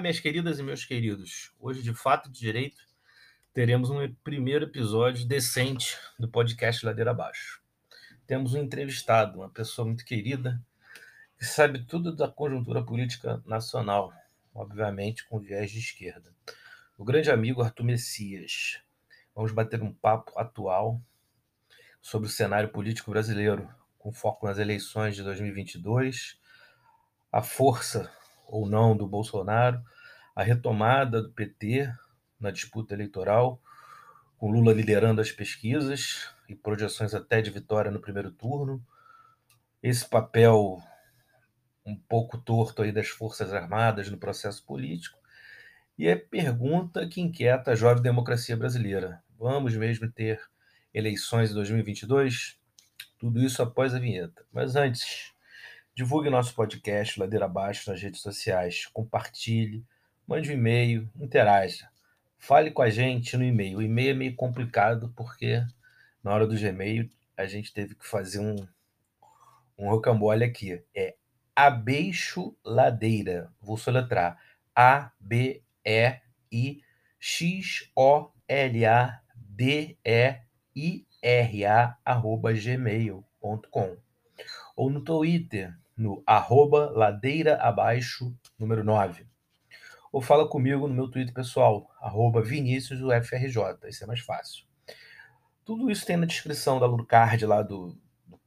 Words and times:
Minhas 0.00 0.18
queridas 0.18 0.58
e 0.58 0.62
meus 0.62 0.84
queridos. 0.84 1.52
Hoje, 1.60 1.82
de 1.82 1.92
fato 1.92 2.30
de 2.30 2.40
direito, 2.40 2.82
teremos 3.52 3.90
um 3.90 4.12
primeiro 4.24 4.64
episódio 4.64 5.26
decente 5.26 5.98
do 6.18 6.26
podcast 6.28 6.84
Ladeira 6.84 7.10
Abaixo. 7.10 7.62
Temos 8.26 8.54
um 8.54 8.62
entrevistado, 8.62 9.38
uma 9.40 9.50
pessoa 9.50 9.86
muito 9.86 10.04
querida, 10.04 10.60
que 11.38 11.44
sabe 11.44 11.84
tudo 11.84 12.16
da 12.16 12.26
conjuntura 12.26 12.82
política 12.82 13.42
nacional, 13.46 14.12
obviamente 14.54 15.26
com 15.28 15.38
viés 15.38 15.70
de 15.70 15.78
esquerda. 15.78 16.34
O 16.96 17.04
grande 17.04 17.30
amigo 17.30 17.62
Arthur 17.62 17.84
Messias. 17.84 18.80
Vamos 19.34 19.52
bater 19.52 19.82
um 19.82 19.92
papo 19.92 20.32
atual 20.38 21.00
sobre 22.00 22.28
o 22.28 22.32
cenário 22.32 22.70
político 22.70 23.10
brasileiro, 23.10 23.68
com 23.98 24.10
foco 24.10 24.46
nas 24.46 24.58
eleições 24.58 25.14
de 25.14 25.22
2022, 25.22 26.40
a 27.30 27.42
força 27.42 28.10
ou 28.52 28.68
não 28.68 28.94
do 28.94 29.06
Bolsonaro, 29.06 29.82
a 30.36 30.42
retomada 30.42 31.22
do 31.22 31.32
PT 31.32 31.90
na 32.38 32.50
disputa 32.50 32.92
eleitoral, 32.92 33.58
com 34.36 34.50
Lula 34.50 34.74
liderando 34.74 35.22
as 35.22 35.32
pesquisas 35.32 36.28
e 36.46 36.54
projeções 36.54 37.14
até 37.14 37.40
de 37.40 37.50
vitória 37.50 37.90
no 37.90 38.00
primeiro 38.00 38.30
turno. 38.30 38.84
Esse 39.82 40.06
papel 40.06 40.82
um 41.84 41.96
pouco 41.96 42.36
torto 42.36 42.82
aí 42.82 42.92
das 42.92 43.08
Forças 43.08 43.54
Armadas 43.54 44.10
no 44.10 44.18
processo 44.18 44.62
político. 44.64 45.18
E 45.98 46.06
é 46.06 46.14
pergunta 46.14 47.08
que 47.08 47.20
inquieta 47.22 47.72
a 47.72 47.74
jovem 47.74 48.02
democracia 48.02 48.56
brasileira. 48.56 49.22
Vamos 49.38 49.74
mesmo 49.74 50.10
ter 50.10 50.40
eleições 50.92 51.50
em 51.50 51.54
2022? 51.54 52.58
Tudo 53.18 53.42
isso 53.42 53.62
após 53.62 53.94
a 53.94 53.98
vinheta. 53.98 54.44
Mas 54.52 54.76
antes, 54.76 55.31
Divulgue 55.94 56.30
nosso 56.30 56.54
podcast 56.54 57.20
Ladeira 57.20 57.44
Abaixo 57.44 57.90
nas 57.90 58.00
redes 58.00 58.22
sociais, 58.22 58.86
compartilhe, 58.86 59.84
mande 60.26 60.48
um 60.48 60.54
e-mail, 60.54 61.06
interaja. 61.20 61.86
Fale 62.38 62.70
com 62.70 62.80
a 62.80 62.88
gente 62.88 63.36
no 63.36 63.44
e-mail. 63.44 63.76
O 63.76 63.82
e-mail 63.82 64.12
é 64.12 64.14
meio 64.14 64.34
complicado 64.34 65.12
porque 65.14 65.62
na 66.24 66.32
hora 66.32 66.46
do 66.46 66.58
Gmail 66.58 67.10
a 67.36 67.44
gente 67.44 67.74
teve 67.74 67.94
que 67.94 68.06
fazer 68.06 68.38
um, 68.38 68.56
um 69.76 69.90
rocambole 69.90 70.42
aqui. 70.42 70.82
É 70.94 71.14
Abeixo 71.54 72.56
Ladeira. 72.64 73.52
Vou 73.60 73.76
soletrar. 73.76 74.40
A-B-E-X-O-L-A-D-E-I-R-A 74.74 75.58
arroba 82.02 82.54
gmail.com 82.54 83.96
ou 84.74 84.88
no 84.88 85.02
Twitter 85.02 85.81
no 86.02 86.20
arroba 86.26 86.90
ladeira 86.90 87.56
abaixo, 87.62 88.34
número 88.58 88.82
9. 88.82 89.24
Ou 90.10 90.20
fala 90.20 90.48
comigo 90.48 90.88
no 90.88 90.94
meu 90.94 91.08
Twitter 91.08 91.32
pessoal, 91.32 91.88
arroba 92.00 92.42
ViníciusUFRJ, 92.42 93.88
isso 93.88 94.02
é 94.02 94.06
mais 94.06 94.18
fácil. 94.18 94.64
Tudo 95.64 95.88
isso 95.88 96.04
tem 96.04 96.16
na 96.16 96.26
descrição 96.26 96.80
da 96.80 96.86
Lucard 96.86 97.46
lá 97.46 97.62
do, 97.62 97.96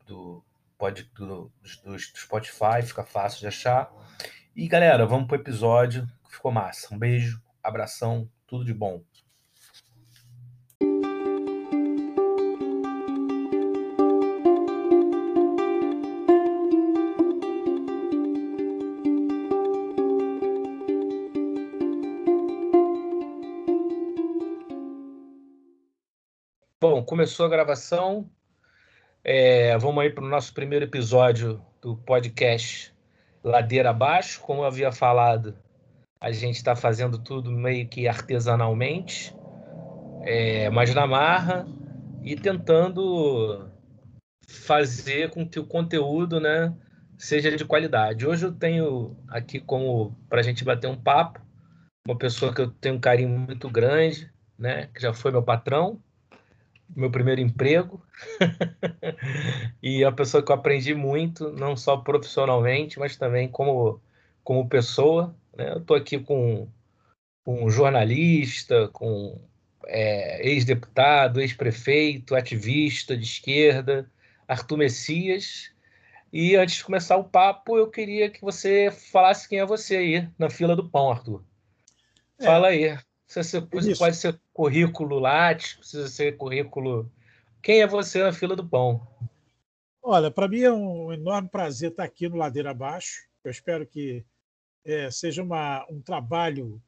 do, 0.06 0.44
do, 0.78 0.94
do, 1.17 1.52
do 1.86 2.00
Spotify, 2.00 2.81
fica 2.84 3.06
fácil 3.06 3.39
de 3.39 3.47
achar. 3.47 3.90
E 4.53 4.67
galera, 4.67 5.06
vamos 5.06 5.28
pro 5.28 5.38
episódio, 5.38 6.06
ficou 6.30 6.52
massa. 6.52 6.94
Um 6.94 7.00
beijo, 7.00 7.42
abração, 7.64 8.30
tudo 8.45 8.66
de 8.66 8.73
bom. 8.73 9.02
Bom, 26.95 27.03
começou 27.03 27.45
a 27.45 27.50
gravação. 27.50 28.25
É, 29.22 29.78
vamos 29.78 30.01
aí 30.01 30.09
para 30.09 30.23
o 30.23 30.29
nosso 30.29 30.53
primeiro 30.53 30.85
episódio 30.85 31.61
do 31.81 31.97
podcast 31.97 32.95
Ladeira 33.44 33.89
Abaixo. 33.89 34.39
Como 34.39 34.61
eu 34.61 34.66
havia 34.66 34.94
falado, 34.94 35.57
a 36.22 36.31
gente 36.31 36.56
está 36.56 36.73
fazendo 36.73 37.19
tudo 37.19 37.51
meio 37.51 37.85
que 37.85 38.07
artesanalmente, 38.07 39.35
é, 40.22 40.69
mas 40.69 40.95
na 40.95 41.06
marra 41.06 41.67
e 42.23 42.33
tentando 42.33 43.69
fazer 44.47 45.31
com 45.31 45.45
que 45.45 45.59
o 45.59 45.67
conteúdo 45.67 46.39
né, 46.39 46.73
seja 47.17 47.53
de 47.53 47.66
qualidade. 47.66 48.25
Hoje 48.25 48.45
eu 48.45 48.53
tenho 48.53 49.17
aqui 49.27 49.59
como 49.59 50.16
para 50.29 50.39
a 50.39 50.44
gente 50.44 50.63
bater 50.63 50.88
um 50.88 50.95
papo 50.95 51.41
uma 52.07 52.17
pessoa 52.17 52.53
que 52.53 52.62
eu 52.62 52.69
tenho 52.69 52.95
um 52.95 53.00
carinho 53.01 53.38
muito 53.38 53.69
grande, 53.69 54.31
né, 54.57 54.88
que 54.94 55.01
já 55.01 55.12
foi 55.12 55.31
meu 55.31 55.44
patrão, 55.44 56.00
meu 56.96 57.09
primeiro 57.09 57.41
emprego 57.41 58.01
e 59.81 60.03
é 60.03 60.07
uma 60.07 60.16
pessoa 60.16 60.44
que 60.44 60.51
eu 60.51 60.56
aprendi 60.56 60.94
muito, 60.94 61.51
não 61.51 61.75
só 61.75 61.97
profissionalmente, 61.97 63.00
mas 63.00 63.16
também 63.16 63.47
como, 63.47 64.01
como 64.44 64.68
pessoa. 64.68 65.35
Né? 65.56 65.72
Eu 65.72 65.79
estou 65.79 65.95
aqui 65.95 66.19
com, 66.19 66.68
com 67.44 67.66
um 67.66 67.69
jornalista, 67.69 68.88
com 68.90 69.40
é, 69.88 70.47
ex-deputado, 70.47 71.41
ex-prefeito, 71.41 72.35
ativista 72.35 73.16
de 73.16 73.24
esquerda, 73.24 74.09
Arthur 74.47 74.78
Messias. 74.78 75.72
E 76.31 76.56
antes 76.56 76.75
de 76.75 76.84
começar 76.84 77.18
o 77.18 77.24
papo, 77.24 77.78
eu 77.78 77.90
queria 77.90 78.29
que 78.29 78.41
você 78.41 78.91
falasse 78.91 79.47
quem 79.47 79.59
é 79.59 79.66
você 79.66 79.95
aí 79.95 80.29
na 80.38 80.50
fila 80.50 80.75
do 80.75 80.90
pão, 80.90 81.12
Arthur. 81.12 81.44
É. 82.40 82.45
Fala 82.45 82.68
aí. 82.68 82.97
Você 83.28 83.62
pode 83.62 84.16
ser 84.16 84.40
currículo 84.53 85.19
Lattes, 85.19 85.74
precisa 85.74 86.08
ser 86.08 86.38
currículo. 86.38 87.12
Quem 87.62 87.81
é 87.81 87.88
você 87.88 88.22
na 88.22 88.31
fila 88.31 88.56
do 88.56 88.68
pão? 88.68 89.06
Olha, 90.02 90.30
para 90.30 90.47
mim 90.47 90.62
é 90.62 90.72
um 90.72 91.12
enorme 91.12 91.50
prazer 91.50 91.90
estar 91.90 92.03
aqui 92.03 92.30
no 92.30 92.38
Ladeira 92.38 92.72
Abaixo. 92.72 93.28
Eu 93.44 93.50
espero 93.50 93.86
que 93.86 94.24
é, 94.84 95.09
seja 95.09 95.41
uma, 95.41 95.86
um 95.90 96.00
trabalho 96.00 96.81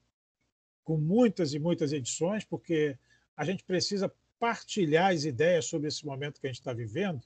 com 0.84 0.98
muitas 0.98 1.54
e 1.54 1.60
muitas 1.60 1.92
edições, 1.92 2.46
porque 2.46 2.98
a 3.36 3.44
gente 3.44 3.64
precisa 3.64 4.14
partilhar 4.40 5.12
as 5.12 5.26
ideias 5.26 5.66
sobre 5.66 5.88
esse 5.88 6.06
momento 6.06 6.40
que 6.40 6.48
a 6.48 6.50
gente 6.50 6.60
está 6.60 6.74
vivendo. 6.74 7.26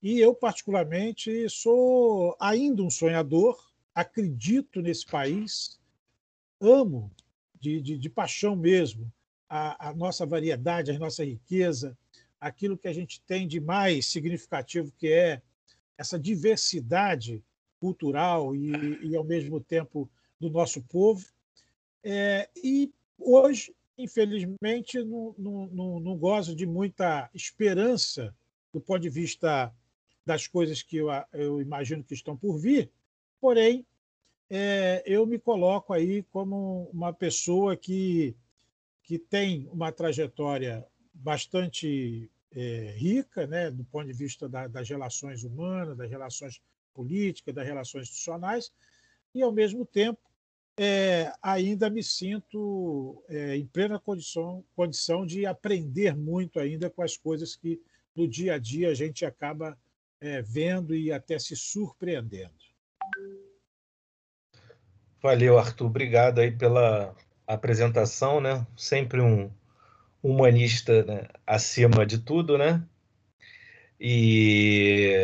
E 0.00 0.18
eu, 0.20 0.34
particularmente, 0.34 1.48
sou 1.50 2.36
ainda 2.40 2.82
um 2.82 2.90
sonhador, 2.90 3.58
acredito 3.94 4.80
nesse 4.80 5.06
país, 5.06 5.80
amo 6.60 7.10
de, 7.62 7.80
de, 7.80 7.96
de 7.96 8.10
paixão 8.10 8.56
mesmo, 8.56 9.10
a, 9.48 9.90
a, 9.90 9.94
nossa 9.94 10.26
variedade, 10.26 10.90
a 10.90 10.98
nossa 10.98 11.24
riqueza, 11.24 11.96
aquilo 12.40 12.76
que 12.76 12.88
a 12.88 12.92
gente 12.92 13.22
tem 13.22 13.46
de 13.46 13.60
mais 13.60 14.06
significativo, 14.06 14.92
que 14.98 15.06
é 15.06 15.40
essa 15.96 16.18
diversidade 16.18 17.40
cultural 17.78 18.52
e, 18.56 18.98
e 19.02 19.16
ao 19.16 19.22
mesmo 19.22 19.60
tempo, 19.60 20.10
do 20.40 20.50
nosso 20.50 20.82
povo. 20.82 21.24
É, 22.02 22.50
e 22.56 22.92
hoje, 23.16 23.72
infelizmente, 23.96 24.98
não, 25.04 25.32
não, 25.38 26.00
não 26.00 26.18
gozo 26.18 26.56
de 26.56 26.66
muita 26.66 27.30
esperança 27.32 28.34
do 28.72 28.80
ponto 28.80 29.02
de 29.02 29.08
vista 29.08 29.72
das 30.26 30.48
coisas 30.48 30.82
que 30.82 30.96
eu, 30.96 31.06
eu 31.32 31.60
imagino 31.60 32.02
que 32.02 32.14
estão 32.14 32.36
por 32.36 32.58
vir, 32.58 32.90
porém, 33.40 33.86
é, 34.54 35.02
eu 35.06 35.24
me 35.24 35.38
coloco 35.38 35.94
aí 35.94 36.22
como 36.24 36.90
uma 36.92 37.10
pessoa 37.10 37.74
que, 37.74 38.36
que 39.02 39.18
tem 39.18 39.66
uma 39.72 39.90
trajetória 39.90 40.86
bastante 41.14 42.30
é, 42.54 42.94
rica, 42.98 43.46
né, 43.46 43.70
do 43.70 43.82
ponto 43.82 44.06
de 44.06 44.12
vista 44.12 44.46
da, 44.50 44.68
das 44.68 44.86
relações 44.86 45.42
humanas, 45.42 45.96
das 45.96 46.10
relações 46.10 46.60
políticas, 46.92 47.54
das 47.54 47.66
relações 47.66 48.02
institucionais, 48.02 48.70
e, 49.34 49.40
ao 49.40 49.50
mesmo 49.50 49.86
tempo, 49.86 50.20
é, 50.76 51.32
ainda 51.40 51.88
me 51.88 52.02
sinto 52.02 53.24
é, 53.30 53.56
em 53.56 53.64
plena 53.64 53.98
condição, 53.98 54.62
condição 54.76 55.24
de 55.24 55.46
aprender 55.46 56.14
muito 56.14 56.60
ainda 56.60 56.90
com 56.90 57.00
as 57.00 57.16
coisas 57.16 57.56
que 57.56 57.80
no 58.14 58.28
dia 58.28 58.56
a 58.56 58.58
dia 58.58 58.90
a 58.90 58.94
gente 58.94 59.24
acaba 59.24 59.78
é, 60.20 60.42
vendo 60.42 60.94
e 60.94 61.10
até 61.10 61.38
se 61.38 61.56
surpreendendo. 61.56 62.52
Valeu, 65.22 65.56
Arthur. 65.56 65.86
Obrigado 65.86 66.40
aí 66.40 66.50
pela 66.50 67.14
apresentação, 67.46 68.40
né? 68.40 68.66
Sempre 68.76 69.20
um 69.20 69.48
humanista 70.20 71.04
né? 71.04 71.28
acima 71.46 72.04
de 72.04 72.18
tudo, 72.18 72.58
né? 72.58 72.84
E 74.00 75.14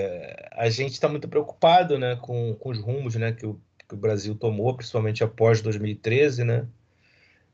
a 0.53 0.71
gente 0.71 0.93
está 0.93 1.09
muito 1.09 1.27
preocupado, 1.29 1.99
né, 1.99 2.15
com, 2.15 2.55
com 2.55 2.71
os 2.71 2.79
rumos, 2.79 3.17
né, 3.17 3.33
que 3.33 3.45
o, 3.45 3.61
que 3.89 3.95
o 3.95 3.99
Brasil 3.99 4.37
tomou, 4.37 4.77
principalmente 4.77 5.25
após 5.25 5.61
2013, 5.61 6.45
né? 6.45 6.69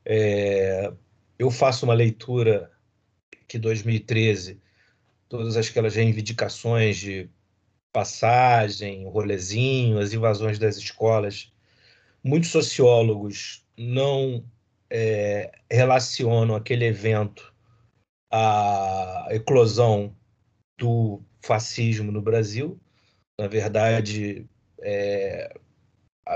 É, 0.04 0.92
eu 1.38 1.50
faço 1.50 1.86
uma 1.86 1.94
leitura 1.94 2.70
que 3.48 3.58
2013, 3.58 4.60
todas 5.30 5.56
aquelas 5.56 5.94
reivindicações 5.94 6.98
de 6.98 7.30
passagem, 7.90 9.08
rolezinho, 9.08 9.98
as 9.98 10.12
invasões 10.12 10.58
das 10.58 10.76
escolas 10.76 11.53
muitos 12.24 12.50
sociólogos 12.50 13.62
não 13.76 14.44
é, 14.90 15.52
relacionam 15.70 16.56
aquele 16.56 16.86
evento 16.86 17.52
à 18.32 19.28
eclosão 19.30 20.16
do 20.78 21.22
fascismo 21.42 22.10
no 22.10 22.22
Brasil. 22.22 22.80
Na 23.38 23.46
verdade, 23.46 24.46
é, 24.80 25.54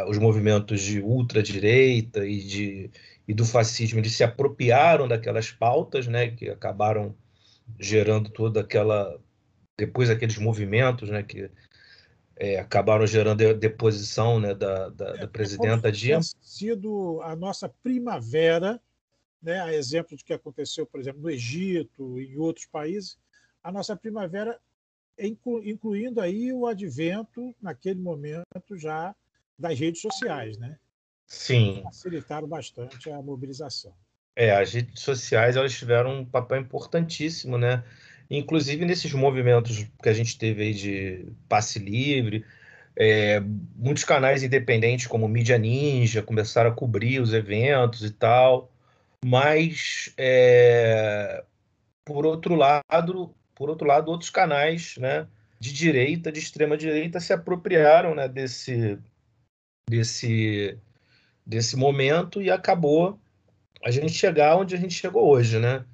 os 0.07 0.19
movimentos 0.19 0.83
de 0.83 1.01
ultradireita 1.01 2.27
e, 2.27 2.45
de, 2.45 2.91
e 3.27 3.33
do 3.33 3.47
fascismo 3.47 4.01
eles 4.01 4.13
se 4.13 4.23
apropriaram 4.23 5.09
daquelas 5.09 5.51
pautas, 5.51 6.07
né, 6.07 6.29
que 6.29 6.51
acabaram 6.51 7.17
gerando 7.79 8.31
toda 8.31 8.61
aquela 8.61 9.19
depois 9.79 10.11
aqueles 10.11 10.37
movimentos, 10.39 11.09
né, 11.09 11.23
que 11.23 11.49
é, 12.39 12.59
acabaram 12.59 13.07
gerando 13.07 13.47
a 13.47 13.53
deposição 13.53 14.39
né, 14.39 14.55
da, 14.55 14.89
da, 14.91 15.13
da 15.13 15.23
é, 15.25 15.27
presidenta 15.27 15.91
Dilma. 15.91 16.23
sido 16.41 17.21
a 17.23 17.35
nossa 17.35 17.69
primavera, 17.69 18.81
né, 19.43 19.61
a 19.61 19.75
exemplo 19.75 20.17
de 20.17 20.25
que 20.25 20.33
aconteceu, 20.33 20.87
por 20.87 21.01
exemplo, 21.01 21.21
no 21.21 21.31
Egito 21.31 22.21
e 22.21 22.35
em 22.35 22.39
outros 22.39 22.67
países, 22.67 23.19
a 23.63 23.73
nossa 23.73 23.97
primavera, 23.97 24.59
incluindo 25.19 26.21
aí 26.21 26.53
o 26.53 26.67
advento, 26.67 27.55
naquele 27.61 28.01
momento 28.01 28.77
já, 28.77 29.15
das 29.59 29.77
redes 29.79 30.01
sociais, 30.01 30.57
né? 30.57 30.79
Sim. 31.27 31.83
Facilitaram 31.83 32.47
bastante 32.47 33.11
a 33.11 33.21
mobilização. 33.21 33.93
É, 34.37 34.53
as 34.57 34.73
redes 34.73 35.03
sociais 35.03 35.57
elas 35.57 35.77
tiveram 35.77 36.21
um 36.21 36.25
papel 36.25 36.61
importantíssimo, 36.61 37.59
né? 37.59 37.83
Inclusive 38.31 38.85
nesses 38.85 39.13
movimentos 39.13 39.87
que 40.03 40.09
a 40.09 40.13
gente 40.13 40.37
teve 40.37 40.63
aí 40.63 40.75
de 40.75 41.27
passe 41.49 41.79
livre, 41.79 42.45
é, 42.95 43.41
muitos 43.77 44.05
canais 44.05 44.43
independentes 44.43 45.07
como 45.07 45.29
Mídia 45.29 45.57
Ninja 45.57 46.21
começaram 46.21 46.71
a 46.71 46.75
cobrir 46.75 47.21
os 47.21 47.33
eventos 47.33 48.03
e 48.03 48.11
tal, 48.11 48.71
mas 49.25 50.13
é, 50.17 51.45
por 52.05 52.27
outro 52.27 52.55
lado, 52.55 53.35
por 53.55 53.71
outro 53.71 53.87
lado, 53.87 54.11
outros 54.11 54.31
canais, 54.31 54.97
né, 54.99 55.27
de 55.61 55.73
direita, 55.73 56.33
de 56.33 56.39
extrema 56.39 56.77
direita, 56.77 57.21
se 57.21 57.33
apropriaram, 57.33 58.15
né, 58.15 58.29
desse 58.29 58.99
desse 59.89 60.77
desse 61.47 61.77
momento 61.77 62.43
e 62.43 62.51
acabou 62.51 63.19
a 63.83 63.91
gente 63.91 64.13
chegar 64.13 64.57
onde 64.57 64.75
a 64.75 64.79
gente 64.79 64.93
chegou 64.95 65.31
hoje, 65.31 65.59
né? 65.59 65.85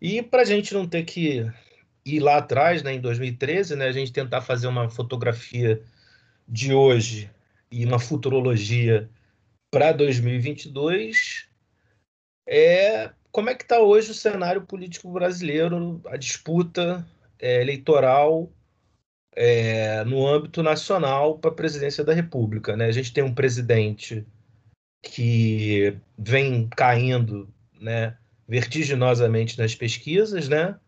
E 0.00 0.22
para 0.22 0.42
a 0.42 0.44
gente 0.44 0.74
não 0.74 0.86
ter 0.86 1.04
que 1.04 1.50
ir 2.04 2.20
lá 2.20 2.38
atrás, 2.38 2.82
né, 2.82 2.94
em 2.94 3.00
2013, 3.00 3.76
né, 3.76 3.86
a 3.86 3.92
gente 3.92 4.12
tentar 4.12 4.40
fazer 4.40 4.66
uma 4.66 4.88
fotografia 4.88 5.82
de 6.48 6.72
hoje 6.72 7.30
e 7.70 7.84
uma 7.84 7.98
futurologia 7.98 9.08
para 9.70 9.92
2022, 9.92 11.48
é 12.48 13.10
como 13.30 13.48
é 13.48 13.54
que 13.54 13.62
está 13.62 13.78
hoje 13.78 14.10
o 14.10 14.14
cenário 14.14 14.62
político 14.62 15.10
brasileiro, 15.12 16.00
a 16.06 16.16
disputa 16.16 17.06
é, 17.38 17.60
eleitoral 17.60 18.50
é, 19.36 20.02
no 20.04 20.26
âmbito 20.26 20.62
nacional 20.62 21.38
para 21.38 21.50
a 21.50 21.54
presidência 21.54 22.02
da 22.02 22.12
República. 22.12 22.76
Né? 22.76 22.86
A 22.86 22.92
gente 22.92 23.12
tem 23.12 23.22
um 23.22 23.34
presidente 23.34 24.26
que 25.02 25.96
vem 26.18 26.68
caindo 26.68 27.48
né, 27.80 28.16
vertiginosamente 28.48 29.58
nas 29.58 29.74
pesquisas, 29.74 30.48
né? 30.48 30.78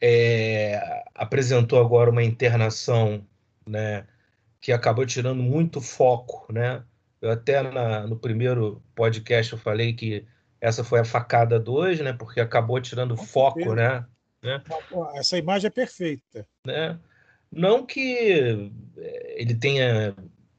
É, 0.00 1.02
apresentou 1.14 1.80
agora 1.80 2.10
uma 2.10 2.22
internação 2.22 3.26
né, 3.66 4.06
que 4.60 4.72
acabou 4.72 5.04
tirando 5.04 5.42
muito 5.42 5.80
foco. 5.80 6.50
Né? 6.52 6.82
Eu 7.20 7.30
até 7.30 7.62
na, 7.62 8.06
no 8.06 8.16
primeiro 8.16 8.82
podcast 8.94 9.52
eu 9.52 9.58
falei 9.58 9.92
que 9.92 10.26
essa 10.60 10.82
foi 10.82 11.00
a 11.00 11.04
facada 11.04 11.58
2, 11.58 12.00
né, 12.00 12.12
porque 12.12 12.40
acabou 12.40 12.80
tirando 12.80 13.16
Com 13.16 13.24
foco. 13.24 13.74
Né, 13.74 14.04
né? 14.42 14.62
Essa 15.14 15.38
imagem 15.38 15.68
é 15.68 15.70
perfeita. 15.70 16.46
Né? 16.64 16.98
Não 17.50 17.84
que 17.86 18.70
é, 18.96 19.40
ele 19.40 19.54
tenha 19.54 20.14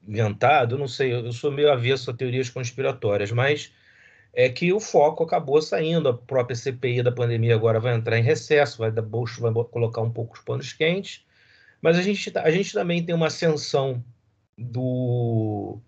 inventado, 0.07 0.77
não 0.77 0.87
sei, 0.87 1.13
eu 1.13 1.31
sou 1.31 1.51
meio 1.51 1.71
avesso 1.71 2.09
a 2.09 2.13
teorias 2.13 2.49
conspiratórias, 2.49 3.31
mas 3.31 3.71
é 4.33 4.49
que 4.49 4.71
o 4.71 4.79
foco 4.79 5.23
acabou 5.23 5.61
saindo, 5.61 6.09
a 6.09 6.13
própria 6.13 6.55
CPI 6.55 7.03
da 7.03 7.11
pandemia 7.11 7.55
agora 7.55 7.79
vai 7.79 7.95
entrar 7.95 8.17
em 8.17 8.23
recesso, 8.23 8.77
vai 8.77 8.91
dar 8.91 9.01
bolso, 9.01 9.41
vai 9.41 9.51
colocar 9.65 10.01
um 10.01 10.11
pouco 10.11 10.35
os 10.35 10.41
panos 10.41 10.71
quentes, 10.73 11.25
mas 11.81 11.97
a 11.97 12.01
gente, 12.01 12.31
a 12.37 12.51
gente 12.51 12.73
também 12.73 13.03
tem 13.03 13.15
uma 13.15 13.27
ascensão 13.27 14.03
do, 14.57 15.79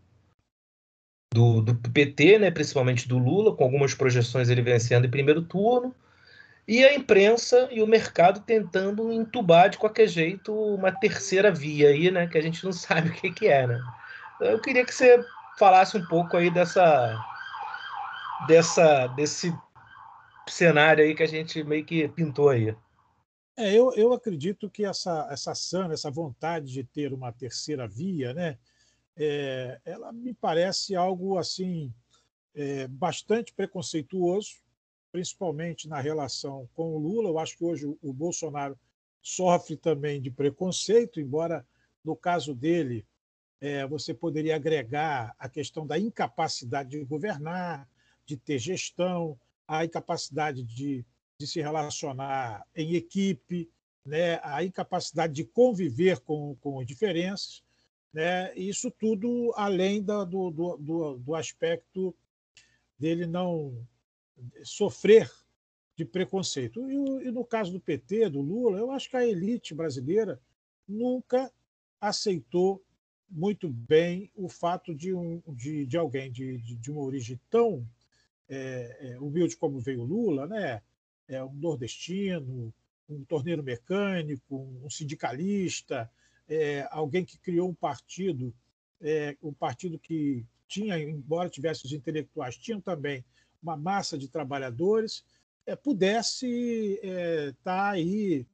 do, 1.33 1.61
do 1.61 1.75
PT, 1.91 2.39
né, 2.39 2.51
principalmente 2.51 3.07
do 3.07 3.17
Lula, 3.17 3.55
com 3.55 3.63
algumas 3.63 3.93
projeções 3.93 4.49
ele 4.49 4.61
vencendo 4.61 5.05
em 5.05 5.11
primeiro 5.11 5.41
turno, 5.41 5.93
e 6.67 6.83
a 6.85 6.95
imprensa 6.95 7.67
e 7.71 7.81
o 7.81 7.87
mercado 7.87 8.41
tentando 8.41 9.11
entubar 9.11 9.69
de 9.69 9.77
qualquer 9.77 10.07
jeito 10.07 10.53
uma 10.53 10.91
terceira 10.91 11.51
via 11.51 11.89
aí, 11.89 12.09
né, 12.11 12.27
que 12.27 12.37
a 12.37 12.41
gente 12.41 12.63
não 12.63 12.71
sabe 12.73 13.09
o 13.09 13.13
que, 13.13 13.31
que 13.31 13.47
é, 13.47 13.67
né? 13.67 13.79
Eu 14.39 14.59
queria 14.59 14.83
que 14.83 14.93
você 14.93 15.23
falasse 15.59 15.95
um 15.95 16.05
pouco 16.05 16.35
aí 16.35 16.49
dessa, 16.49 17.15
dessa, 18.47 19.07
desse 19.07 19.53
cenário 20.47 21.03
aí 21.03 21.15
que 21.15 21.23
a 21.23 21.27
gente 21.27 21.63
meio 21.63 21.85
que 21.85 22.07
pintou 22.07 22.49
aí. 22.49 22.75
É, 23.57 23.73
eu, 23.73 23.93
eu 23.93 24.13
acredito 24.13 24.69
que 24.69 24.85
essa, 24.85 25.27
essa 25.29 25.53
sana, 25.53 25.93
essa 25.93 26.09
vontade 26.09 26.71
de 26.71 26.83
ter 26.83 27.13
uma 27.13 27.31
terceira 27.31 27.87
via, 27.87 28.33
né, 28.33 28.57
é, 29.17 29.79
ela 29.85 30.11
me 30.11 30.33
parece 30.33 30.95
algo 30.95 31.37
assim 31.37 31.93
é, 32.55 32.87
bastante 32.87 33.53
preconceituoso, 33.53 34.55
principalmente 35.11 35.87
na 35.87 35.99
relação 35.99 36.67
com 36.73 36.95
o 36.95 36.97
Lula. 36.97 37.29
Eu 37.29 37.39
acho 37.39 37.57
que 37.57 37.63
hoje 37.63 37.85
o, 38.01 38.13
Bolsonaro 38.13 38.77
sofre 39.21 39.75
também 39.75 40.21
de 40.21 40.31
preconceito, 40.31 41.19
embora 41.19 41.65
no 42.03 42.15
caso 42.15 42.55
dele 42.55 43.05
é, 43.59 43.85
você 43.85 44.13
poderia 44.13 44.55
agregar 44.55 45.35
a 45.37 45.47
questão 45.47 45.85
da 45.85 45.99
incapacidade 45.99 46.91
de 46.91 47.03
governar, 47.03 47.87
de 48.31 48.37
ter 48.37 48.59
gestão, 48.59 49.37
a 49.67 49.83
incapacidade 49.83 50.63
de, 50.63 51.05
de 51.37 51.47
se 51.47 51.59
relacionar 51.61 52.65
em 52.73 52.95
equipe, 52.95 53.69
né, 54.05 54.39
a 54.41 54.63
incapacidade 54.63 55.33
de 55.33 55.43
conviver 55.43 56.19
com, 56.21 56.55
com 56.61 56.83
diferenças. 56.85 57.61
Né, 58.13 58.53
isso 58.55 58.89
tudo 58.91 59.53
além 59.55 60.01
da, 60.01 60.23
do, 60.23 60.49
do, 60.49 61.17
do 61.17 61.35
aspecto 61.35 62.15
dele 62.97 63.25
não 63.25 63.85
sofrer 64.63 65.29
de 65.95 66.05
preconceito. 66.05 66.89
E, 66.89 67.27
e, 67.27 67.31
no 67.31 67.43
caso 67.43 67.71
do 67.71 67.79
PT, 67.79 68.29
do 68.29 68.41
Lula, 68.41 68.77
eu 68.77 68.91
acho 68.91 69.09
que 69.09 69.17
a 69.17 69.27
elite 69.27 69.73
brasileira 69.73 70.41
nunca 70.87 71.51
aceitou 71.99 72.81
muito 73.29 73.69
bem 73.69 74.29
o 74.35 74.49
fato 74.49 74.93
de, 74.93 75.13
um, 75.13 75.41
de, 75.49 75.85
de 75.85 75.97
alguém 75.97 76.31
de, 76.31 76.57
de, 76.57 76.75
de 76.75 76.91
uma 76.91 77.01
origem 77.01 77.39
tão 77.49 77.87
é, 78.51 78.97
é, 78.99 79.19
humilde 79.19 79.55
como 79.55 79.79
veio 79.79 80.03
Lula, 80.03 80.45
né? 80.45 80.81
É 81.27 81.41
um 81.43 81.53
nordestino, 81.53 82.73
um 83.09 83.23
torneiro 83.23 83.63
mecânico, 83.63 84.67
um 84.83 84.89
sindicalista, 84.89 86.11
é, 86.49 86.85
alguém 86.91 87.23
que 87.23 87.37
criou 87.37 87.69
um 87.69 87.73
partido, 87.73 88.53
é, 89.01 89.37
um 89.41 89.53
partido 89.53 89.97
que 89.97 90.45
tinha, 90.67 90.99
embora 90.99 91.49
tivesse 91.49 91.85
os 91.85 91.93
intelectuais, 91.93 92.57
tinham 92.57 92.81
também 92.81 93.23
uma 93.63 93.77
massa 93.77 94.17
de 94.17 94.27
trabalhadores, 94.27 95.23
é, 95.65 95.75
pudesse 95.75 96.99
estar 97.01 97.07
é, 97.07 97.51
tá 97.63 97.89
aí 97.91 98.45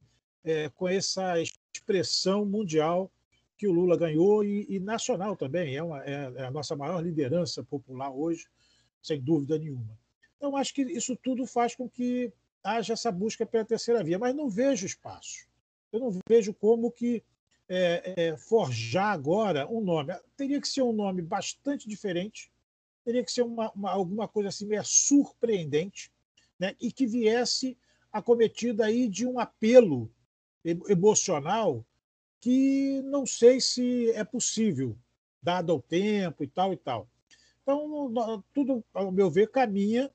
é, 0.44 0.70
com 0.70 0.88
essa 0.88 1.36
expressão 1.42 2.46
mundial 2.46 3.12
que 3.58 3.68
o 3.68 3.72
Lula 3.72 3.98
ganhou 3.98 4.44
e, 4.44 4.68
e 4.70 4.80
nacional 4.80 5.36
também. 5.36 5.76
É, 5.76 5.84
uma, 5.84 6.04
é, 6.04 6.32
é, 6.36 6.46
a 6.46 6.52
nossa 6.52 6.76
maior 6.76 7.04
liderança 7.04 7.64
popular 7.64 8.12
hoje, 8.12 8.48
sem 9.08 9.22
dúvida 9.22 9.58
nenhuma. 9.58 9.98
Então, 10.36 10.56
acho 10.56 10.74
que 10.74 10.82
isso 10.82 11.16
tudo 11.16 11.46
faz 11.46 11.76
com 11.76 11.90
que 11.90 12.32
haja 12.64 12.94
essa 12.94 13.12
busca 13.12 13.46
pela 13.46 13.66
terceira 13.66 14.04
via, 14.04 14.20
mas 14.20 14.36
não 14.36 14.50
vejo 14.50 14.86
espaço. 14.86 15.48
Eu 15.92 16.00
não 16.00 16.20
vejo 16.30 16.54
como 16.54 16.92
que 16.92 17.24
é, 17.70 18.14
é, 18.16 18.38
forjar 18.38 19.14
agora 19.14 19.68
um 19.68 19.82
nome. 19.82 20.14
Teria 20.36 20.60
que 20.60 20.68
ser 20.68 20.82
um 20.82 20.94
nome 20.94 21.22
bastante 21.22 21.88
diferente, 21.88 22.52
teria 23.04 23.24
que 23.24 23.32
ser 23.32 23.44
uma, 23.44 23.72
uma, 23.72 23.92
alguma 23.92 24.28
coisa 24.28 24.50
assim 24.50 24.66
meio 24.66 24.84
surpreendente, 24.84 26.12
né? 26.60 26.76
e 26.80 26.92
que 26.92 27.08
viesse 27.08 27.78
acometida 28.12 28.86
aí 28.86 29.08
de 29.08 29.26
um 29.26 29.40
apelo 29.40 30.12
emocional 30.64 31.86
que 32.40 33.02
não 33.04 33.26
sei 33.26 33.60
se 33.62 34.12
é 34.12 34.24
possível, 34.24 34.96
dado 35.42 35.74
o 35.74 35.82
tempo 35.82 36.44
e 36.44 36.48
tal 36.48 36.74
e 36.74 36.78
tal. 36.78 37.08
Então, 37.68 38.42
tudo, 38.54 38.82
ao 38.94 39.12
meu 39.12 39.30
ver, 39.30 39.52
caminha 39.52 40.10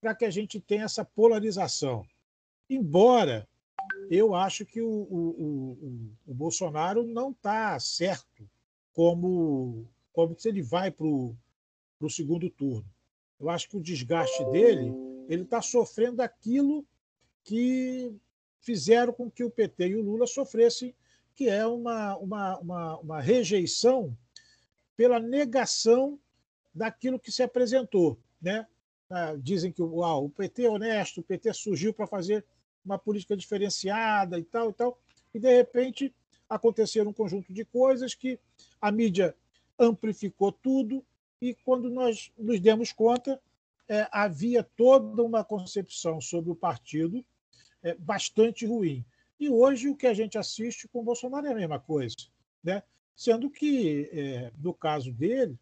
para 0.00 0.14
que 0.14 0.24
a 0.24 0.30
gente 0.30 0.58
tenha 0.58 0.84
essa 0.84 1.04
polarização. 1.04 2.02
Embora 2.68 3.46
eu 4.10 4.34
acho 4.34 4.64
que 4.64 4.80
o, 4.80 4.88
o, 4.88 5.28
o, 5.28 6.12
o 6.26 6.34
Bolsonaro 6.34 7.06
não 7.06 7.32
está 7.32 7.78
certo 7.78 8.48
como, 8.94 9.86
como 10.14 10.34
se 10.38 10.48
ele 10.48 10.62
vai 10.62 10.90
para 10.90 11.06
o 11.06 11.36
segundo 12.08 12.48
turno. 12.48 12.88
Eu 13.38 13.50
acho 13.50 13.68
que 13.68 13.76
o 13.76 13.82
desgaste 13.82 14.42
dele, 14.46 14.90
ele 15.28 15.42
está 15.42 15.60
sofrendo 15.60 16.22
aquilo 16.22 16.86
que 17.42 18.14
fizeram 18.62 19.12
com 19.12 19.30
que 19.30 19.44
o 19.44 19.50
PT 19.50 19.88
e 19.88 19.96
o 19.96 20.02
Lula 20.02 20.26
sofressem, 20.26 20.94
que 21.34 21.50
é 21.50 21.66
uma, 21.66 22.16
uma, 22.16 22.58
uma, 22.60 22.98
uma 22.98 23.20
rejeição 23.20 24.16
pela 24.96 25.20
negação 25.20 26.18
daquilo 26.74 27.18
que 27.18 27.30
se 27.30 27.42
apresentou. 27.42 28.18
Né? 28.40 28.66
Ah, 29.08 29.34
dizem 29.38 29.70
que 29.70 29.82
ah, 29.82 30.16
o 30.16 30.28
PT 30.28 30.64
é 30.64 30.70
honesto, 30.70 31.20
o 31.20 31.22
PT 31.22 31.52
surgiu 31.52 31.94
para 31.94 32.06
fazer 32.06 32.44
uma 32.84 32.98
política 32.98 33.36
diferenciada 33.36 34.38
e 34.38 34.44
tal 34.44 34.70
e 34.70 34.72
tal, 34.74 34.98
e 35.32 35.38
de 35.38 35.54
repente 35.54 36.14
aconteceram 36.48 37.10
um 37.10 37.14
conjunto 37.14 37.52
de 37.52 37.64
coisas 37.64 38.14
que 38.14 38.38
a 38.80 38.92
mídia 38.92 39.34
amplificou 39.78 40.52
tudo 40.52 41.04
e 41.40 41.54
quando 41.54 41.90
nós 41.90 42.30
nos 42.38 42.60
demos 42.60 42.92
conta 42.92 43.40
é, 43.88 44.06
havia 44.10 44.62
toda 44.62 45.22
uma 45.22 45.44
concepção 45.44 46.20
sobre 46.20 46.50
o 46.50 46.56
partido 46.56 47.24
é, 47.82 47.94
bastante 47.94 48.64
ruim. 48.64 49.04
E 49.38 49.50
hoje 49.50 49.88
o 49.88 49.96
que 49.96 50.06
a 50.06 50.14
gente 50.14 50.38
assiste 50.38 50.88
com 50.88 51.04
Bolsonaro 51.04 51.46
é 51.46 51.52
a 51.52 51.56
mesma 51.56 51.78
coisa, 51.78 52.16
né? 52.62 52.82
sendo 53.14 53.50
que, 53.50 54.08
é, 54.12 54.52
no 54.58 54.72
caso 54.72 55.12
dele, 55.12 55.58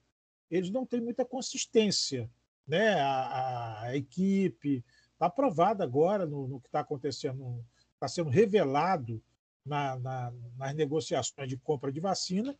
eles 0.52 0.70
não 0.70 0.84
têm 0.84 1.00
muita 1.00 1.24
consistência. 1.24 2.30
Né? 2.68 3.00
A, 3.00 3.80
a 3.84 3.96
equipe 3.96 4.84
está 5.12 5.26
aprovada 5.26 5.82
agora 5.82 6.26
no, 6.26 6.46
no 6.46 6.60
que 6.60 6.68
está 6.68 6.80
acontecendo, 6.80 7.64
está 7.94 8.06
sendo 8.06 8.28
revelado 8.28 9.22
na, 9.64 9.98
na, 9.98 10.32
nas 10.58 10.74
negociações 10.74 11.48
de 11.48 11.56
compra 11.56 11.90
de 11.90 12.00
vacina, 12.00 12.56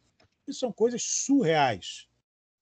e 0.48 0.54
são 0.54 0.72
coisas 0.72 1.02
surreais. 1.02 2.08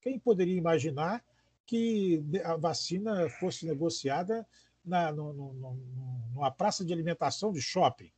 Quem 0.02 0.18
poderia 0.18 0.56
imaginar 0.56 1.25
que 1.64 2.22
a 2.44 2.56
vacina 2.56 3.28
fosse 3.28 3.64
negociada 3.64 4.46
na, 4.84 5.12
no, 5.12 5.32
no, 5.32 5.75
numa 6.34 6.50
praça 6.50 6.84
de 6.84 6.92
alimentação 6.92 7.52
de 7.52 7.62
shopping? 7.62 8.10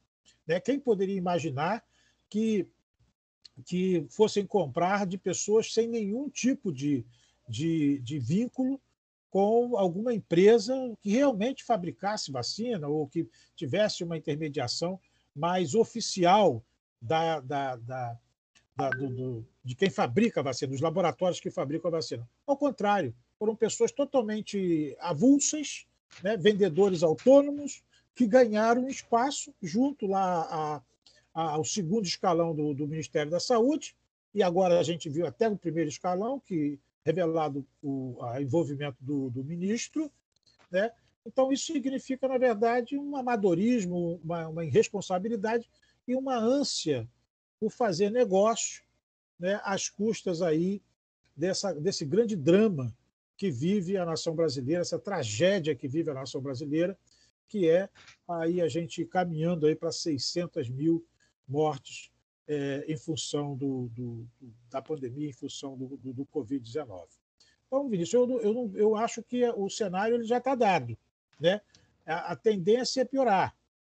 Né? 0.47 0.59
Quem 0.61 0.81
poderia 0.81 1.17
imaginar 1.17 1.85
que, 2.29 2.67
que 3.65 4.07
fossem 4.09 4.47
comprar 4.47 5.07
de 5.07 5.19
pessoas 5.19 5.73
sem 5.73 5.89
nenhum 5.89 6.29
tipo 6.29 6.73
de, 6.73 7.05
de, 7.49 7.99
de 8.01 8.19
vínculo 8.19 8.81
com 9.31 9.77
alguma 9.77 10.13
empresa 10.13 10.75
que 11.01 11.11
realmente 11.11 11.65
fabricasse 11.65 12.31
vacina 12.31 12.89
ou 12.89 13.09
que 13.09 13.27
tivesse 13.57 14.05
uma 14.05 14.17
intermediação 14.17 15.01
mais 15.35 15.75
oficial 15.75 16.63
da, 17.01 17.41
da, 17.41 17.77
da, 17.77 18.19
da 18.77 18.91
do, 18.91 19.09
do, 19.09 19.47
de 19.65 19.75
quem 19.75 19.91
fabrica 19.91 20.41
a 20.41 20.43
vacina, 20.43 20.73
dos 20.73 20.81
laboratórios 20.81 21.41
que 21.41 21.51
fabricam 21.51 21.89
a 21.89 21.93
vacina. 21.93 22.29
Ao 22.47 22.57
contrário, 22.57 23.15
foram 23.39 23.57
pessoas 23.57 23.91
totalmente 23.91 24.97
avulsas, 25.01 25.87
né, 26.23 26.37
vendedores 26.37 27.03
autônomos, 27.03 27.83
que 28.15 28.27
ganharam 28.27 28.89
espaço 28.89 29.55
junto 29.63 30.07
lá 30.07 30.83
ao 31.33 31.65
segundo 31.65 32.07
escalão 32.07 32.55
do, 32.55 32.75
do, 32.75 32.87
Ministério 32.87 33.31
da 33.31 33.41
Saúde, 33.41 33.97
e 34.35 34.43
agora 34.43 34.79
a 34.79 34.83
gente 34.83 35.09
viu 35.09 35.27
até 35.27 35.49
o 35.49 35.57
primeiro 35.57 35.89
escalão, 35.89 36.41
que 36.41 36.79
revelado 37.05 37.67
o 37.83 38.19
envolvimento 38.41 38.97
do, 39.01 39.31
do 39.31 39.45
ministro, 39.45 40.11
né? 40.71 40.91
Então, 41.25 41.53
isso 41.53 41.73
significa, 41.73 42.27
na 42.27 42.37
verdade, 42.37 42.99
um 42.99 43.17
amadorismo, 43.17 44.21
uma, 44.25 44.49
uma 44.49 44.65
irresponsabilidade 44.65 45.69
e 46.07 46.17
uma 46.17 46.37
ânsia 46.37 47.09
por 47.61 47.71
fazer 47.71 48.11
negócio 48.11 48.83
né, 49.39 49.61
às 49.63 49.89
custas 49.89 50.43
aí 50.43 50.83
dessa, 51.37 51.73
desse 51.73 52.05
grande 52.05 52.35
drama 52.35 52.93
que 53.37 53.51
vive 53.51 53.97
a 53.97 54.05
nação 54.05 54.35
brasileira, 54.35 54.83
essa 54.83 54.99
tragédia 54.99 55.75
que 55.75 55.89
vive 55.89 56.11
a 56.11 56.15
nação 56.15 56.41
brasileira, 56.41 56.99
que 57.49 57.69
é 57.69 57.89
aí 58.27 58.61
a 58.61 58.69
gente 58.69 59.05
caminhando 59.05 59.67
aí 59.67 59.75
para 59.75 59.93
600 59.93 60.69
mil 60.69 61.05
mortes 61.53 62.11
é, 62.49 62.85
em 62.89 62.97
função 62.97 63.55
do, 63.55 63.89
do, 63.89 64.27
da 64.71 64.81
pandemia, 64.83 65.29
em 65.29 65.33
função 65.33 65.77
do, 65.77 65.97
do, 65.97 66.13
do 66.13 66.27
Covid-19. 66.27 67.07
Então, 67.67 67.89
Vinícius, 67.89 68.29
eu, 68.29 68.41
eu, 68.41 68.73
eu 68.75 68.97
acho 68.97 69.23
que 69.23 69.49
o 69.51 69.69
cenário 69.69 70.17
ele 70.17 70.25
já 70.25 70.39
está 70.39 70.55
dado 70.55 70.97
né? 71.43 71.61
A, 72.07 72.33
a 72.33 72.37
tendência 72.37 73.01
é 73.01 73.05
piorar, 73.05 73.55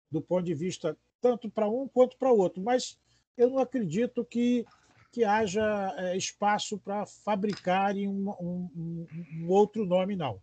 do 0.09 0.21
ponto 0.21 0.45
de 0.45 0.53
vista 0.53 0.97
tanto 1.19 1.49
para 1.49 1.69
um 1.69 1.87
quanto 1.87 2.17
para 2.17 2.31
o 2.31 2.37
outro. 2.37 2.63
Mas 2.63 2.97
eu 3.37 3.49
não 3.49 3.59
acredito 3.59 4.23
que, 4.23 4.65
que 5.11 5.25
haja 5.25 5.93
é, 5.97 6.15
espaço 6.15 6.77
para 6.77 7.05
fabricarem 7.05 8.07
um, 8.07 8.29
um, 8.29 9.07
um, 9.41 9.49
outro 9.49 9.85
nome, 9.85 10.15
não. 10.15 10.41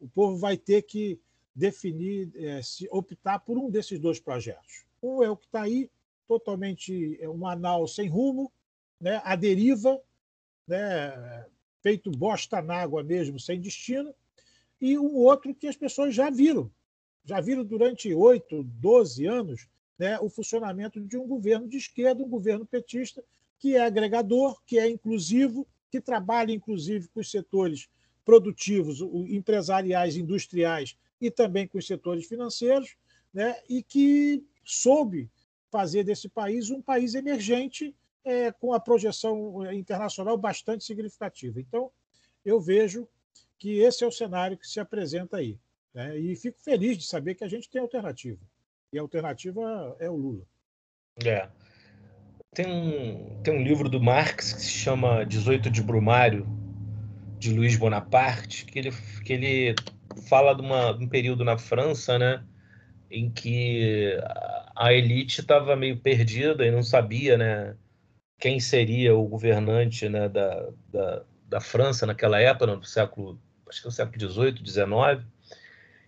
O 0.00 0.08
povo 0.08 0.38
vai 0.38 0.56
ter 0.56 0.82
que 0.82 1.20
definir, 1.54 2.32
é, 2.34 2.62
se 2.62 2.88
optar 2.90 3.38
por 3.40 3.58
um 3.58 3.70
desses 3.70 3.98
dois 4.00 4.18
projetos. 4.18 4.84
Um 5.02 5.22
é 5.22 5.30
o 5.30 5.36
que 5.36 5.46
está 5.46 5.62
aí, 5.62 5.90
totalmente 6.26 7.18
é 7.20 7.28
um 7.28 7.46
anal 7.46 7.86
sem 7.86 8.08
rumo, 8.08 8.52
né, 9.00 9.20
a 9.24 9.34
deriva, 9.36 10.00
né, 10.66 11.46
feito 11.82 12.10
bosta 12.10 12.62
na 12.62 12.76
água 12.76 13.02
mesmo, 13.02 13.38
sem 13.38 13.60
destino, 13.60 14.14
e 14.80 14.98
um 14.98 15.14
outro 15.16 15.54
que 15.54 15.66
as 15.66 15.76
pessoas 15.76 16.14
já 16.14 16.30
viram. 16.30 16.70
Já 17.24 17.40
viram 17.40 17.64
durante 17.64 18.12
oito, 18.14 18.62
doze 18.64 19.26
anos 19.26 19.68
né, 19.98 20.18
o 20.18 20.28
funcionamento 20.28 21.00
de 21.00 21.16
um 21.16 21.26
governo 21.26 21.68
de 21.68 21.76
esquerda, 21.76 22.24
um 22.24 22.28
governo 22.28 22.66
petista, 22.66 23.22
que 23.58 23.76
é 23.76 23.84
agregador, 23.84 24.60
que 24.66 24.78
é 24.78 24.88
inclusivo, 24.88 25.66
que 25.90 26.00
trabalha 26.00 26.52
inclusive 26.52 27.06
com 27.08 27.20
os 27.20 27.30
setores 27.30 27.88
produtivos, 28.24 29.00
empresariais, 29.28 30.16
industriais 30.16 30.96
e 31.20 31.30
também 31.30 31.68
com 31.68 31.78
os 31.78 31.86
setores 31.86 32.26
financeiros, 32.26 32.96
né, 33.32 33.56
e 33.68 33.82
que 33.82 34.44
soube 34.64 35.30
fazer 35.72 36.04
desse 36.04 36.28
país 36.28 36.70
um 36.70 36.82
país 36.82 37.14
emergente 37.14 37.96
é, 38.24 38.52
com 38.52 38.74
a 38.74 38.78
projeção 38.78 39.64
é, 39.64 39.74
internacional 39.74 40.36
bastante 40.36 40.84
significativa. 40.84 41.58
Então, 41.58 41.90
eu 42.44 42.60
vejo 42.60 43.08
que 43.58 43.78
esse 43.78 44.04
é 44.04 44.06
o 44.06 44.12
cenário 44.12 44.58
que 44.58 44.68
se 44.68 44.78
apresenta 44.78 45.38
aí. 45.38 45.58
Né? 45.94 46.18
E 46.18 46.36
fico 46.36 46.60
feliz 46.60 46.98
de 46.98 47.06
saber 47.06 47.34
que 47.34 47.42
a 47.42 47.48
gente 47.48 47.70
tem 47.70 47.80
alternativa. 47.80 48.38
E 48.92 48.98
a 48.98 49.02
alternativa 49.02 49.96
é 49.98 50.10
o 50.10 50.16
Lula. 50.16 50.44
É. 51.24 51.48
Tem 52.54 52.66
um, 52.66 53.42
tem 53.42 53.54
um 53.54 53.62
livro 53.62 53.88
do 53.88 54.00
Marx 54.00 54.52
que 54.52 54.60
se 54.60 54.70
chama 54.70 55.24
18 55.24 55.70
de 55.70 55.82
Brumário, 55.82 56.46
de 57.38 57.52
Luiz 57.52 57.76
Bonaparte, 57.76 58.66
que 58.66 58.78
ele, 58.78 58.90
que 59.24 59.32
ele 59.32 59.74
fala 60.28 60.54
de, 60.54 60.60
uma, 60.60 60.92
de 60.92 61.04
um 61.04 61.08
período 61.08 61.44
na 61.44 61.56
França, 61.56 62.18
né, 62.18 62.44
em 63.10 63.30
que 63.30 64.18
elite 64.92 65.40
estava 65.40 65.76
meio 65.76 65.98
perdida 65.98 66.66
e 66.66 66.70
não 66.70 66.82
sabia, 66.82 67.36
né, 67.36 67.76
quem 68.38 68.58
seria 68.58 69.14
o 69.14 69.26
governante, 69.26 70.08
né, 70.08 70.28
da, 70.28 70.68
da, 70.88 71.22
da 71.48 71.60
França 71.60 72.06
naquela 72.06 72.40
época, 72.40 72.66
no 72.66 72.84
século 72.84 73.40
acho 73.68 73.80
que 73.80 73.86
no 73.86 73.92
século 73.92 74.18
XVIII, 74.18 74.66
XIX, 74.66 75.26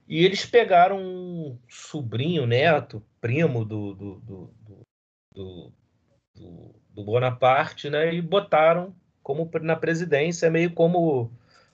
e 0.06 0.24
eles 0.24 0.44
pegaram 0.44 0.98
um 0.98 1.58
sobrinho, 1.68 2.46
neto, 2.46 3.02
primo 3.20 3.64
do, 3.64 3.94
do, 3.94 4.14
do, 5.34 5.72
do, 6.34 6.74
do 6.90 7.04
Bonaparte, 7.04 7.88
né, 7.88 8.14
e 8.14 8.20
botaram 8.20 8.94
como 9.22 9.50
na 9.62 9.76
presidência, 9.76 10.50
meio 10.50 10.72
como 10.72 11.32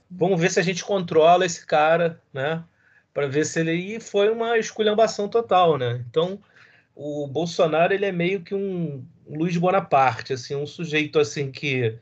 vamos 0.09 0.41
ver 0.41 0.51
se 0.51 0.61
a 0.61 0.63
gente 0.63 0.85
controla 0.85 1.45
esse 1.45 1.67
cara, 1.67 2.21
né, 2.33 2.65
para 3.13 3.27
ver 3.27 3.45
se 3.45 3.61
ele 3.61 3.73
e 3.73 4.01
foi 4.01 4.31
uma 4.31 4.59
esculhambação 4.59 5.29
total, 5.29 5.77
né? 5.77 6.05
Então 6.09 6.41
o 7.03 7.27
Bolsonaro 7.27 7.95
ele 7.95 8.05
é 8.05 8.13
meio 8.13 8.43
que 8.43 8.55
um 8.55 9.03
Luiz 9.27 9.57
Bonaparte, 9.57 10.35
assim, 10.35 10.55
um 10.55 10.67
sujeito 10.67 11.19
assim 11.19 11.51
que 11.51 11.99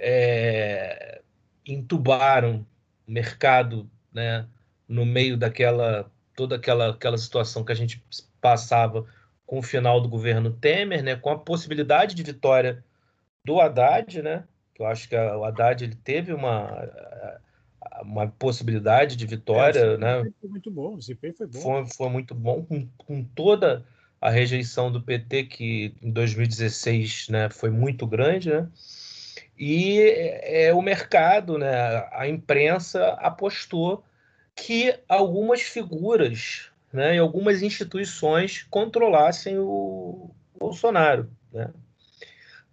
é, 0.00 1.20
entubaram 1.64 2.66
mercado, 3.06 3.88
né, 4.12 4.44
no 4.88 5.06
meio 5.06 5.36
daquela 5.36 6.10
toda 6.34 6.56
aquela 6.56 6.90
aquela 6.90 7.16
situação 7.18 7.62
que 7.62 7.70
a 7.70 7.74
gente 7.74 8.02
passava 8.40 9.06
com 9.46 9.60
o 9.60 9.62
final 9.62 10.00
do 10.00 10.08
governo 10.08 10.50
Temer, 10.50 11.04
né, 11.04 11.14
com 11.14 11.30
a 11.30 11.38
possibilidade 11.38 12.16
de 12.16 12.22
vitória 12.24 12.84
do 13.44 13.60
Haddad, 13.60 14.22
né, 14.22 14.42
que 14.74 14.82
eu 14.82 14.86
acho 14.86 15.08
que 15.08 15.14
a, 15.14 15.38
o 15.38 15.44
Haddad 15.44 15.84
ele 15.84 15.94
teve 15.94 16.32
uma 16.32 16.88
uma 18.02 18.26
possibilidade 18.26 19.14
de 19.14 19.24
vitória, 19.24 19.78
é, 19.78 19.96
né? 19.96 20.32
Foi 20.40 20.50
muito 20.50 20.70
bom, 20.70 20.94
o 20.94 20.98
desempenho 20.98 21.34
foi 21.34 21.46
bom. 21.46 21.60
Foi, 21.60 21.86
foi 21.86 22.08
muito 22.08 22.34
bom 22.34 22.64
com, 22.64 22.88
com 22.96 23.22
toda 23.22 23.84
a 24.22 24.30
rejeição 24.30 24.90
do 24.90 25.02
PT 25.02 25.44
que 25.46 25.94
em 26.00 26.12
2016, 26.12 27.28
né, 27.28 27.50
foi 27.50 27.70
muito 27.70 28.06
grande, 28.06 28.50
né? 28.50 28.68
E 29.58 30.00
é, 30.42 30.72
o 30.72 30.80
mercado, 30.80 31.58
né, 31.58 32.08
a 32.12 32.28
imprensa 32.28 33.08
apostou 33.18 34.04
que 34.54 34.96
algumas 35.08 35.60
figuras 35.62 36.70
né, 36.92 37.16
e 37.16 37.18
algumas 37.18 37.62
instituições 37.62 38.64
controlassem 38.70 39.58
o 39.58 40.30
Bolsonaro. 40.58 41.28
Né? 41.52 41.70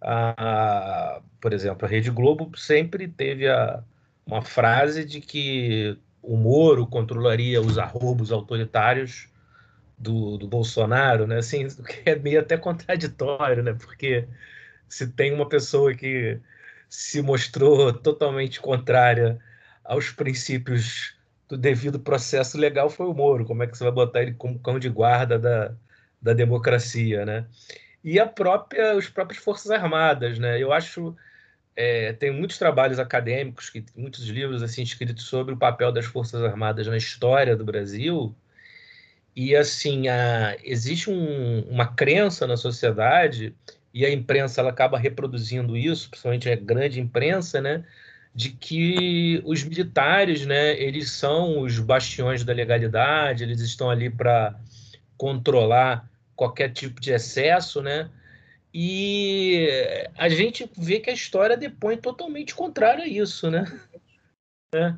A, 0.00 1.20
por 1.40 1.52
exemplo, 1.52 1.84
a 1.84 1.88
Rede 1.88 2.10
Globo 2.10 2.56
sempre 2.56 3.08
teve 3.08 3.48
a, 3.48 3.82
uma 4.24 4.42
frase 4.42 5.04
de 5.04 5.20
que 5.20 5.98
o 6.22 6.36
Moro 6.36 6.86
controlaria 6.86 7.60
os 7.60 7.76
arrobos 7.76 8.30
autoritários 8.30 9.29
do, 10.00 10.38
do 10.38 10.48
Bolsonaro, 10.48 11.26
né? 11.26 11.38
Assim, 11.38 11.68
que 11.84 12.10
é 12.10 12.16
meio 12.16 12.40
até 12.40 12.56
contraditório, 12.56 13.62
né? 13.62 13.74
Porque 13.74 14.26
se 14.88 15.06
tem 15.08 15.32
uma 15.32 15.48
pessoa 15.48 15.94
que 15.94 16.40
se 16.88 17.22
mostrou 17.22 17.92
totalmente 17.92 18.60
contrária 18.60 19.38
aos 19.84 20.10
princípios 20.10 21.14
do 21.48 21.56
devido 21.58 22.00
processo 22.00 22.58
legal 22.58 22.88
foi 22.90 23.06
o 23.06 23.14
Moro. 23.14 23.44
Como 23.44 23.62
é 23.62 23.66
que 23.66 23.76
você 23.76 23.84
vai 23.84 23.92
botar 23.92 24.22
ele 24.22 24.34
como 24.34 24.58
cão 24.58 24.78
de 24.78 24.88
guarda 24.88 25.38
da, 25.38 25.74
da 26.20 26.32
democracia, 26.32 27.26
né? 27.26 27.46
E 28.02 28.18
a 28.18 28.26
própria, 28.26 28.96
os 28.96 29.08
próprios 29.08 29.42
Forças 29.42 29.70
Armadas, 29.70 30.38
né? 30.38 30.60
Eu 30.60 30.72
acho 30.72 31.16
é, 31.76 32.12
tem 32.14 32.30
muitos 32.30 32.58
trabalhos 32.58 32.98
acadêmicos, 32.98 33.70
que, 33.70 33.84
muitos 33.96 34.26
livros 34.28 34.62
assim 34.62 34.82
escritos 34.82 35.24
sobre 35.24 35.54
o 35.54 35.58
papel 35.58 35.92
das 35.92 36.06
Forças 36.06 36.42
Armadas 36.42 36.86
na 36.86 36.96
história 36.96 37.56
do 37.56 37.64
Brasil. 37.64 38.34
E 39.34 39.54
assim, 39.54 40.08
a, 40.08 40.56
existe 40.64 41.10
um, 41.10 41.60
uma 41.68 41.86
crença 41.86 42.46
na 42.46 42.56
sociedade 42.56 43.54
e 43.92 44.04
a 44.04 44.10
imprensa 44.10 44.60
ela 44.60 44.70
acaba 44.70 44.98
reproduzindo 44.98 45.76
isso, 45.76 46.10
principalmente 46.10 46.48
a 46.48 46.56
grande 46.56 47.00
imprensa, 47.00 47.60
né, 47.60 47.84
de 48.34 48.50
que 48.50 49.42
os 49.44 49.64
militares, 49.64 50.46
né, 50.46 50.80
eles 50.80 51.10
são 51.10 51.60
os 51.60 51.78
bastiões 51.78 52.44
da 52.44 52.52
legalidade, 52.52 53.42
eles 53.42 53.60
estão 53.60 53.90
ali 53.90 54.08
para 54.08 54.54
controlar 55.16 56.08
qualquer 56.36 56.72
tipo 56.72 57.00
de 57.00 57.12
excesso, 57.12 57.82
né? 57.82 58.08
E 58.72 59.68
a 60.16 60.28
gente 60.28 60.70
vê 60.78 61.00
que 61.00 61.10
a 61.10 61.12
história 61.12 61.56
depõe 61.56 61.96
totalmente 61.96 62.54
contrário 62.54 63.02
a 63.02 63.06
isso, 63.06 63.50
né? 63.50 63.64
É. 64.72 64.94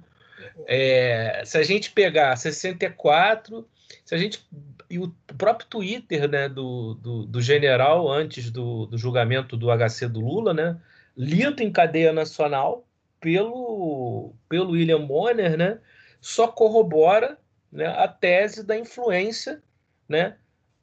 É, 0.66 1.42
se 1.44 1.56
a 1.56 1.62
gente 1.62 1.90
pegar 1.90 2.36
64, 2.36 3.66
se 4.04 4.14
a 4.14 4.18
gente 4.18 4.46
e 4.88 4.98
o 4.98 5.14
próprio 5.38 5.68
Twitter 5.68 6.28
né, 6.28 6.48
do, 6.48 6.94
do, 6.94 7.26
do 7.26 7.40
general 7.40 8.10
antes 8.10 8.50
do, 8.50 8.86
do, 8.86 8.98
julgamento 8.98 9.56
do 9.56 9.68
HC 9.68 10.08
do 10.08 10.20
Lula, 10.20 10.52
né, 10.52 10.78
lido 11.16 11.62
em 11.62 11.72
cadeia 11.72 12.12
nacional 12.12 12.86
pelo, 13.20 14.34
pelo 14.48 14.72
William 14.72 15.06
Bonner, 15.06 15.56
né, 15.56 15.78
só 16.20 16.46
corrobora 16.48 17.38
né, 17.70 17.86
a 17.86 18.06
tese 18.06 18.62
da 18.64 18.78
influência 18.78 19.62
né, 20.08 20.36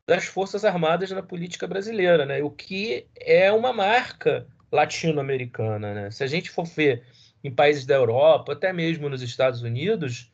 das 0.09 0.25
Forças 0.25 0.65
Armadas 0.65 1.11
na 1.11 1.21
política 1.21 1.67
brasileira, 1.67 2.25
né? 2.25 2.41
O 2.41 2.49
que 2.49 3.05
é 3.15 3.51
uma 3.51 3.71
marca 3.71 4.47
latino-americana, 4.71 5.93
né? 5.93 6.11
Se 6.11 6.23
a 6.23 6.27
gente 6.27 6.49
for 6.49 6.65
ver 6.65 7.03
em 7.43 7.51
países 7.51 7.85
da 7.85 7.93
Europa, 7.93 8.53
até 8.53 8.73
mesmo 8.73 9.07
nos 9.07 9.21
Estados 9.21 9.61
Unidos, 9.61 10.33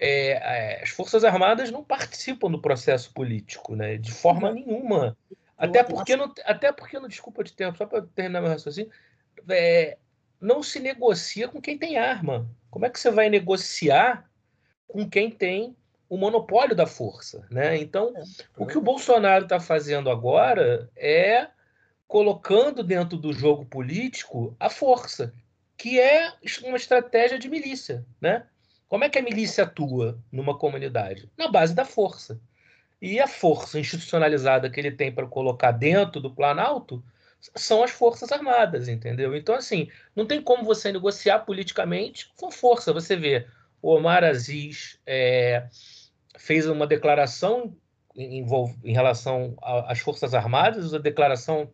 é, 0.00 0.30
é, 0.32 0.82
as 0.82 0.88
Forças 0.88 1.24
Armadas 1.24 1.70
não 1.70 1.84
participam 1.84 2.50
do 2.50 2.60
processo 2.60 3.12
político, 3.12 3.76
né? 3.76 3.96
De 3.96 4.12
forma 4.12 4.50
nenhuma. 4.50 5.16
Até 5.56 5.82
porque, 5.84 6.16
não, 6.16 6.32
até 6.44 6.72
porque, 6.72 6.98
não 6.98 7.06
desculpa 7.06 7.44
de 7.44 7.52
tempo, 7.52 7.76
só 7.76 7.84
para 7.84 8.02
terminar 8.02 8.40
meu 8.40 8.50
raciocínio, 8.50 8.90
é, 9.48 9.98
não 10.40 10.62
se 10.62 10.80
negocia 10.80 11.46
com 11.48 11.60
quem 11.60 11.76
tem 11.76 11.98
arma. 11.98 12.48
Como 12.70 12.86
é 12.86 12.90
que 12.90 12.98
você 12.98 13.10
vai 13.10 13.28
negociar 13.28 14.28
com 14.88 15.08
quem 15.08 15.30
tem 15.30 15.76
o 16.08 16.16
monopólio 16.16 16.74
da 16.74 16.86
força. 16.86 17.46
Né? 17.48 17.78
Então, 17.78 18.12
é, 18.16 18.22
o 18.58 18.66
que 18.66 18.76
o 18.76 18.82
Bolsonaro 18.82 19.44
está 19.44 19.60
fazendo 19.60 20.10
agora 20.10 20.90
é 20.96 21.48
colocando 22.08 22.82
dentro 22.82 23.16
do 23.16 23.32
jogo 23.32 23.64
político 23.64 24.56
a 24.58 24.68
força, 24.68 25.32
que 25.76 26.00
é 26.00 26.32
uma 26.64 26.76
estratégia 26.76 27.38
de 27.38 27.48
milícia. 27.48 28.04
Né? 28.20 28.44
Como 28.90 29.04
é 29.04 29.08
que 29.08 29.20
a 29.20 29.22
milícia 29.22 29.62
atua 29.62 30.18
numa 30.32 30.58
comunidade? 30.58 31.30
Na 31.38 31.46
base 31.46 31.72
da 31.72 31.84
força. 31.84 32.40
E 33.00 33.20
a 33.20 33.28
força 33.28 33.78
institucionalizada 33.78 34.68
que 34.68 34.80
ele 34.80 34.90
tem 34.90 35.12
para 35.12 35.28
colocar 35.28 35.70
dentro 35.70 36.20
do 36.20 36.34
Planalto 36.34 37.00
são 37.54 37.84
as 37.84 37.92
Forças 37.92 38.32
Armadas, 38.32 38.88
entendeu? 38.88 39.36
Então, 39.36 39.54
assim, 39.54 39.88
não 40.14 40.26
tem 40.26 40.42
como 40.42 40.64
você 40.64 40.90
negociar 40.90 41.38
politicamente 41.38 42.32
com 42.36 42.50
força. 42.50 42.92
Você 42.92 43.14
vê 43.14 43.46
o 43.80 43.94
Omar 43.94 44.24
Aziz, 44.24 44.98
é, 45.06 45.68
fez 46.36 46.66
uma 46.66 46.84
declaração 46.84 47.76
em, 48.16 48.44
em 48.82 48.92
relação 48.92 49.56
às 49.62 50.00
Forças 50.00 50.34
Armadas, 50.34 50.92
a 50.92 50.98
declaração 50.98 51.70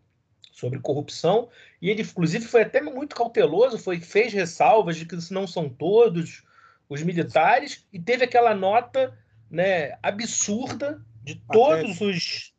sobre 0.53 0.81
corrupção, 0.81 1.49
e 1.81 1.89
ele, 1.89 2.03
inclusive, 2.03 2.45
foi 2.45 2.61
até 2.61 2.83
muito 2.83 3.17
cauteloso, 3.17 3.79
foi 3.79 4.01
fez 4.01 4.35
ressalvas 4.35 4.97
de 4.97 5.07
que 5.07 5.17
não 5.33 5.47
são 5.47 5.67
todos 5.67 6.45
os 6.89 7.03
militares, 7.03 7.87
e 7.93 7.99
teve 7.99 8.25
aquela 8.25 8.55
nota 8.55 9.17
né, 9.51 9.97
absurda 10.03 11.05
de 11.23 11.35
todos 11.53 12.01
os 12.01 12.55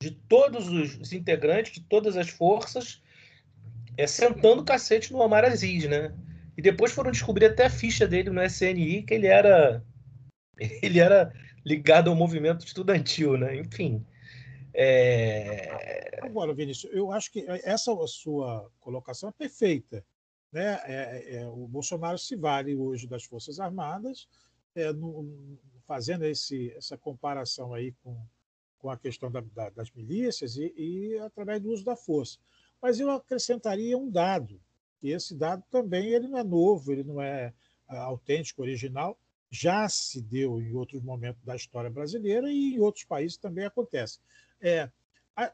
de 0.00 0.12
todos 0.12 0.68
os 0.68 1.12
integrantes, 1.12 1.72
de 1.72 1.80
todas 1.80 2.16
as 2.16 2.30
forças, 2.30 3.02
é, 3.96 4.06
sentando 4.06 4.62
o 4.62 4.64
cacete 4.64 5.12
no 5.12 5.18
Omar 5.18 5.44
Aziz, 5.44 5.88
né? 5.88 6.14
E 6.56 6.62
depois 6.62 6.92
foram 6.92 7.10
descobrir 7.10 7.46
até 7.46 7.66
a 7.66 7.70
ficha 7.70 8.06
dele 8.06 8.30
no 8.30 8.42
SNI, 8.42 9.02
que 9.02 9.14
ele 9.14 9.26
era 9.26 9.82
ele 10.82 11.00
era 11.00 11.32
ligado 11.64 12.10
ao 12.10 12.16
movimento 12.16 12.64
estudantil, 12.64 13.36
né? 13.36 13.56
Enfim. 13.56 14.04
É... 14.72 16.20
Agora, 16.22 16.54
Vinícius, 16.54 16.92
eu 16.92 17.10
acho 17.10 17.32
que 17.32 17.44
essa 17.64 17.92
sua 18.06 18.70
colocação 18.78 19.28
é 19.28 19.32
perfeita. 19.32 20.04
Né? 20.52 20.80
É, 20.84 20.94
é, 20.94 21.34
é, 21.36 21.46
o 21.46 21.66
Bolsonaro 21.66 22.18
se 22.18 22.36
vale 22.36 22.74
hoje 22.74 23.06
das 23.06 23.24
Forças 23.24 23.60
Armadas, 23.60 24.28
é, 24.74 24.92
no, 24.92 25.58
fazendo 25.86 26.24
esse, 26.24 26.72
essa 26.72 26.96
comparação 26.96 27.74
aí 27.74 27.92
com, 28.02 28.16
com 28.78 28.90
a 28.90 28.96
questão 28.96 29.30
da, 29.30 29.40
da, 29.40 29.70
das 29.70 29.90
milícias 29.90 30.56
e, 30.56 30.72
e, 30.76 31.18
através 31.18 31.60
do 31.60 31.70
uso 31.70 31.84
da 31.84 31.96
força. 31.96 32.38
Mas 32.80 33.00
eu 33.00 33.10
acrescentaria 33.10 33.98
um 33.98 34.10
dado, 34.10 34.60
e 35.02 35.10
esse 35.10 35.34
dado 35.34 35.64
também 35.70 36.08
ele 36.10 36.28
não 36.28 36.38
é 36.38 36.44
novo, 36.44 36.92
ele 36.92 37.04
não 37.04 37.20
é 37.20 37.52
autêntico, 37.88 38.62
original, 38.62 39.18
já 39.50 39.88
se 39.88 40.20
deu 40.20 40.60
em 40.60 40.74
outros 40.74 41.02
momentos 41.02 41.42
da 41.42 41.56
história 41.56 41.88
brasileira 41.88 42.50
e 42.52 42.74
em 42.74 42.80
outros 42.80 43.04
países 43.04 43.38
também 43.38 43.64
acontece. 43.64 44.20
É, 44.60 44.90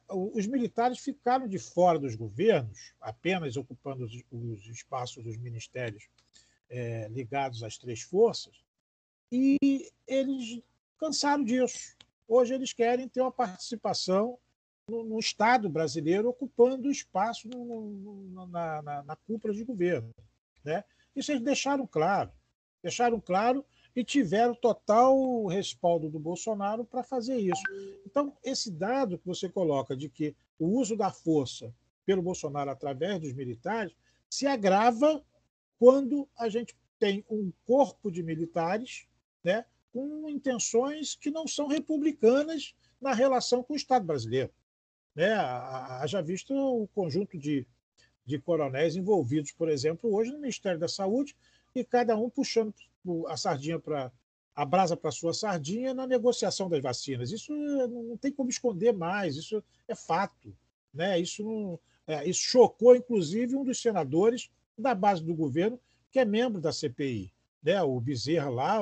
os 0.08 0.46
militares 0.46 0.98
ficaram 0.98 1.46
de 1.46 1.58
fora 1.58 1.98
dos 1.98 2.14
governos, 2.14 2.94
apenas 3.00 3.56
ocupando 3.56 4.04
os, 4.04 4.22
os 4.30 4.66
espaços 4.66 5.22
dos 5.22 5.36
ministérios 5.36 6.08
é, 6.70 7.08
ligados 7.08 7.62
às 7.62 7.76
três 7.76 8.02
forças, 8.02 8.64
e 9.30 9.58
eles 10.06 10.62
cansaram 10.98 11.44
disso. 11.44 11.96
Hoje 12.26 12.54
eles 12.54 12.72
querem 12.72 13.08
ter 13.08 13.20
uma 13.20 13.32
participação 13.32 14.38
no, 14.88 15.04
no 15.04 15.18
Estado 15.18 15.68
brasileiro 15.68 16.28
ocupando 16.28 16.90
espaço 16.90 17.48
no, 17.48 17.64
no, 17.64 18.46
na, 18.46 18.82
na, 18.82 19.02
na 19.02 19.16
cúpula 19.16 19.52
de 19.52 19.64
governo. 19.64 20.10
Né? 20.64 20.84
Isso 21.14 21.32
eles 21.32 21.42
deixaram 21.42 21.86
claro. 21.86 22.32
Deixaram 22.82 23.20
claro 23.20 23.64
e 23.94 24.02
tiveram 24.02 24.54
total 24.54 25.46
respaldo 25.46 26.08
do 26.08 26.18
Bolsonaro 26.18 26.84
para 26.84 27.04
fazer 27.04 27.38
isso. 27.38 27.62
Então, 28.04 28.36
esse 28.42 28.70
dado 28.70 29.18
que 29.18 29.26
você 29.26 29.48
coloca 29.48 29.96
de 29.96 30.08
que 30.08 30.34
o 30.58 30.66
uso 30.66 30.96
da 30.96 31.10
força 31.10 31.72
pelo 32.04 32.22
Bolsonaro 32.22 32.70
através 32.70 33.20
dos 33.20 33.32
militares 33.32 33.94
se 34.28 34.46
agrava 34.46 35.24
quando 35.78 36.28
a 36.36 36.48
gente 36.48 36.74
tem 36.98 37.24
um 37.30 37.52
corpo 37.64 38.10
de 38.10 38.22
militares 38.22 39.06
né, 39.42 39.64
com 39.92 40.28
intenções 40.28 41.14
que 41.14 41.30
não 41.30 41.46
são 41.46 41.68
republicanas 41.68 42.74
na 43.00 43.12
relação 43.12 43.62
com 43.62 43.74
o 43.74 43.76
Estado 43.76 44.04
brasileiro. 44.04 44.50
Né? 45.14 45.32
Haja 45.32 46.20
visto 46.20 46.52
o 46.52 46.88
conjunto 46.88 47.38
de, 47.38 47.66
de 48.24 48.40
coronéis 48.40 48.96
envolvidos, 48.96 49.52
por 49.52 49.68
exemplo, 49.68 50.12
hoje 50.12 50.32
no 50.32 50.40
Ministério 50.40 50.80
da 50.80 50.88
Saúde, 50.88 51.36
e 51.74 51.84
cada 51.84 52.16
um 52.16 52.28
puxando 52.28 52.74
a 53.28 53.36
sardinha 53.36 53.78
para 53.78 54.10
a 54.54 54.64
brasa 54.64 54.96
para 54.96 55.10
sua 55.10 55.34
sardinha 55.34 55.92
na 55.92 56.06
negociação 56.06 56.68
das 56.68 56.80
vacinas. 56.80 57.32
Isso 57.32 57.52
não 57.52 58.16
tem 58.16 58.30
como 58.30 58.48
esconder 58.48 58.92
mais, 58.92 59.36
isso 59.36 59.62
é 59.88 59.94
fato. 59.94 60.56
Né? 60.92 61.18
Isso, 61.18 61.42
não, 61.42 61.78
é, 62.06 62.28
isso 62.28 62.40
chocou, 62.40 62.94
inclusive, 62.94 63.56
um 63.56 63.64
dos 63.64 63.80
senadores 63.80 64.48
da 64.78 64.94
base 64.94 65.24
do 65.24 65.34
governo, 65.34 65.78
que 66.10 66.20
é 66.20 66.24
membro 66.24 66.60
da 66.60 66.72
CPI. 66.72 67.32
Né? 67.62 67.82
O 67.82 68.00
Bezerra 68.00 68.48
lá, 68.48 68.80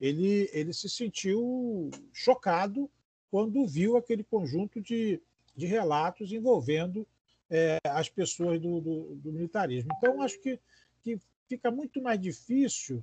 ele, 0.00 0.48
ele 0.52 0.72
se 0.72 0.88
sentiu 0.88 1.90
chocado 2.12 2.88
quando 3.28 3.66
viu 3.66 3.96
aquele 3.96 4.22
conjunto 4.22 4.80
de, 4.80 5.20
de 5.56 5.66
relatos 5.66 6.32
envolvendo 6.32 7.06
é, 7.50 7.78
as 7.84 8.08
pessoas 8.08 8.60
do, 8.60 8.80
do, 8.80 9.14
do 9.16 9.32
militarismo. 9.32 9.90
Então, 9.96 10.22
acho 10.22 10.40
que, 10.40 10.60
que 11.02 11.18
fica 11.48 11.70
muito 11.70 12.00
mais 12.00 12.20
difícil 12.20 13.02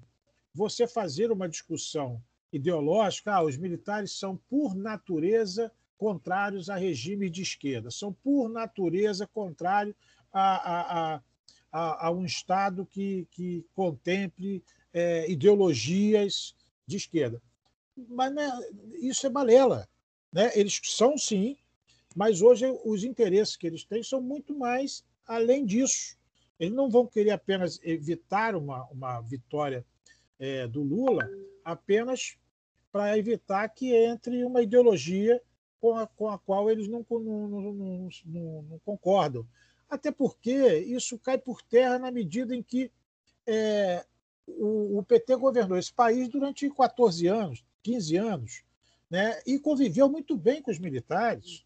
você 0.55 0.87
fazer 0.87 1.31
uma 1.31 1.49
discussão 1.49 2.23
ideológica, 2.51 3.33
ah, 3.33 3.43
os 3.43 3.57
militares 3.57 4.17
são, 4.17 4.37
por 4.49 4.73
natureza, 4.73 5.69
contrários 5.97 6.69
a 6.69 6.77
regime 6.77 7.29
de 7.29 7.41
esquerda, 7.41 7.91
são, 7.91 8.13
por 8.13 8.47
natureza, 8.47 9.27
contrários 9.27 9.93
a, 10.31 10.55
a, 10.55 11.15
a, 11.15 11.21
a, 11.71 12.07
a 12.07 12.11
um 12.11 12.23
Estado 12.23 12.85
que, 12.85 13.27
que 13.31 13.65
contemple 13.73 14.63
é, 14.93 15.29
ideologias 15.29 16.55
de 16.87 16.95
esquerda. 16.95 17.41
Mas 18.07 18.33
né, 18.33 18.49
isso 19.01 19.27
é 19.27 19.29
balela. 19.29 19.87
Né? 20.31 20.51
Eles 20.55 20.79
são, 20.83 21.17
sim, 21.17 21.57
mas 22.15 22.41
hoje 22.41 22.65
os 22.85 23.03
interesses 23.03 23.57
que 23.57 23.67
eles 23.67 23.83
têm 23.83 24.01
são 24.01 24.21
muito 24.21 24.57
mais 24.57 25.03
além 25.27 25.65
disso. 25.65 26.15
Eles 26.57 26.73
não 26.73 26.89
vão 26.89 27.05
querer 27.05 27.31
apenas 27.31 27.77
evitar 27.83 28.55
uma, 28.55 28.85
uma 28.85 29.19
vitória 29.19 29.85
é, 30.39 30.67
do 30.67 30.81
Lula 30.83 31.29
apenas 31.63 32.37
para 32.91 33.17
evitar 33.17 33.67
que 33.69 33.93
entre 33.93 34.43
uma 34.43 34.61
ideologia 34.61 35.41
com 35.81 35.97
a, 35.97 36.07
com 36.07 36.29
a 36.29 36.39
qual 36.39 36.69
eles 36.69 36.87
não, 36.87 37.05
não, 37.09 37.47
não, 37.47 38.09
não, 38.25 38.79
concordam. 38.85 39.45
Até 39.89 40.11
porque 40.11 40.79
isso 40.79 41.19
cai 41.19 41.37
por 41.37 41.61
terra 41.61 41.99
na 41.99 42.11
medida 42.11 42.55
em 42.55 42.63
que 42.63 42.91
é, 43.45 44.05
o, 44.47 44.99
o, 44.99 45.03
PT 45.03 45.35
governou 45.35 45.77
esse 45.77 45.93
país 45.93 46.27
durante 46.29 46.69
14 46.69 47.27
anos, 47.27 47.63
15 47.83 48.17
anos, 48.17 48.63
né, 49.09 49.39
e 49.45 49.59
conviveu 49.59 50.09
muito 50.09 50.35
bem 50.35 50.61
com 50.61 50.71
os 50.71 50.79
militares. 50.79 51.65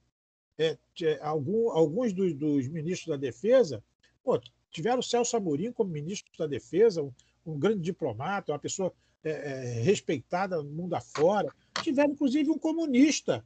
É, 0.57 0.77
algum, 1.21 1.69
alguns 1.69 2.11
dos, 2.11 2.33
dos, 2.33 2.67
ministros 2.67 3.07
da 3.07 3.15
Defesa 3.15 3.81
pô, 4.21 4.37
tiveram 4.69 4.99
o 4.99 5.03
Celso 5.03 5.37
Amorim 5.37 5.71
como 5.71 5.89
ministro 5.89 6.29
da 6.37 6.45
Defesa, 6.45 7.09
um, 7.45 7.57
grande 7.57 7.81
diplomata, 7.81 8.51
uma 8.51 8.59
pessoa 8.59 8.93
é, 9.23 9.31
é, 9.31 9.81
respeitada 9.81 10.57
no 10.61 10.69
mundo 10.69 10.93
afora. 10.93 11.53
Tiveram, 11.81 12.11
inclusive, 12.11 12.49
um 12.49 12.57
comunista, 12.57 13.45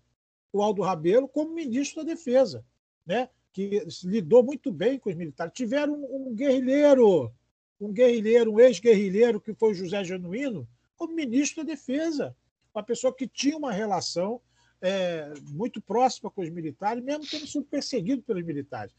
o 0.52 0.62
Aldo 0.62 0.82
Rabelo, 0.82 1.28
como 1.28 1.54
ministro 1.54 2.04
da 2.04 2.14
Defesa, 2.14 2.66
né? 3.06 3.30
que 3.54 3.86
lidou 4.04 4.44
muito 4.44 4.72
bem 4.72 4.98
com 4.98 5.10
os 5.10 5.16
militares. 5.16 5.54
Tiveram 5.54 5.94
um, 5.94 6.34
guerrilheiro, 6.34 7.32
um 7.80 7.94
guerrilheiro, 7.94 8.54
um 8.54 8.60
ex-guerrilheiro, 8.60 9.40
que 9.40 9.54
foi 9.54 9.76
José 9.76 10.04
Genuíno, 10.04 10.68
como 10.96 11.14
ministro 11.14 11.64
da 11.64 11.72
Defesa. 11.72 12.36
Uma 12.74 12.84
pessoa 12.84 13.16
que 13.16 13.28
tinha 13.28 13.56
uma 13.56 13.72
relação 13.72 14.42
é, 14.82 15.32
muito 15.52 15.80
próxima 15.80 16.32
com 16.32 16.42
os 16.42 16.50
militares, 16.50 17.04
mesmo 17.04 17.26
tendo 17.30 17.46
sido 17.46 17.64
perseguido 17.66 18.24
pelos 18.24 18.44
militares. 18.44 18.94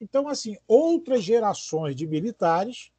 Então, 0.00 0.28
assim, 0.28 0.56
outras 0.66 1.24
gerações 1.24 1.96
de 1.96 2.06
militares 2.06 2.92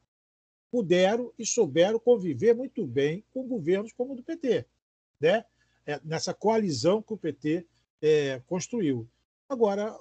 puderam 0.70 1.32
e 1.38 1.44
souberam 1.44 1.98
conviver 1.98 2.54
muito 2.54 2.86
bem 2.86 3.24
com 3.32 3.46
governos 3.46 3.92
como 3.92 4.12
o 4.12 4.16
do 4.16 4.22
PT, 4.22 4.64
né? 5.20 5.44
É, 5.86 6.00
nessa 6.04 6.32
coalizão 6.32 7.02
que 7.02 7.12
o 7.12 7.16
PT 7.16 7.66
é, 8.00 8.40
construiu. 8.46 9.08
Agora, 9.48 9.92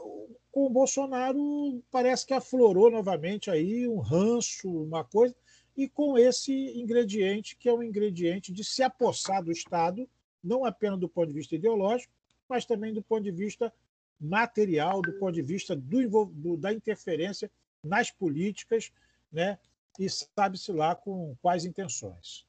com 0.52 0.66
o 0.66 0.70
Bolsonaro, 0.70 1.82
parece 1.90 2.26
que 2.26 2.34
aflorou 2.34 2.92
novamente 2.92 3.50
aí 3.50 3.88
um 3.88 3.98
ranço, 3.98 4.70
uma 4.70 5.04
coisa, 5.04 5.36
e 5.76 5.88
com 5.88 6.18
esse 6.18 6.54
ingrediente, 6.78 7.56
que 7.56 7.70
é 7.70 7.74
um 7.74 7.82
ingrediente 7.82 8.52
de 8.52 8.64
se 8.64 8.84
apossar 8.84 9.44
do 9.44 9.52
Estado, 9.52 10.08
não 10.44 10.66
apenas 10.66 11.00
do 11.00 11.10
ponto 11.10 11.28
de 11.28 11.34
vista 11.34 11.56
ideológico, 11.56 12.14
mas 12.48 12.66
também 12.66 12.94
do 12.94 13.02
ponto 13.02 13.24
de 13.24 13.32
vista 13.32 13.74
material, 14.20 15.02
do 15.02 15.14
ponto 15.14 15.32
de 15.32 15.42
vista 15.42 15.76
do, 15.76 16.26
do 16.26 16.58
da 16.58 16.74
interferência 16.74 17.50
nas 17.84 18.12
políticas, 18.12 18.92
né? 19.32 19.58
E 19.98 20.08
sabe-se 20.10 20.72
lá 20.72 20.96
com 20.96 21.36
quais 21.42 21.66
intenções. 21.66 22.46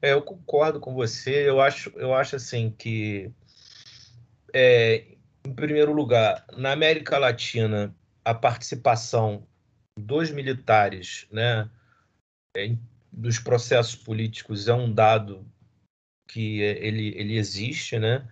É, 0.00 0.12
eu 0.12 0.22
concordo 0.22 0.80
com 0.80 0.94
você. 0.94 1.48
Eu 1.48 1.60
acho, 1.60 1.90
eu 1.96 2.14
acho 2.14 2.36
assim 2.36 2.70
que, 2.70 3.32
é, 4.52 5.16
em 5.44 5.52
primeiro 5.52 5.92
lugar, 5.92 6.46
na 6.56 6.72
América 6.72 7.18
Latina, 7.18 7.94
a 8.24 8.34
participação 8.34 9.46
dos 9.98 10.30
militares, 10.30 11.26
né, 11.32 11.68
é, 12.56 12.76
dos 13.12 13.38
processos 13.38 13.96
políticos 13.96 14.68
é 14.68 14.74
um 14.74 14.92
dado 14.92 15.44
que 16.28 16.60
ele, 16.60 17.14
ele 17.16 17.36
existe, 17.36 17.98
né? 17.98 18.28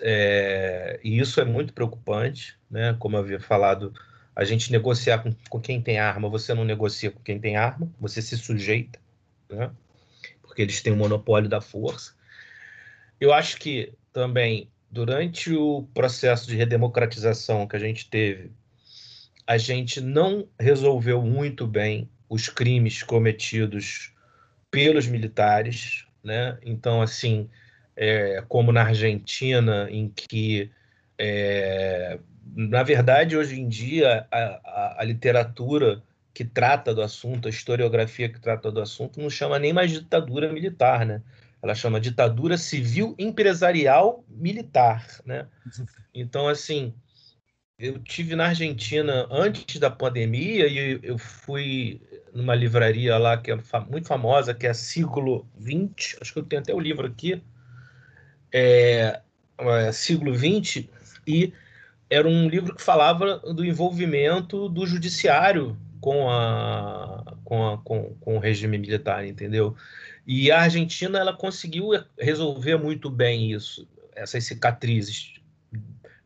É, 0.00 1.00
e 1.04 1.20
isso 1.20 1.40
é 1.40 1.44
muito 1.44 1.72
preocupante, 1.72 2.58
né? 2.68 2.96
Como 2.98 3.16
havia 3.16 3.38
falado 3.38 3.94
a 4.36 4.44
gente 4.44 4.70
negociar 4.70 5.20
com, 5.20 5.34
com 5.48 5.58
quem 5.58 5.80
tem 5.80 5.98
arma, 5.98 6.28
você 6.28 6.52
não 6.52 6.62
negocia 6.62 7.10
com 7.10 7.20
quem 7.20 7.40
tem 7.40 7.56
arma, 7.56 7.90
você 7.98 8.20
se 8.20 8.36
sujeita, 8.36 9.00
né? 9.48 9.70
porque 10.42 10.60
eles 10.60 10.82
têm 10.82 10.92
o 10.92 10.96
monopólio 10.96 11.48
da 11.48 11.62
força. 11.62 12.14
Eu 13.18 13.32
acho 13.32 13.56
que 13.56 13.94
também, 14.12 14.70
durante 14.90 15.54
o 15.54 15.88
processo 15.94 16.46
de 16.46 16.54
redemocratização 16.54 17.66
que 17.66 17.76
a 17.76 17.78
gente 17.78 18.10
teve, 18.10 18.52
a 19.46 19.56
gente 19.56 20.02
não 20.02 20.46
resolveu 20.60 21.22
muito 21.22 21.66
bem 21.66 22.06
os 22.28 22.48
crimes 22.48 23.02
cometidos 23.02 24.12
pelos 24.70 25.06
militares, 25.06 26.04
né? 26.22 26.58
Então, 26.62 27.00
assim, 27.00 27.48
é, 27.96 28.42
como 28.48 28.72
na 28.72 28.82
Argentina, 28.82 29.88
em 29.90 30.10
que 30.10 30.70
é, 31.16 32.18
na 32.54 32.82
verdade, 32.82 33.36
hoje 33.36 33.60
em 33.60 33.68
dia, 33.68 34.26
a, 34.30 34.38
a, 34.38 34.96
a, 35.00 35.04
literatura 35.04 36.02
que 36.32 36.44
trata 36.44 36.94
do 36.94 37.02
assunto, 37.02 37.48
a 37.48 37.50
historiografia 37.50 38.28
que 38.28 38.38
trata 38.38 38.70
do 38.70 38.80
assunto, 38.80 39.20
não 39.20 39.30
chama 39.30 39.58
nem 39.58 39.72
mais 39.72 39.90
ditadura 39.90 40.52
militar, 40.52 41.04
né? 41.04 41.22
Ela 41.62 41.74
chama 41.74 42.00
ditadura 42.00 42.56
civil 42.56 43.14
empresarial 43.18 44.24
militar, 44.28 45.06
né? 45.24 45.46
Então, 46.18 46.48
assim, 46.48 46.94
eu 47.78 47.98
tive 47.98 48.34
na 48.34 48.46
Argentina 48.46 49.26
antes 49.30 49.78
da 49.78 49.90
pandemia 49.90 50.66
e 50.66 50.98
eu 51.02 51.18
fui 51.18 52.00
numa 52.32 52.54
livraria 52.54 53.18
lá 53.18 53.36
que 53.36 53.50
é 53.50 53.58
muito 53.90 54.08
famosa, 54.08 54.54
que 54.54 54.66
é 54.66 54.72
Siglo 54.72 55.46
XX, 55.60 56.16
acho 56.22 56.32
que 56.32 56.38
eu 56.38 56.44
tenho 56.44 56.62
até 56.62 56.72
o 56.72 56.80
livro 56.80 57.06
aqui, 57.06 57.42
é, 58.50 59.20
é 59.58 59.92
Siglo 59.92 60.34
XX, 60.34 60.88
e 61.26 61.52
era 62.08 62.28
um 62.28 62.48
livro 62.48 62.74
que 62.74 62.82
falava 62.82 63.38
do 63.38 63.64
envolvimento 63.64 64.68
do 64.68 64.86
judiciário 64.86 65.76
com, 66.00 66.30
a, 66.30 67.36
com, 67.44 67.68
a, 67.68 67.78
com, 67.78 68.14
com 68.20 68.36
o 68.36 68.38
regime 68.38 68.78
militar, 68.78 69.26
entendeu? 69.26 69.76
E 70.26 70.50
a 70.50 70.62
Argentina 70.62 71.18
ela 71.18 71.36
conseguiu 71.36 71.90
resolver 72.18 72.76
muito 72.76 73.10
bem 73.10 73.52
isso, 73.52 73.88
essas 74.14 74.44
cicatrizes, 74.44 75.34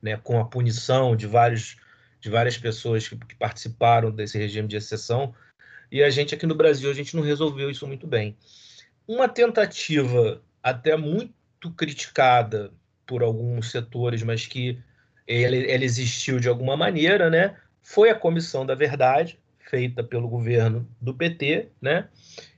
né, 0.02 0.16
com 0.16 0.38
a 0.40 0.44
punição 0.44 1.16
de 1.16 1.26
vários 1.26 1.76
de 2.20 2.28
várias 2.28 2.58
pessoas 2.58 3.08
que, 3.08 3.16
que 3.16 3.34
participaram 3.34 4.10
desse 4.10 4.36
regime 4.36 4.68
de 4.68 4.76
exceção. 4.76 5.34
E 5.90 6.02
a 6.02 6.10
gente 6.10 6.34
aqui 6.34 6.46
no 6.46 6.54
Brasil 6.54 6.90
a 6.90 6.94
gente 6.94 7.16
não 7.16 7.22
resolveu 7.22 7.70
isso 7.70 7.86
muito 7.86 8.06
bem. 8.06 8.36
Uma 9.08 9.26
tentativa 9.26 10.42
até 10.62 10.96
muito 10.96 11.70
criticada 11.74 12.70
por 13.06 13.22
alguns 13.22 13.70
setores, 13.70 14.22
mas 14.22 14.46
que 14.46 14.78
ele, 15.30 15.70
ele 15.70 15.84
existiu 15.84 16.40
de 16.40 16.48
alguma 16.48 16.76
maneira, 16.76 17.30
né? 17.30 17.56
Foi 17.82 18.10
a 18.10 18.14
Comissão 18.14 18.66
da 18.66 18.74
Verdade, 18.74 19.38
feita 19.58 20.02
pelo 20.02 20.28
governo 20.28 20.88
do 21.00 21.14
PT, 21.14 21.68
né? 21.80 22.08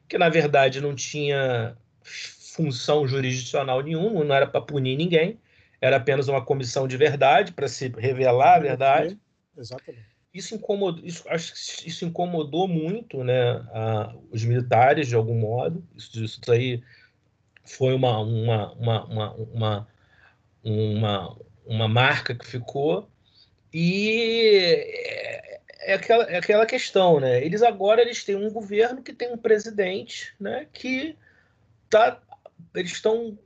Que 0.08 0.16
na 0.16 0.28
verdade 0.28 0.80
não 0.80 0.94
tinha 0.94 1.76
função 2.02 3.06
jurisdicional 3.06 3.82
nenhuma, 3.82 4.24
não 4.24 4.34
era 4.34 4.46
para 4.46 4.60
punir 4.60 4.96
ninguém, 4.96 5.38
era 5.80 5.96
apenas 5.96 6.28
uma 6.28 6.44
comissão 6.44 6.88
de 6.88 6.96
verdade 6.96 7.52
para 7.52 7.68
se 7.68 7.88
revelar 7.88 8.56
a 8.56 8.60
verdade. 8.60 9.18
Exatamente. 9.56 10.12
Isso 10.32 10.54
incomodou, 10.54 11.04
isso, 11.04 11.24
acho 11.28 11.52
que 11.52 11.88
isso 11.88 12.06
incomodou 12.06 12.66
muito, 12.66 13.22
né, 13.22 13.50
a, 13.72 14.14
os 14.30 14.42
militares 14.44 15.06
de 15.08 15.14
algum 15.14 15.38
modo. 15.38 15.84
Isso, 15.94 16.24
isso 16.24 16.40
aí 16.50 16.82
foi 17.64 17.94
uma, 17.94 18.18
uma, 18.20 18.72
uma, 18.72 19.04
uma, 19.04 19.34
uma, 19.34 19.88
uma 20.64 21.36
uma 21.66 21.88
marca 21.88 22.34
que 22.34 22.46
ficou. 22.46 23.10
E 23.72 24.50
é, 24.54 25.60
é, 25.80 25.94
aquela, 25.94 26.24
é 26.24 26.36
aquela 26.36 26.66
questão, 26.66 27.20
né? 27.20 27.44
Eles 27.44 27.62
agora 27.62 28.02
eles 28.02 28.24
têm 28.24 28.36
um 28.36 28.50
governo 28.50 29.02
que 29.02 29.12
tem 29.12 29.32
um 29.32 29.38
presidente, 29.38 30.34
né? 30.38 30.66
Que 30.72 31.16
tá, 31.88 32.20
eles 32.74 32.92
estão 32.92 33.38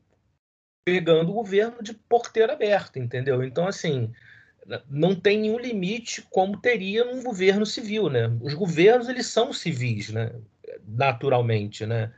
pegando 0.84 1.30
o 1.30 1.34
governo 1.34 1.82
de 1.82 1.94
porteira 1.94 2.52
aberta, 2.52 2.98
entendeu? 2.98 3.42
Então, 3.42 3.66
assim, 3.66 4.12
não 4.88 5.14
tem 5.14 5.40
nenhum 5.40 5.58
limite 5.58 6.22
como 6.30 6.60
teria 6.60 7.04
num 7.04 7.22
governo 7.22 7.66
civil, 7.66 8.08
né? 8.08 8.28
Os 8.40 8.54
governos, 8.54 9.08
eles 9.08 9.26
são 9.26 9.52
civis, 9.52 10.10
né? 10.10 10.32
Naturalmente, 10.86 11.86
né? 11.86 12.12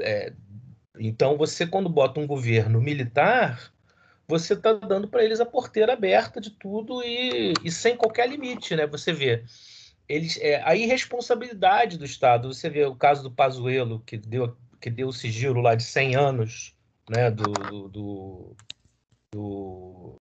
É, 0.00 0.32
então, 0.98 1.36
você, 1.36 1.66
quando 1.66 1.88
bota 1.88 2.20
um 2.20 2.26
governo 2.26 2.80
militar, 2.80 3.72
você 4.28 4.54
está 4.54 4.72
dando 4.72 5.08
para 5.08 5.24
eles 5.24 5.40
a 5.40 5.46
porteira 5.46 5.92
aberta 5.92 6.40
de 6.40 6.50
tudo 6.50 7.02
e, 7.02 7.52
e, 7.64 7.70
sem 7.70 7.96
qualquer 7.96 8.28
limite, 8.28 8.74
né? 8.74 8.86
Você 8.86 9.12
vê 9.12 9.44
eles, 10.08 10.36
é, 10.38 10.62
a 10.62 10.74
irresponsabilidade 10.74 11.96
do 11.96 12.04
Estado. 12.04 12.52
Você 12.52 12.68
vê 12.68 12.84
o 12.84 12.96
caso 12.96 13.22
do 13.22 13.30
Pazuello, 13.30 14.00
que 14.00 14.16
deu, 14.16 14.56
que 14.80 14.90
deu 14.90 15.08
o 15.08 15.12
sigilo 15.12 15.60
lá 15.60 15.74
de 15.74 15.84
100 15.84 16.16
anos, 16.16 16.74
né? 17.08 17.30
Do, 17.30 17.52
do, 17.52 17.88
do, 17.88 18.56
do... 19.32 20.20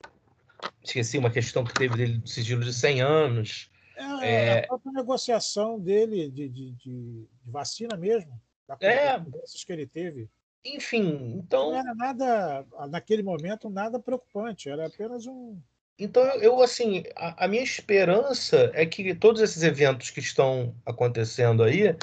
esqueci 0.83 1.17
uma 1.17 1.31
questão 1.31 1.63
que 1.63 1.73
teve 1.73 1.95
dele 1.95 2.17
do 2.17 2.27
sigilo 2.27 2.63
de 2.63 2.73
100 2.73 3.01
anos. 3.01 3.71
É, 3.95 4.25
é... 4.25 4.59
A, 4.59 4.67
própria, 4.67 4.91
negociação 4.91 5.79
dele 5.79 6.29
de, 6.29 6.49
de, 6.49 6.71
de, 6.71 7.27
de 7.29 7.29
vacina 7.45 7.95
mesmo, 7.95 8.37
da 8.67 8.75
é. 8.81 9.17
que 9.65 9.71
ele 9.71 9.87
teve. 9.87 10.29
Enfim, 10.65 11.33
então. 11.37 11.71
Não 11.71 11.79
era 11.79 11.93
nada, 11.95 12.65
naquele 12.89 13.21
momento, 13.21 13.69
nada 13.69 13.99
preocupante, 13.99 14.69
era 14.69 14.87
apenas 14.87 15.25
um. 15.27 15.59
Então, 15.99 16.23
eu, 16.41 16.61
assim, 16.61 17.03
a, 17.15 17.45
a 17.45 17.47
minha 17.47 17.61
esperança 17.61 18.71
é 18.73 18.85
que 18.85 19.13
todos 19.13 19.41
esses 19.41 19.61
eventos 19.61 20.09
que 20.09 20.19
estão 20.19 20.73
acontecendo 20.85 21.63
aí, 21.63 21.95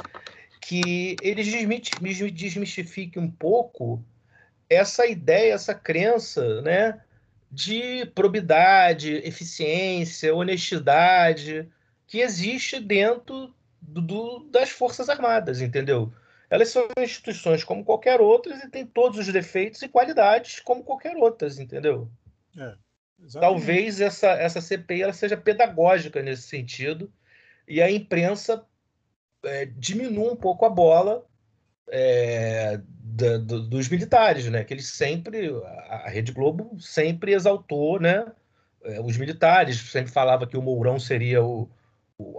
que 0.60 1.16
eles 1.22 1.46
desmistifiquem 2.32 3.22
um 3.22 3.30
pouco 3.30 4.04
essa 4.68 5.06
ideia, 5.06 5.54
essa 5.54 5.74
crença, 5.74 6.62
né, 6.62 7.00
de 7.50 8.06
probidade, 8.14 9.14
eficiência, 9.14 10.34
honestidade 10.34 11.68
que 12.06 12.20
existe 12.20 12.78
dentro 12.78 13.52
do, 13.80 14.00
do, 14.00 14.38
das 14.50 14.70
Forças 14.70 15.08
Armadas, 15.08 15.60
entendeu? 15.60 16.12
Elas 16.50 16.68
são 16.70 16.88
instituições 16.98 17.62
como 17.62 17.84
qualquer 17.84 18.20
outras 18.20 18.62
e 18.62 18.68
têm 18.68 18.84
todos 18.84 19.18
os 19.18 19.32
defeitos 19.32 19.80
e 19.82 19.88
qualidades 19.88 20.58
como 20.58 20.82
qualquer 20.82 21.16
outras, 21.16 21.60
entendeu? 21.60 22.10
É, 22.58 22.74
Talvez 23.34 24.00
essa, 24.00 24.30
essa 24.30 24.60
CPI 24.60 25.02
ela 25.02 25.12
seja 25.12 25.36
pedagógica 25.36 26.20
nesse 26.20 26.42
sentido 26.42 27.12
e 27.68 27.80
a 27.80 27.90
imprensa 27.90 28.64
é, 29.44 29.66
diminua 29.66 30.32
um 30.32 30.36
pouco 30.36 30.64
a 30.64 30.70
bola 30.70 31.24
é, 31.88 32.80
da, 32.86 33.38
do, 33.38 33.62
dos 33.68 33.88
militares, 33.88 34.48
né? 34.48 34.64
Que 34.64 34.74
eles 34.74 34.88
sempre, 34.88 35.50
a, 35.88 36.08
Rede 36.08 36.32
Globo 36.32 36.80
sempre 36.80 37.32
exaltou, 37.32 38.00
né? 38.00 38.26
É, 38.82 39.00
os 39.00 39.16
militares 39.16 39.78
sempre 39.78 40.10
falava 40.10 40.46
que 40.46 40.56
o 40.56 40.62
Mourão 40.62 40.98
seria 40.98 41.44
o, 41.44 41.70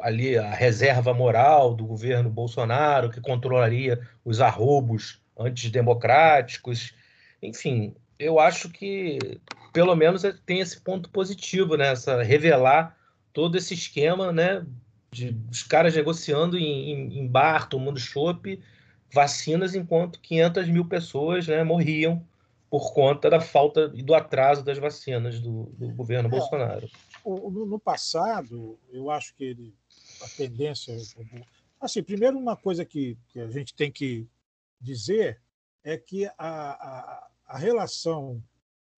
ali 0.01 0.37
a 0.37 0.53
reserva 0.53 1.13
moral 1.13 1.73
do 1.73 1.85
governo 1.85 2.29
Bolsonaro, 2.29 3.09
que 3.09 3.21
controlaria 3.21 3.99
os 4.23 4.41
arrobos 4.41 5.21
antidemocráticos. 5.37 6.93
Enfim, 7.41 7.95
eu 8.17 8.39
acho 8.39 8.69
que 8.69 9.17
pelo 9.73 9.95
menos 9.95 10.23
tem 10.45 10.59
esse 10.59 10.79
ponto 10.79 11.09
positivo, 11.09 11.75
né? 11.75 11.89
Essa, 11.91 12.21
revelar 12.21 12.95
todo 13.33 13.57
esse 13.57 13.73
esquema, 13.73 14.31
né? 14.31 14.65
De 15.11 15.35
os 15.49 15.63
caras 15.63 15.95
negociando 15.95 16.57
em, 16.57 16.91
em, 16.91 17.19
em 17.19 17.27
bar, 17.27 17.67
tomando 17.67 17.99
chopp, 17.99 18.59
vacinas, 19.13 19.75
enquanto 19.75 20.19
500 20.19 20.67
mil 20.67 20.85
pessoas 20.85 21.47
né, 21.47 21.63
morriam 21.63 22.25
por 22.69 22.93
conta 22.93 23.29
da 23.29 23.41
falta 23.41 23.91
e 23.93 24.01
do 24.01 24.15
atraso 24.15 24.63
das 24.63 24.77
vacinas 24.77 25.39
do, 25.41 25.63
do 25.77 25.89
governo 25.89 26.29
é. 26.29 26.31
Bolsonaro 26.31 26.89
no 27.25 27.79
passado, 27.79 28.79
eu 28.89 29.09
acho 29.09 29.35
que 29.35 29.43
ele, 29.43 29.73
a 30.21 30.27
tendência. 30.29 30.95
Assim, 31.79 32.03
primeiro, 32.03 32.37
uma 32.37 32.55
coisa 32.55 32.85
que, 32.85 33.17
que 33.29 33.39
a 33.39 33.49
gente 33.49 33.73
tem 33.73 33.91
que 33.91 34.27
dizer 34.79 35.41
é 35.83 35.97
que 35.97 36.25
a, 36.25 36.33
a, 36.37 37.29
a 37.47 37.57
relação 37.57 38.41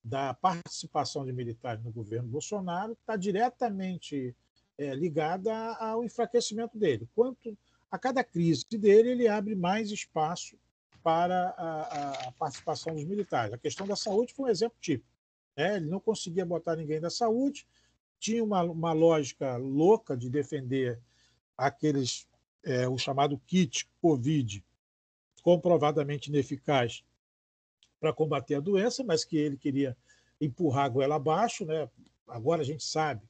da 0.03 0.33
participação 0.33 1.25
de 1.25 1.31
militares 1.31 1.83
no 1.83 1.91
governo 1.91 2.27
Bolsonaro 2.27 2.93
está 2.93 3.15
diretamente 3.15 4.35
é, 4.77 4.93
ligada 4.93 5.53
ao 5.75 6.03
enfraquecimento 6.03 6.77
dele. 6.77 7.07
Quanto 7.15 7.57
a 7.89 7.97
cada 7.97 8.23
crise 8.23 8.65
dele, 8.69 9.11
ele 9.11 9.27
abre 9.27 9.55
mais 9.55 9.91
espaço 9.91 10.57
para 11.01 11.49
a, 11.57 12.27
a 12.27 12.31
participação 12.33 12.95
dos 12.95 13.05
militares. 13.05 13.53
A 13.53 13.57
questão 13.57 13.85
da 13.85 13.95
saúde 13.95 14.33
foi 14.33 14.45
um 14.45 14.51
exemplo 14.51 14.77
típico. 14.81 15.09
É, 15.55 15.75
ele 15.75 15.87
não 15.87 15.99
conseguia 15.99 16.45
botar 16.45 16.75
ninguém 16.75 16.99
da 16.99 17.09
saúde, 17.09 17.67
tinha 18.23 18.41
uma, 18.41 18.63
uma 18.63 18.93
lógica 18.93 19.57
louca 19.57 20.15
de 20.15 20.29
defender 20.29 20.97
aqueles, 21.57 22.25
é, 22.63 22.87
o 22.87 22.97
chamado 22.97 23.37
kit 23.45 23.85
Covid, 24.01 24.63
comprovadamente 25.41 26.29
ineficaz 26.29 27.03
para 27.99 28.13
combater 28.13 28.55
a 28.55 28.61
doença, 28.61 29.03
mas 29.03 29.25
que 29.25 29.35
ele 29.35 29.57
queria 29.57 29.97
empurrar 30.39 30.85
a 30.85 30.89
goela 30.89 31.15
abaixo. 31.15 31.65
Né? 31.65 31.89
Agora 32.25 32.61
a 32.61 32.65
gente 32.65 32.85
sabe, 32.85 33.21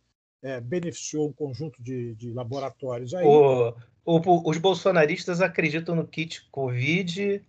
é, 0.43 0.61
beneficiou 0.61 1.27
um 1.27 1.33
conjunto 1.33 1.81
de, 1.81 2.13
de 2.13 2.31
laboratórios 2.31 3.15
aí. 3.15 3.25
O, 3.25 3.73
o, 4.05 4.49
os 4.49 4.59
bolsonaristas 4.59 5.41
acreditam 5.41 5.95
no 5.95 6.07
kit 6.07 6.47
Covid 6.51 7.43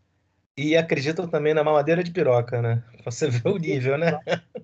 e 0.56 0.76
acreditam 0.78 1.28
também 1.28 1.52
na 1.52 1.62
mamadeira 1.62 2.02
de 2.02 2.10
piroca, 2.10 2.62
né? 2.62 2.82
Você 3.04 3.28
vê 3.28 3.46
o 3.50 3.58
nível, 3.58 3.98
né? 3.98 4.18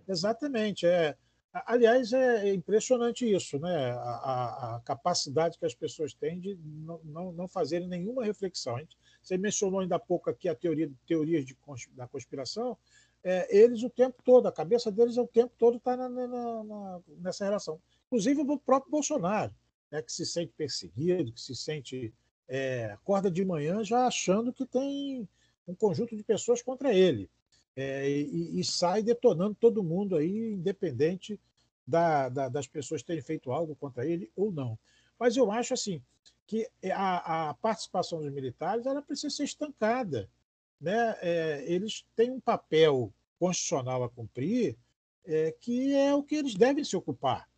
Exatamente. 0.09 0.87
É, 0.87 1.15
Aliás, 1.53 2.13
é 2.13 2.55
impressionante 2.55 3.29
isso, 3.29 3.59
né? 3.59 3.91
A, 3.91 4.77
a, 4.77 4.81
capacidade 4.85 5.59
que 5.59 5.67
as 5.67 5.75
pessoas 5.75 6.15
têm 6.15 6.39
de 6.39 6.57
não, 6.65 7.01
não, 7.03 7.33
não 7.33 7.49
fazerem 7.49 7.89
nenhuma 7.89 8.25
reflexão. 8.25 8.81
Você 9.21 9.37
mencionou 9.37 9.81
ainda 9.81 9.97
há 9.97 9.99
pouco 9.99 10.31
aqui 10.31 10.49
a 10.49 10.55
teoria 10.55 10.89
teorias 11.07 11.45
de, 11.45 11.57
da 11.91 12.07
conspiração. 12.07 12.79
É, 13.25 13.55
eles 13.55 13.83
o 13.83 13.91
tempo 13.91 14.23
todo, 14.25 14.47
a 14.47 14.53
cabeça 14.53 14.93
deles 14.93 15.17
o 15.17 15.27
tempo 15.27 15.53
todo 15.59 15.79
está 15.79 15.97
nessa 17.19 17.45
relação. 17.45 17.81
Inclusive 18.07 18.43
o 18.43 18.59
próprio 18.59 18.93
Bolsonaro, 18.93 19.53
né, 19.91 20.01
que 20.03 20.13
se 20.13 20.25
sente 20.25 20.53
perseguido, 20.57 21.33
que 21.33 21.41
se 21.41 21.57
sente 21.57 22.15
é, 22.49 22.93
acorda 22.93 23.29
de 23.29 23.45
manhã 23.45 23.83
já 23.83 24.07
achando 24.07 24.53
que 24.53 24.65
tem 24.65 25.29
um 25.67 25.75
conjunto 25.75 26.17
de 26.17 26.23
pessoas 26.23 26.63
contra 26.63 26.95
ele 26.95 27.29
é, 27.77 28.09
e, 28.09 28.61
e, 28.61 28.65
sai 28.65 29.03
detonando 29.03 29.55
todo 29.55 29.83
mundo 29.83 30.17
aí, 30.17 30.53
independente 30.53 31.41
da, 31.87 32.29
da, 32.29 32.49
das 32.49 32.67
pessoas 32.67 33.03
terem 33.03 33.23
feito 33.23 33.53
algo 33.53 33.75
contra 33.77 34.07
ele 34.07 34.31
ou 34.37 34.51
não. 34.51 34.79
Mas 35.19 35.37
eu 35.37 35.51
acho 35.51 35.75
assim 35.75 36.03
que 36.47 36.69
a, 36.93 37.51
a 37.51 37.55
participação 37.55 38.21
dos 38.21 38.33
militares 38.33 38.87
ela 38.87 39.01
precisa 39.01 39.35
ser 39.35 39.45
estancada. 39.45 40.29
Né? 40.81 41.17
É, 41.21 41.65
eles 41.67 42.05
têm 42.17 42.31
um 42.31 42.41
papel 42.41 43.13
constitucional 43.39 44.03
a 44.03 44.09
cumprir 44.09 44.77
é, 45.25 45.55
que 45.61 45.95
é 45.95 46.15
o 46.15 46.23
que 46.23 46.35
eles 46.35 46.55
devem 46.55 46.83
se 46.83 46.97
ocupar. 46.97 47.49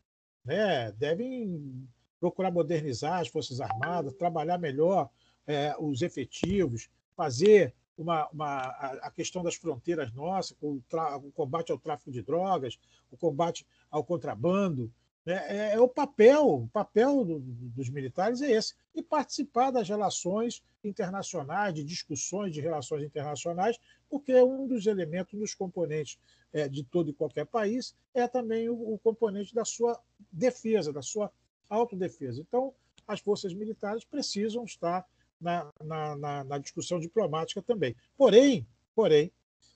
Né? 0.45 0.93
Devem 0.93 1.89
procurar 2.21 2.51
modernizar 2.51 3.21
as 3.21 3.29
Forças 3.29 3.61
Armadas, 3.61 4.13
trabalhar 4.15 4.59
melhor 4.59 5.09
é, 5.47 5.75
os 5.79 6.03
efetivos, 6.03 6.89
fazer 7.17 7.75
uma, 7.97 8.29
uma, 8.29 8.61
a 9.03 9.11
questão 9.11 9.43
das 9.43 9.55
fronteiras 9.55 10.13
nossas, 10.13 10.57
o, 10.61 10.81
tra, 10.89 11.17
o, 11.17 11.31
combate 11.33 11.71
ao 11.71 11.79
tráfico 11.79 12.11
de 12.11 12.23
drogas, 12.23 12.79
o 13.11 13.17
combate 13.17 13.67
ao 13.91 14.05
contrabando. 14.05 14.91
Né? 15.25 15.35
É, 15.47 15.75
é, 15.75 15.81
o 15.81 15.89
papel, 15.89 16.47
o 16.47 16.69
papel 16.69 17.25
do, 17.25 17.39
dos 17.41 17.89
militares 17.89 18.41
é 18.41 18.51
esse. 18.51 18.75
E 18.95 19.03
participar 19.03 19.71
das 19.71 19.89
relações 19.89 20.63
internacionais, 20.83 21.75
de 21.75 21.85
discussões 21.85 22.53
de 22.53 22.61
relações 22.61 23.05
internacionais, 23.05 23.79
porque 24.09 24.35
um 24.43 24.67
dos 24.67 24.87
elementos, 24.87 25.35
um 25.35 25.39
dos 25.39 25.55
componentes 25.55 26.19
é, 26.53 26.69
de 26.69 26.83
todo 26.83 27.11
e 27.11 27.15
qualquer 27.15 27.47
país 27.47 27.95
é 28.13 28.27
também 28.27 28.69
o, 28.69 28.95
o 28.95 28.99
componente 28.99 29.55
da 29.55 29.65
sua 29.65 29.99
defesa, 30.31 30.93
da 30.93 31.03
sua 31.03 31.31
autodefesa. 31.69 32.41
Então, 32.41 32.75
as 33.07 33.21
forças 33.21 33.55
militares 33.55 34.05
precisam 34.05 34.65
estar 34.65 35.07
na, 35.43 35.71
na, 35.83 36.17
na, 36.17 36.45
na 36.45 36.59
discussão 36.59 36.99
diplomática 36.99 37.61
também. 37.61 37.95
Porém, 38.17 38.67
porém 38.95 39.33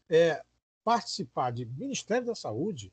é, 0.09 0.40
participar 0.85 1.50
de 1.50 1.66
Ministério 1.66 2.26
da 2.26 2.35
Saúde, 2.35 2.92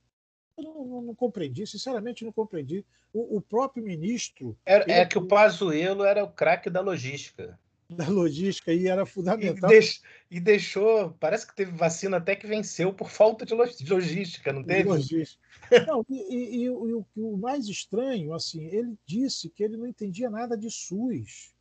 eu 0.57 0.63
não, 0.63 0.85
não, 0.85 1.01
não 1.01 1.15
compreendi, 1.15 1.65
sinceramente 1.65 2.25
não 2.25 2.31
compreendi. 2.31 2.85
O, 3.13 3.37
o 3.37 3.41
próprio 3.41 3.83
ministro. 3.83 4.57
É, 4.65 5.01
é 5.01 5.05
que 5.05 5.17
o 5.17 5.27
Pazuello 5.27 6.03
era 6.03 6.23
o 6.23 6.31
craque 6.31 6.69
da 6.69 6.81
logística. 6.81 7.59
Da 7.89 8.07
logística 8.07 8.73
e 8.73 8.87
era 8.87 9.05
fundamental. 9.05 9.69
E, 9.69 9.73
deix, 9.73 10.01
e, 10.31 10.39
deixou. 10.39 11.11
Parece 11.19 11.45
que 11.45 11.53
teve 11.53 11.73
vacina 11.73 12.17
até 12.17 12.35
que 12.35 12.47
venceu 12.47 12.91
por 12.91 13.11
falta 13.11 13.45
de 13.45 13.53
logística, 13.53 14.51
não 14.51 14.63
teve? 14.63 14.89
Logística. 14.89 15.43
Não, 15.85 16.03
e, 16.09 16.35
e, 16.35 16.63
e 16.63 16.69
o, 16.69 17.05
o 17.15 17.37
mais 17.37 17.67
estranho, 17.67 18.33
assim, 18.33 18.65
ele 18.65 18.97
disse 19.05 19.47
que 19.49 19.63
ele 19.63 19.77
não 19.77 19.85
entendia 19.85 20.27
nada 20.27 20.57
de 20.57 20.71
SUS. 20.71 21.52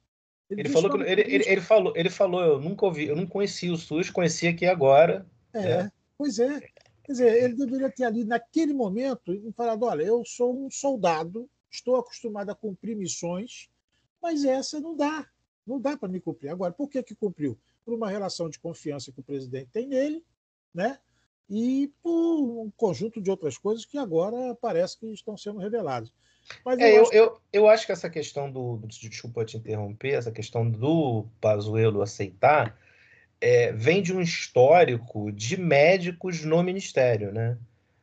Ele, 0.52 0.62
ele 0.62 0.68
falou 0.68 0.90
que 0.90 0.96
ele, 1.02 1.20
ele, 1.22 1.44
ele, 1.48 1.60
falou, 1.60 1.92
ele 1.96 2.10
falou, 2.10 2.42
eu 2.42 2.60
nunca 2.60 2.84
ouvi, 2.86 3.06
eu 3.06 3.16
não 3.16 3.26
conhecia 3.26 3.72
o 3.72 3.76
SUS, 3.76 4.10
conhecia 4.10 4.50
aqui 4.50 4.66
agora. 4.66 5.26
É, 5.52 5.70
é, 5.70 5.92
pois 6.16 6.38
é. 6.38 6.60
Quer 7.04 7.12
dizer, 7.12 7.42
ele 7.42 7.54
deveria 7.54 7.90
ter 7.90 8.04
ali, 8.04 8.24
naquele 8.24 8.72
momento, 8.72 9.52
falado: 9.56 9.84
olha, 9.84 10.02
eu 10.02 10.24
sou 10.24 10.66
um 10.66 10.70
soldado, 10.70 11.48
estou 11.70 11.96
acostumado 11.96 12.50
a 12.50 12.54
cumprir 12.54 12.96
missões, 12.96 13.68
mas 14.22 14.44
essa 14.44 14.80
não 14.80 14.96
dá. 14.96 15.26
Não 15.66 15.80
dá 15.80 15.96
para 15.96 16.08
me 16.08 16.20
cumprir. 16.20 16.50
Agora, 16.50 16.72
por 16.72 16.88
que, 16.88 17.02
que 17.02 17.14
cumpriu? 17.14 17.58
Por 17.84 17.94
uma 17.94 18.10
relação 18.10 18.48
de 18.48 18.58
confiança 18.58 19.12
que 19.12 19.20
o 19.20 19.24
presidente 19.24 19.70
tem 19.72 19.86
nele, 19.86 20.24
né? 20.74 20.98
e 21.54 21.92
por 22.02 22.64
um 22.64 22.70
conjunto 22.70 23.20
de 23.20 23.30
outras 23.30 23.58
coisas 23.58 23.84
que 23.84 23.98
agora 23.98 24.54
parece 24.54 24.98
que 24.98 25.06
estão 25.12 25.36
sendo 25.36 25.58
reveladas. 25.58 26.10
Mas 26.64 26.78
eu, 26.78 26.86
é, 26.86 26.96
eu, 26.96 27.02
acho... 27.02 27.14
Eu, 27.14 27.40
eu, 27.52 27.68
acho 27.68 27.86
que 27.86 27.92
essa 27.92 28.10
questão 28.10 28.50
do. 28.50 28.80
Desculpa 28.86 29.44
te 29.44 29.56
interromper, 29.56 30.14
essa 30.14 30.30
questão 30.30 30.68
do 30.68 31.26
Pazuello 31.40 32.02
aceitar 32.02 32.76
é, 33.40 33.72
vem 33.72 34.00
de 34.00 34.14
um 34.14 34.20
histórico 34.20 35.32
de 35.32 35.56
médicos 35.56 36.44
no 36.44 36.62
ministério. 36.62 37.32
Né? 37.32 37.58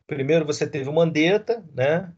Primeiro 0.05 0.45
você 0.45 0.67
teve 0.67 0.89
o 0.89 0.93
Mandetta, 0.93 1.63
né? 1.73 2.11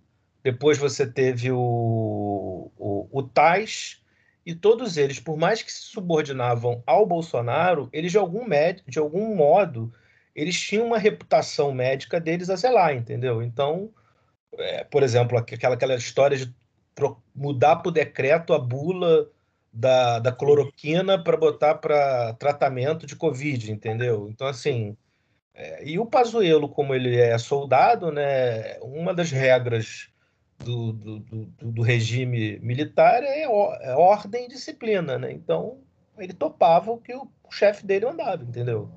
depois 0.43 0.77
você 0.77 1.05
teve 1.05 1.51
o, 1.51 2.71
o, 2.75 3.07
o 3.12 3.23
Tais, 3.23 4.01
e 4.43 4.55
todos 4.55 4.97
eles, 4.97 5.19
por 5.19 5.38
mais 5.38 5.62
que 5.62 5.71
se 5.71 5.84
subordinavam 5.84 6.81
ao 6.86 7.05
Bolsonaro, 7.05 7.89
eles 7.93 8.12
de 8.12 8.17
algum, 8.17 8.47
de 8.88 8.97
algum 8.97 9.36
modo, 9.36 9.93
eles 10.36 10.60
tinham 10.60 10.88
uma 10.88 10.97
reputação 10.97 11.71
médica 11.71 12.19
deles 12.19 12.49
a 12.49 12.55
zelar, 12.55 12.95
entendeu? 12.95 13.43
Então, 13.43 13.91
é, 14.58 14.84
por 14.84 15.04
exemplo, 15.04 15.38
aquela, 15.38 15.76
aquela 15.76 15.96
história 15.96 16.38
de 16.38 16.54
mudar 17.34 17.78
por 17.78 17.92
decreto 17.92 18.54
a 18.54 18.60
bula 18.60 19.30
da, 19.72 20.20
da 20.20 20.32
cloroquina 20.32 21.22
para 21.22 21.38
botar 21.38 21.76
para 21.76 22.34
tratamento 22.34 23.06
de 23.06 23.16
Covid, 23.16 23.72
entendeu? 23.72 24.28
Então, 24.30 24.48
assim, 24.48 24.98
é, 25.54 25.88
e 25.88 26.00
o 26.00 26.06
Pazuello, 26.06 26.68
como 26.68 26.94
ele 26.94 27.18
é 27.18 27.38
soldado, 27.38 28.12
né, 28.12 28.78
uma 28.82 29.14
das 29.14 29.32
regras 29.32 30.10
do, 30.60 30.94
do, 30.94 31.20
do, 31.20 31.46
do 31.62 31.82
regime 31.82 32.60
militar 32.60 33.24
é, 33.24 33.44
é, 33.44 33.96
ordem 33.96 34.46
e 34.46 34.50
disciplina, 34.50 35.18
né? 35.18 35.32
Então, 35.32 35.80
ele 36.18 36.34
topava 36.34 36.92
o 36.92 36.98
que 36.98 37.14
o 37.16 37.28
chefe 37.50 37.86
dele 37.86 38.06
mandava, 38.06 38.44
entendeu? 38.44 38.90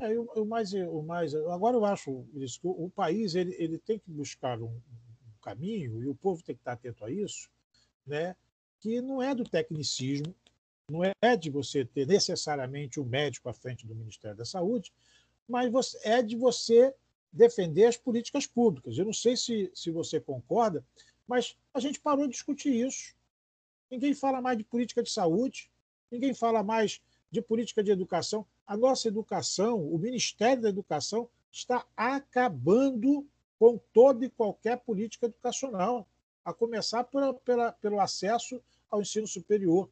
É, 0.00 0.18
o, 0.18 0.24
o, 0.42 0.44
mais, 0.44 0.72
o 0.72 1.02
mais, 1.02 1.34
agora 1.34 1.76
eu 1.76 1.84
acho 1.84 2.26
isso, 2.34 2.60
que 2.60 2.66
o, 2.66 2.84
o 2.84 2.90
país 2.90 3.34
ele, 3.34 3.54
ele 3.58 3.78
tem 3.78 3.98
que 3.98 4.10
buscar 4.10 4.60
um, 4.60 4.66
um 4.66 5.40
caminho 5.42 6.02
e 6.02 6.08
o 6.08 6.14
povo 6.14 6.42
tem 6.42 6.54
que 6.54 6.60
estar 6.60 6.72
atento 6.72 7.04
a 7.04 7.10
isso, 7.10 7.48
né? 8.06 8.34
que 8.80 9.00
não 9.00 9.22
é 9.22 9.34
do 9.34 9.44
tecnicismo, 9.44 10.34
não 10.90 11.00
é 11.02 11.36
de 11.36 11.48
você 11.48 11.84
ter 11.84 12.06
necessariamente 12.06 13.00
um 13.00 13.04
médico 13.04 13.48
à 13.48 13.52
frente 13.54 13.86
do 13.86 13.94
Ministério 13.94 14.36
da 14.36 14.44
Saúde, 14.44 14.92
mas 15.48 15.72
você, 15.72 15.98
é 16.02 16.22
de 16.22 16.36
você 16.36 16.94
defender 17.32 17.86
as 17.86 17.96
políticas 17.96 18.46
públicas. 18.46 18.98
Eu 18.98 19.06
não 19.06 19.12
sei 19.12 19.36
se, 19.36 19.70
se 19.74 19.90
você 19.90 20.20
concorda, 20.20 20.84
mas 21.26 21.56
a 21.72 21.80
gente 21.80 21.98
parou 22.00 22.26
de 22.26 22.32
discutir 22.32 22.74
isso. 22.74 23.14
Ninguém 23.90 24.14
fala 24.14 24.42
mais 24.42 24.58
de 24.58 24.64
política 24.64 25.02
de 25.02 25.10
saúde, 25.10 25.70
ninguém 26.10 26.34
fala 26.34 26.62
mais 26.62 27.00
de 27.30 27.40
política 27.40 27.82
de 27.82 27.90
educação. 27.90 28.46
A 28.66 28.76
nossa 28.76 29.08
educação, 29.08 29.80
o 29.80 29.98
Ministério 29.98 30.62
da 30.62 30.68
Educação, 30.68 31.28
está 31.52 31.84
acabando 31.96 33.26
com 33.58 33.78
toda 33.92 34.24
e 34.24 34.30
qualquer 34.30 34.78
política 34.78 35.26
educacional, 35.26 36.06
a 36.44 36.52
começar 36.52 37.04
por, 37.04 37.34
pela, 37.40 37.72
pelo 37.72 38.00
acesso 38.00 38.60
ao 38.90 39.00
ensino 39.00 39.26
superior. 39.26 39.88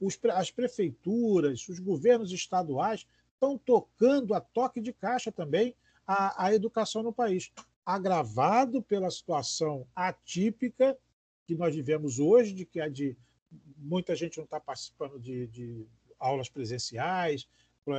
Os, 0.00 0.18
as 0.32 0.50
prefeituras, 0.50 1.68
os 1.68 1.78
governos 1.78 2.32
estaduais 2.32 3.06
estão 3.32 3.56
tocando 3.56 4.34
a 4.34 4.40
toque 4.40 4.80
de 4.80 4.92
caixa 4.92 5.30
também 5.30 5.74
a, 6.06 6.46
a 6.46 6.54
educação 6.54 7.02
no 7.02 7.12
país, 7.12 7.50
agravado 7.84 8.82
pela 8.82 9.10
situação 9.10 9.86
atípica 9.94 10.96
que 11.46 11.54
nós 11.54 11.74
vivemos 11.74 12.18
hoje, 12.18 12.52
de 12.52 12.64
que 12.64 12.80
a 12.80 12.88
de 12.88 13.16
muita 13.76 14.16
gente 14.16 14.38
não 14.38 14.44
está 14.44 14.58
participando 14.58 15.18
de, 15.18 15.46
de, 15.48 15.86
aulas 16.18 16.48
presenciais, 16.48 17.46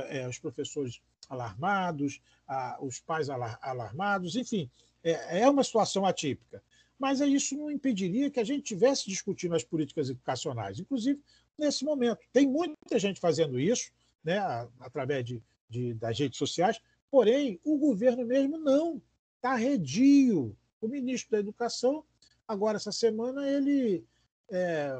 é, 0.08 0.26
os 0.28 0.38
professores 0.38 1.00
alarmados, 1.28 2.20
a, 2.46 2.78
os 2.80 3.00
pais 3.00 3.28
alar, 3.28 3.58
alarmados, 3.62 4.36
enfim, 4.36 4.70
é, 5.02 5.40
é 5.40 5.50
uma 5.50 5.64
situação 5.64 6.04
atípica 6.04 6.62
mas 6.98 7.20
isso 7.20 7.56
não 7.56 7.70
impediria 7.70 8.30
que 8.30 8.40
a 8.40 8.44
gente 8.44 8.62
tivesse 8.62 9.08
discutindo 9.08 9.54
as 9.54 9.64
políticas 9.64 10.08
educacionais, 10.08 10.78
inclusive 10.78 11.20
nesse 11.58 11.84
momento. 11.84 12.18
Tem 12.32 12.46
muita 12.46 12.98
gente 12.98 13.20
fazendo 13.20 13.60
isso, 13.60 13.92
né, 14.24 14.38
através 14.80 15.24
de, 15.24 15.42
de, 15.68 15.94
das 15.94 16.18
redes 16.18 16.38
sociais, 16.38 16.80
porém, 17.10 17.60
o 17.64 17.78
governo 17.78 18.24
mesmo 18.24 18.58
não, 18.58 19.00
está 19.36 19.54
redio. 19.54 20.56
O 20.80 20.88
ministro 20.88 21.32
da 21.32 21.38
Educação, 21.38 22.04
agora, 22.46 22.76
essa 22.76 22.92
semana, 22.92 23.48
ele 23.48 24.04
é, 24.50 24.98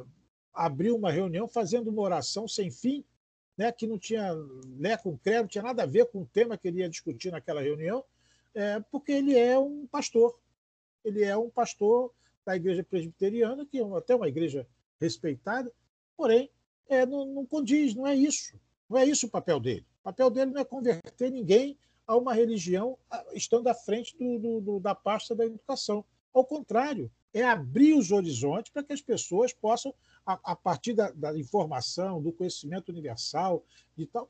abriu 0.53 0.97
uma 0.97 1.11
reunião 1.11 1.49
fazendo 1.49 1.89
uma 1.89 2.03
oração 2.03 2.47
sem 2.47 2.71
fim, 2.71 3.05
né, 3.57 3.73
que 3.73 3.87
não 3.87 3.99
tinha 3.99 4.35
né, 4.79 4.97
com 4.97 5.19
não 5.25 5.47
tinha 5.47 5.63
nada 5.63 5.83
a 5.83 5.87
ver 5.87 6.07
com 6.07 6.23
o 6.23 6.27
tema 6.27 6.57
que 6.57 6.69
ele 6.69 6.81
ia 6.81 6.89
discutir 6.89 7.31
naquela 7.31 7.63
reunião, 7.63 8.05
é, 8.55 8.81
porque 8.91 9.13
ele 9.13 9.37
é 9.37 9.59
um 9.59 9.87
pastor 9.87 10.39
ele 11.07 11.23
é 11.23 11.37
um 11.37 11.49
pastor 11.49 12.13
da 12.45 12.57
igreja 12.57 12.83
presbiteriana, 12.83 13.65
que 13.65 13.79
é 13.79 13.97
até 13.97 14.15
uma 14.15 14.27
igreja 14.27 14.67
respeitada, 15.01 15.73
porém, 16.17 16.51
é, 16.89 17.07
não, 17.07 17.25
não 17.27 17.47
condiz, 17.47 17.95
não 17.95 18.07
é 18.07 18.15
isso. 18.15 18.59
Não 18.91 18.99
é 18.99 19.05
isso 19.05 19.27
o 19.27 19.31
papel 19.31 19.61
dele. 19.61 19.87
O 20.01 20.05
papel 20.05 20.31
dele 20.31 20.51
não 20.51 20.61
é 20.61 20.65
converter 20.65 21.31
ninguém 21.31 21.79
a 22.07 22.17
uma 22.17 22.35
religião 22.35 22.99
estando 23.33 23.69
à 23.69 23.75
frente 23.75 24.17
do, 24.17 24.39
do, 24.39 24.61
do, 24.61 24.81
da 24.81 24.95
pasta 24.97 25.35
da 25.35 25.47
educação. 25.47 26.05
Ao 26.35 26.45
contrário, 26.45 27.11
é 27.33 27.45
abrir 27.45 27.95
os 27.95 28.11
horizontes 28.11 28.73
para 28.73 28.83
que 28.83 28.93
as 28.93 29.01
pessoas 29.01 29.53
possam, 29.53 29.95
a, 30.27 30.53
a 30.53 30.57
partir 30.57 30.93
da, 30.93 31.11
da, 31.13 31.39
informação, 31.39 32.21
do 32.21 32.33
conhecimento 32.33 32.91
universal 32.91 33.65
e 33.97 34.07
tal, 34.07 34.29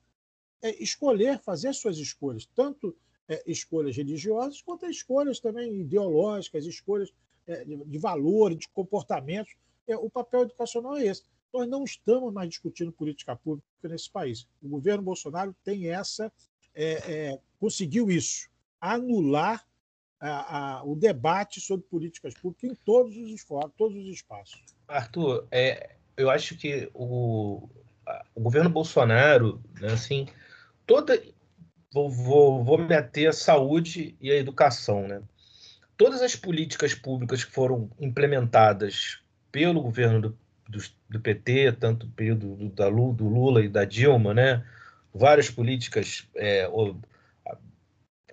é, 0.62 0.82
escolher, 0.82 1.40
fazer 1.40 1.68
as 1.68 1.78
suas 1.78 1.96
escolhas, 1.96 2.46
tanto 2.54 2.94
é, 3.26 3.42
escolhas 3.50 3.96
religiosas, 3.96 4.60
quanto 4.60 4.86
escolhas 4.86 5.40
também 5.40 5.80
ideológicas, 5.80 6.66
escolhas 6.66 7.12
é, 7.46 7.64
de, 7.64 7.76
de 7.76 7.98
valores, 7.98 8.58
de 8.58 8.68
comportamentos. 8.68 9.54
É, 9.88 9.96
o 9.96 10.10
papel 10.10 10.42
educacional 10.42 10.96
é 10.96 11.06
esse. 11.06 11.22
Nós 11.52 11.66
não 11.66 11.84
estamos 11.84 12.32
mais 12.32 12.50
discutindo 12.50 12.92
política 12.92 13.34
pública 13.34 13.66
nesse 13.84 14.10
país. 14.10 14.46
O 14.62 14.68
governo 14.68 15.02
Bolsonaro 15.02 15.56
tem 15.64 15.88
essa, 15.88 16.30
é, 16.74 16.92
é, 17.10 17.40
conseguiu 17.58 18.10
isso, 18.10 18.50
anular 18.80 19.66
a, 20.20 20.78
a, 20.78 20.84
o 20.84 20.94
debate 20.94 21.60
sobre 21.60 21.86
políticas 21.86 22.34
públicas 22.34 22.70
em 22.70 22.74
todos 22.84 23.16
os 23.16 23.44
todos 23.76 23.96
os 23.96 24.08
espaços. 24.08 24.75
Arthur, 24.88 25.46
é, 25.50 25.96
eu 26.16 26.30
acho 26.30 26.56
que 26.56 26.90
o, 26.94 27.68
o 28.34 28.40
governo 28.40 28.70
Bolsonaro, 28.70 29.60
né, 29.80 29.92
assim, 29.92 30.26
toda, 30.86 31.20
vou, 31.92 32.10
vou, 32.10 32.64
vou 32.64 32.78
saúde 33.32 34.16
e 34.20 34.30
à 34.30 34.36
educação. 34.36 35.06
Né? 35.06 35.22
Todas 35.96 36.22
as 36.22 36.36
políticas 36.36 36.94
públicas 36.94 37.44
que 37.44 37.52
foram 37.52 37.90
implementadas 37.98 39.20
pelo 39.50 39.82
governo 39.82 40.20
do, 40.20 40.38
do, 40.68 40.78
do 41.08 41.20
PT, 41.20 41.72
tanto 41.72 42.08
período 42.08 42.56
do, 42.56 42.68
da, 42.70 42.88
do 42.88 43.28
Lula 43.28 43.62
e 43.62 43.68
da 43.68 43.84
Dilma, 43.84 44.32
né? 44.32 44.64
várias 45.12 45.50
políticas 45.50 46.28
é, 46.34 46.68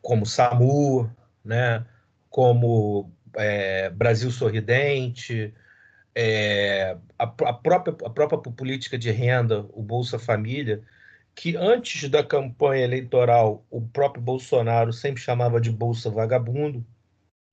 como 0.01 0.25
SAMU, 0.25 1.09
né? 1.43 1.85
como 2.29 3.11
é, 3.35 3.89
Brasil 3.89 4.29
Sorridente, 4.31 5.53
é, 6.15 6.97
a, 7.17 7.23
a, 7.23 7.53
própria, 7.53 7.95
a 8.05 8.09
própria 8.09 8.39
política 8.39 8.97
de 8.97 9.11
renda, 9.11 9.65
o 9.73 9.81
Bolsa 9.81 10.19
Família, 10.19 10.83
que 11.35 11.55
antes 11.55 12.09
da 12.09 12.23
campanha 12.23 12.83
eleitoral 12.83 13.65
o 13.69 13.81
próprio 13.81 14.21
Bolsonaro 14.21 14.93
sempre 14.93 15.21
chamava 15.21 15.59
de 15.59 15.71
bolsa 15.71 16.09
vagabundo, 16.09 16.85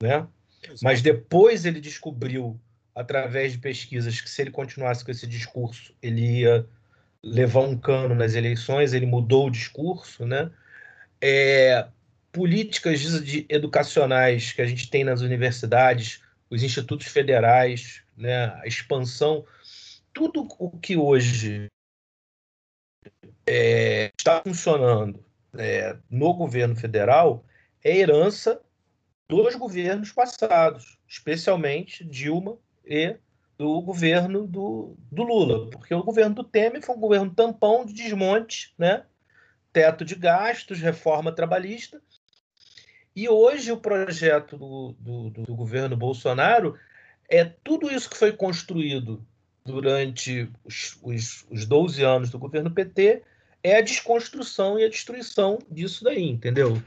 né? 0.03 0.27
Exato. 0.63 0.81
Mas 0.83 1.01
depois 1.01 1.65
ele 1.65 1.81
descobriu 1.81 2.61
através 2.95 3.53
de 3.53 3.59
pesquisas 3.59 4.21
que 4.21 4.29
se 4.29 4.43
ele 4.43 4.51
continuasse 4.51 5.05
com 5.05 5.11
esse 5.11 5.27
discurso, 5.27 5.95
ele 6.03 6.41
ia 6.41 6.67
levar 7.23 7.61
um 7.61 7.77
cano 7.77 8.15
nas 8.15 8.35
eleições, 8.35 8.93
ele 8.93 9.07
mudou 9.07 9.47
o 9.47 9.51
discurso, 9.51 10.27
né? 10.27 10.51
É, 11.21 11.87
políticas 12.33 13.01
de, 13.01 13.47
educacionais 13.49 14.53
que 14.53 14.63
a 14.63 14.67
gente 14.67 14.91
tem 14.91 15.05
nas 15.05 15.21
universidades, 15.21 16.23
os 16.49 16.63
institutos 16.63 17.07
federais, 17.07 18.03
né? 18.21 18.55
A 18.63 18.67
expansão, 18.67 19.45
tudo 20.13 20.47
o 20.59 20.79
que 20.79 20.97
hoje 20.97 21.69
é, 23.47 24.13
está 24.17 24.43
funcionando 24.43 25.25
é, 25.57 25.97
no 26.09 26.33
governo 26.35 26.77
federal 26.77 27.45
é 27.83 27.97
herança 27.97 28.61
dos 29.29 29.55
governos 29.55 30.13
passados, 30.13 30.99
especialmente 31.09 32.05
Dilma 32.05 32.59
e 32.85 33.17
do 33.57 33.81
governo 33.83 34.47
do, 34.47 34.97
do 35.11 35.23
Lula, 35.23 35.71
porque 35.71 35.95
o 35.95 36.03
governo 36.03 36.35
do 36.37 36.45
Temer 36.45 36.83
foi 36.83 36.97
um 36.97 37.01
governo 37.01 37.35
tampão 37.35 37.85
de 37.85 37.93
desmonte, 37.93 38.75
né? 38.79 39.05
teto 39.73 40.05
de 40.05 40.15
gastos, 40.15 40.81
reforma 40.81 41.33
trabalhista. 41.33 42.03
E 43.15 43.29
hoje 43.29 43.71
o 43.71 43.77
projeto 43.77 44.57
do, 44.57 44.95
do, 44.99 45.31
do 45.31 45.55
governo 45.55 45.97
Bolsonaro 45.97 46.77
é 47.31 47.45
tudo 47.45 47.91
isso 47.91 48.11
que 48.11 48.17
foi 48.17 48.33
construído 48.33 49.25
durante 49.65 50.51
os, 50.65 50.99
os, 51.03 51.47
os 51.49 51.65
12 51.65 52.03
anos 52.03 52.31
do 52.31 52.39
governo 52.39 52.71
PT 52.71 53.23
é 53.63 53.77
a 53.77 53.83
desconstrução 53.83 54.79
e 54.79 54.85
a 54.85 54.89
destruição 54.89 55.59
disso 55.71 56.03
daí, 56.03 56.29
entendeu? 56.29 56.83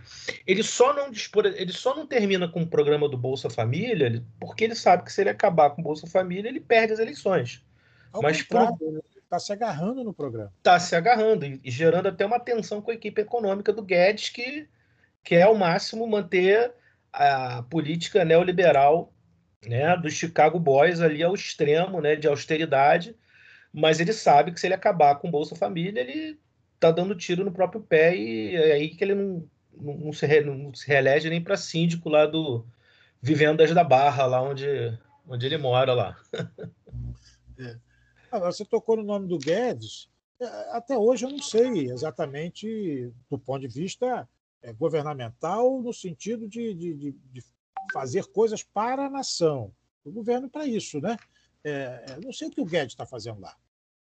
Ele 0.46 0.64
só 0.64 0.94
não 0.94 1.12
dispor, 1.12 1.46
ele 1.46 1.72
só 1.72 1.96
não 1.96 2.06
termina 2.06 2.48
com 2.48 2.64
o 2.64 2.68
programa 2.68 3.08
do 3.08 3.18
Bolsa 3.18 3.50
Família, 3.50 4.24
porque 4.40 4.64
ele 4.64 4.76
sabe 4.76 5.04
que 5.04 5.14
se 5.14 5.22
ele 5.22 5.30
acabar 5.30 5.70
com 5.70 5.82
o 5.82 5.84
Bolsa 5.84 6.08
Família, 6.08 6.50
ele 6.50 6.60
perde 6.60 6.94
as 6.94 7.00
eleições. 7.00 7.64
Ao 8.12 8.22
Mas 8.22 8.42
pro... 8.42 8.76
está 9.16 9.38
se 9.38 9.54
agarrando 9.54 10.04
no 10.04 10.14
programa. 10.14 10.52
Está 10.58 10.80
se 10.80 10.96
agarrando 10.96 11.46
e, 11.46 11.60
gerando 11.66 12.08
até 12.08 12.26
uma 12.26 12.40
tensão 12.40 12.82
com 12.82 12.90
a 12.90 12.96
equipe 12.96 13.22
econômica 13.22 13.72
do 13.72 13.84
Guedes, 13.84 14.30
que 14.30 14.68
quer 15.24 15.44
ao 15.44 15.56
máximo 15.56 16.08
manter 16.08 16.74
a 17.12 17.62
política 17.70 18.26
neoliberal 18.26 19.13
né, 19.68 19.96
do 19.98 20.10
Chicago 20.10 20.60
Boys 20.60 21.02
ali 21.02 21.24
ao 21.24 21.34
extremo, 21.34 22.02
né, 22.02 22.16
de 22.16 22.28
austeridade, 22.28 23.16
mas 23.72 24.00
ele 24.00 24.14
sabe 24.14 24.52
que 24.52 24.60
se 24.60 24.68
ele 24.68 24.74
acabar 24.74 25.16
com 25.16 25.28
o 25.28 25.32
Bolsa 25.32 25.56
Família, 25.56 26.02
ele 26.02 26.40
tá 26.80 26.92
dando 26.92 27.16
tiro 27.16 27.44
no 27.44 27.52
próprio 27.52 27.82
pé 27.82 28.16
e 28.16 28.56
é 28.56 28.74
aí 28.74 28.90
que 28.90 29.04
ele 29.04 29.16
não, 29.16 29.50
não, 29.76 30.14
se, 30.14 30.26
re, 30.26 30.42
não 30.42 30.74
se 30.74 30.88
reelege 30.88 31.30
nem 31.30 31.42
para 31.42 31.58
síndico 31.58 32.10
lá 32.10 32.26
do 32.26 32.66
Vivendas 33.22 33.74
da 33.74 33.84
Barra, 33.84 34.26
lá 34.26 34.42
onde, 34.42 34.68
onde 35.28 35.46
ele 35.46 35.58
mora 35.58 35.94
lá. 35.94 36.18
é. 37.58 37.78
Agora, 38.32 38.52
você 38.52 38.66
tocou 38.66 38.98
no 38.98 39.04
nome 39.04 39.28
do 39.28 39.38
Guedes. 39.38 40.10
É, 40.40 40.46
até 40.72 40.98
hoje 40.98 41.26
eu 41.26 41.30
não 41.30 41.40
sei 41.40 41.90
exatamente 41.90 43.14
do 43.30 43.40
ponto 43.40 43.62
de 43.62 43.68
vista 43.68 44.28
é, 44.62 44.74
governamental, 44.74 45.82
no 45.82 45.94
sentido 45.94 46.48
de, 46.48 46.74
de, 46.74 46.94
de, 47.32 47.44
fazer 47.94 48.26
coisas 48.26 48.64
para 48.64 49.06
a 49.06 49.10
nação. 49.10 49.72
O 50.04 50.12
governo 50.12 50.50
para 50.50 50.66
isso, 50.66 51.00
né? 51.00 51.16
É, 51.64 52.06
é, 52.10 52.20
não 52.20 52.34
sei 52.34 52.48
o 52.48 52.52
que 52.52 52.60
o 52.60 52.66
Guedes 52.66 52.94
está 52.94 53.06
fazendo 53.06 53.40
lá. 53.40 53.56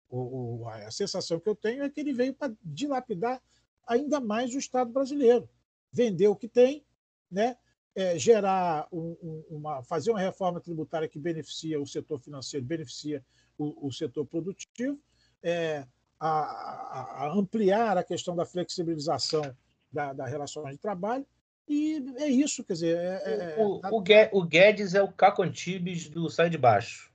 O, 0.09 0.61
o, 0.61 0.69
a 0.69 0.89
sensação 0.89 1.39
que 1.39 1.49
eu 1.49 1.55
tenho 1.55 1.84
é 1.84 1.89
que 1.89 1.99
ele 1.99 2.13
veio 2.13 2.34
para 2.34 2.53
dilapidar 2.63 3.41
ainda 3.86 4.19
mais 4.19 4.55
o 4.55 4.57
Estado 4.57 4.91
brasileiro. 4.91 5.49
Vender 5.91 6.27
o 6.27 6.36
que 6.36 6.47
tem, 6.47 6.86
né? 7.29 7.57
É, 7.95 8.17
gerar 8.17 8.88
um, 8.91 9.43
uma, 9.51 9.84
fazer 9.84 10.09
uma 10.09 10.19
reforma 10.19 10.59
tributária 10.59 11.07
que 11.07 11.19
beneficia 11.19 11.79
o 11.79 11.86
setor 11.86 12.19
financeiro, 12.19 12.65
beneficia 12.65 13.23
o, 13.55 13.88
o 13.88 13.91
setor 13.91 14.25
produtivo, 14.25 14.99
é, 15.43 15.86
a, 16.19 16.29
a, 16.29 17.25
a, 17.25 17.34
ampliar 17.34 17.95
a 17.95 18.03
questão 18.03 18.36
da 18.36 18.47
flexibilização 18.47 19.43
da, 19.91 20.11
da 20.11 20.25
relação 20.25 20.63
de 20.63 20.77
trabalho 20.79 21.27
e 21.68 22.03
é 22.18 22.28
isso, 22.28 22.64
quer 22.64 22.74
dizer. 22.74 22.97
É, 22.97 23.55
é, 23.55 23.55
o, 23.57 23.80
o, 23.84 24.39
o, 24.39 24.43
Guedes 24.45 24.93
é 24.93 25.01
o 25.01 25.11
Caco 25.11 25.43
Antibes 25.43 26.09
do 26.09 26.30
Sai 26.30 26.49
de 26.49 26.57
Baixo. 26.57 27.11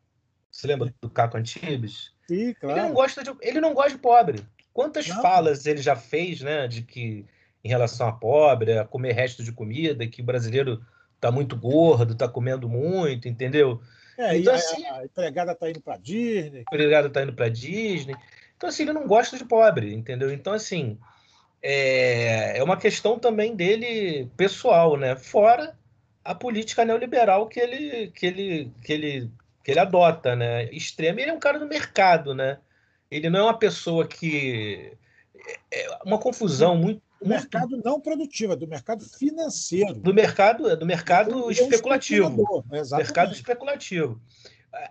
Você 0.50 0.66
lembra 0.66 0.92
do 1.00 1.10
Caco 1.10 1.36
Antibes? 1.36 2.12
Sim, 2.26 2.54
claro. 2.54 2.78
Ele 2.78 2.88
não 2.88 2.94
gosta 2.94 3.22
de, 3.22 3.30
ele 3.40 3.60
não 3.60 3.74
gosta 3.74 3.90
de 3.92 3.98
pobre. 3.98 4.46
Quantas 4.72 5.06
falas 5.06 5.66
ele 5.66 5.82
já 5.82 5.96
fez, 5.96 6.40
né, 6.40 6.68
de 6.68 6.82
que 6.82 7.26
em 7.64 7.68
relação 7.68 8.08
a 8.08 8.12
pobre, 8.12 8.78
a 8.78 8.84
comer 8.84 9.12
resto 9.12 9.42
de 9.42 9.52
comida, 9.52 10.06
que 10.06 10.22
o 10.22 10.24
brasileiro 10.24 10.84
está 11.14 11.30
muito 11.30 11.56
gordo, 11.56 12.12
está 12.12 12.28
comendo 12.28 12.68
muito, 12.68 13.28
entendeu? 13.28 13.80
É, 14.16 14.36
então, 14.36 14.54
assim, 14.54 14.84
a, 14.86 14.98
a 14.98 15.04
empregada 15.04 15.52
está 15.52 15.68
indo 15.68 15.80
para 15.80 15.96
Disney. 15.96 16.58
A 16.58 16.62
empregada 16.62 17.08
está 17.08 17.22
indo 17.22 17.32
para 17.32 17.48
Disney. 17.48 18.14
Então, 18.56 18.68
assim, 18.68 18.82
ele 18.84 18.92
não 18.92 19.06
gosta 19.06 19.36
de 19.36 19.44
pobre, 19.44 19.94
entendeu? 19.94 20.32
Então, 20.32 20.52
assim, 20.52 20.98
é, 21.62 22.58
é 22.58 22.62
uma 22.62 22.76
questão 22.76 23.18
também 23.18 23.54
dele 23.54 24.28
pessoal, 24.36 24.96
né? 24.96 25.16
Fora 25.16 25.76
a 26.24 26.34
política 26.34 26.84
neoliberal 26.84 27.48
que 27.48 27.58
ele, 27.58 28.08
que 28.08 28.26
ele, 28.26 28.72
que 28.84 28.92
ele, 28.92 29.30
que 29.64 29.70
ele 29.70 29.80
adota, 29.80 30.36
né? 30.36 30.64
Extremo. 30.70 31.20
Ele 31.20 31.30
é 31.30 31.34
um 31.34 31.40
cara 31.40 31.58
do 31.58 31.66
mercado, 31.66 32.34
né? 32.34 32.58
Ele 33.10 33.30
não 33.30 33.40
é 33.40 33.42
uma 33.44 33.58
pessoa 33.58 34.06
que 34.06 34.92
é, 35.70 35.84
é 35.84 35.98
uma 36.04 36.18
confusão 36.18 36.76
muito 36.76 37.02
do 37.20 37.28
mercado 37.28 37.70
muito... 37.70 37.84
não 37.84 38.00
produtivo, 38.00 38.52
é 38.52 38.56
do 38.56 38.68
mercado 38.68 39.04
financeiro. 39.04 39.94
Do 39.94 40.14
mercado, 40.14 40.76
do 40.76 40.86
mercado 40.86 41.50
especulativo. 41.50 42.64
mercado 42.70 43.32
especulativo. 43.32 44.20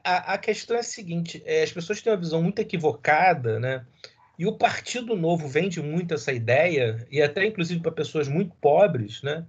A, 0.04 0.34
a, 0.34 0.38
questão 0.38 0.76
é 0.76 0.80
a 0.80 0.84
seguinte: 0.84 1.42
é, 1.46 1.64
as 1.64 1.72
pessoas 1.72 2.02
têm 2.02 2.12
uma 2.12 2.20
visão 2.20 2.42
muito 2.42 2.60
equivocada, 2.60 3.60
né? 3.60 3.86
E 4.38 4.46
o 4.46 4.54
Partido 4.54 5.16
Novo 5.16 5.48
vende 5.48 5.82
muito 5.82 6.14
essa 6.14 6.32
ideia, 6.32 7.06
e 7.10 7.22
até 7.22 7.46
inclusive 7.46 7.82
para 7.82 7.92
pessoas 7.92 8.28
muito 8.28 8.56
pobres, 8.62 9.22
né, 9.24 9.46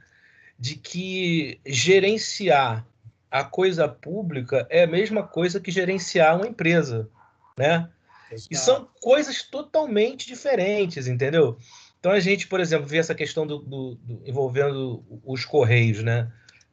de 0.59 0.77
que 0.77 1.61
gerenciar 1.67 2.87
a 3.31 3.45
coisa 3.45 3.87
pública 3.87 4.67
é 4.71 4.85
a 4.85 4.87
mesma 4.87 5.23
coisa 5.23 5.61
que 5.61 5.71
gerenciar 5.71 6.37
uma 6.37 6.47
empresa, 6.47 7.09
né? 7.57 7.91
Exato. 8.31 8.49
E 8.51 8.57
são 8.57 8.89
coisas 9.01 9.43
totalmente 9.43 10.27
diferentes, 10.27 11.07
entendeu? 11.07 11.59
Então 12.01 12.13
a 12.13 12.21
gente, 12.21 12.47
por 12.47 12.61
exemplo, 12.61 12.87
vê 12.87 12.99
essa 12.99 13.15
questão 13.15 13.47
do, 13.47 13.59
do, 13.59 13.95
do 13.97 14.23
envolvendo 14.25 15.05
os 15.25 15.45
correios, 15.45 16.03
né? 16.03 16.31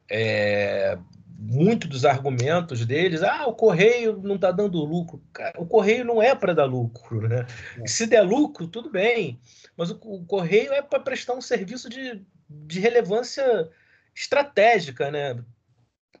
É, 0.08 0.98
muito 1.38 1.86
dos 1.86 2.04
argumentos 2.04 2.84
deles, 2.86 3.22
ah, 3.22 3.46
o 3.46 3.54
correio 3.54 4.20
não 4.22 4.36
está 4.36 4.50
dando 4.50 4.82
lucro. 4.84 5.22
Cara, 5.32 5.60
o 5.60 5.66
correio 5.66 6.04
não 6.04 6.22
é 6.22 6.34
para 6.34 6.54
dar 6.54 6.64
lucro, 6.64 7.28
né? 7.28 7.46
É. 7.78 7.86
Se 7.86 8.06
der 8.06 8.22
lucro, 8.22 8.66
tudo 8.66 8.90
bem, 8.90 9.38
mas 9.76 9.90
o, 9.90 9.98
o 10.02 10.24
correio 10.24 10.72
é 10.72 10.80
para 10.80 11.00
prestar 11.00 11.34
um 11.34 11.40
serviço 11.40 11.88
de, 11.88 12.22
de 12.48 12.80
relevância 12.80 13.68
estratégica, 14.14 15.10
né? 15.10 15.42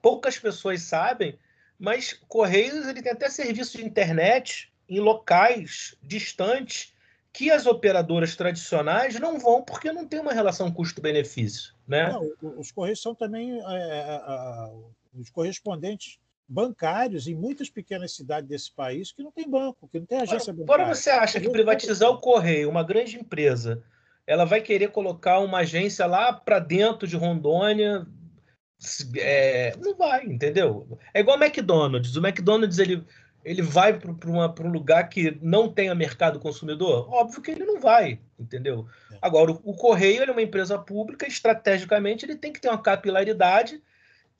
Poucas 0.02 0.38
pessoas 0.38 0.82
sabem, 0.82 1.38
mas 1.78 2.12
correios 2.28 2.86
ele 2.86 3.02
tem 3.02 3.12
até 3.12 3.30
serviço 3.30 3.78
de 3.78 3.84
internet 3.84 4.72
em 4.88 5.00
locais 5.00 5.96
distantes 6.02 6.94
que 7.32 7.50
as 7.50 7.66
operadoras 7.66 8.34
tradicionais 8.34 9.20
não 9.20 9.38
vão 9.38 9.62
porque 9.62 9.92
não 9.92 10.06
tem 10.06 10.20
uma 10.20 10.32
relação 10.32 10.72
custo-benefício. 10.72 11.74
Né? 11.86 12.10
Não, 12.10 12.58
os 12.58 12.72
Correios 12.72 13.00
são 13.00 13.14
também 13.14 13.52
é, 13.52 13.62
é, 13.62 14.16
é, 14.16 14.70
os 15.20 15.30
correspondentes 15.30 16.18
bancários 16.48 17.26
em 17.26 17.34
muitas 17.34 17.68
pequenas 17.68 18.14
cidades 18.14 18.48
desse 18.48 18.72
país 18.72 19.10
que 19.12 19.22
não 19.22 19.32
tem 19.32 19.48
banco, 19.48 19.88
que 19.88 19.98
não 19.98 20.06
tem 20.06 20.18
agência 20.18 20.52
agora, 20.52 20.66
bancária. 20.66 20.84
Agora 20.84 20.94
você 20.94 21.10
acha 21.10 21.40
que 21.40 21.50
privatizar 21.50 22.10
o 22.10 22.18
Correio, 22.18 22.70
uma 22.70 22.84
grande 22.84 23.16
empresa, 23.16 23.82
ela 24.26 24.44
vai 24.44 24.60
querer 24.60 24.90
colocar 24.90 25.38
uma 25.40 25.58
agência 25.58 26.06
lá 26.06 26.32
para 26.32 26.58
dentro 26.58 27.06
de 27.06 27.16
Rondônia? 27.16 28.06
É, 29.16 29.74
não 29.78 29.96
vai, 29.96 30.24
entendeu? 30.24 30.98
É 31.12 31.20
igual 31.20 31.38
o 31.38 31.42
McDonald's. 31.42 32.14
O 32.14 32.24
McDonald's 32.24 32.78
ele, 32.78 33.04
ele 33.44 33.62
vai 33.62 33.98
para 33.98 34.10
um 34.66 34.70
lugar 34.70 35.08
que 35.08 35.38
não 35.40 35.72
tenha 35.72 35.94
mercado 35.94 36.38
consumidor? 36.38 37.12
Óbvio 37.12 37.40
que 37.40 37.50
ele 37.52 37.64
não 37.64 37.80
vai, 37.80 38.20
entendeu? 38.38 38.86
É. 39.10 39.18
Agora, 39.22 39.52
o, 39.52 39.60
o 39.64 39.74
Correio 39.74 40.22
é 40.22 40.30
uma 40.30 40.42
empresa 40.42 40.78
pública, 40.78 41.26
estrategicamente 41.26 42.24
ele 42.24 42.36
tem 42.36 42.52
que 42.52 42.60
ter 42.60 42.68
uma 42.68 42.82
capilaridade 42.82 43.82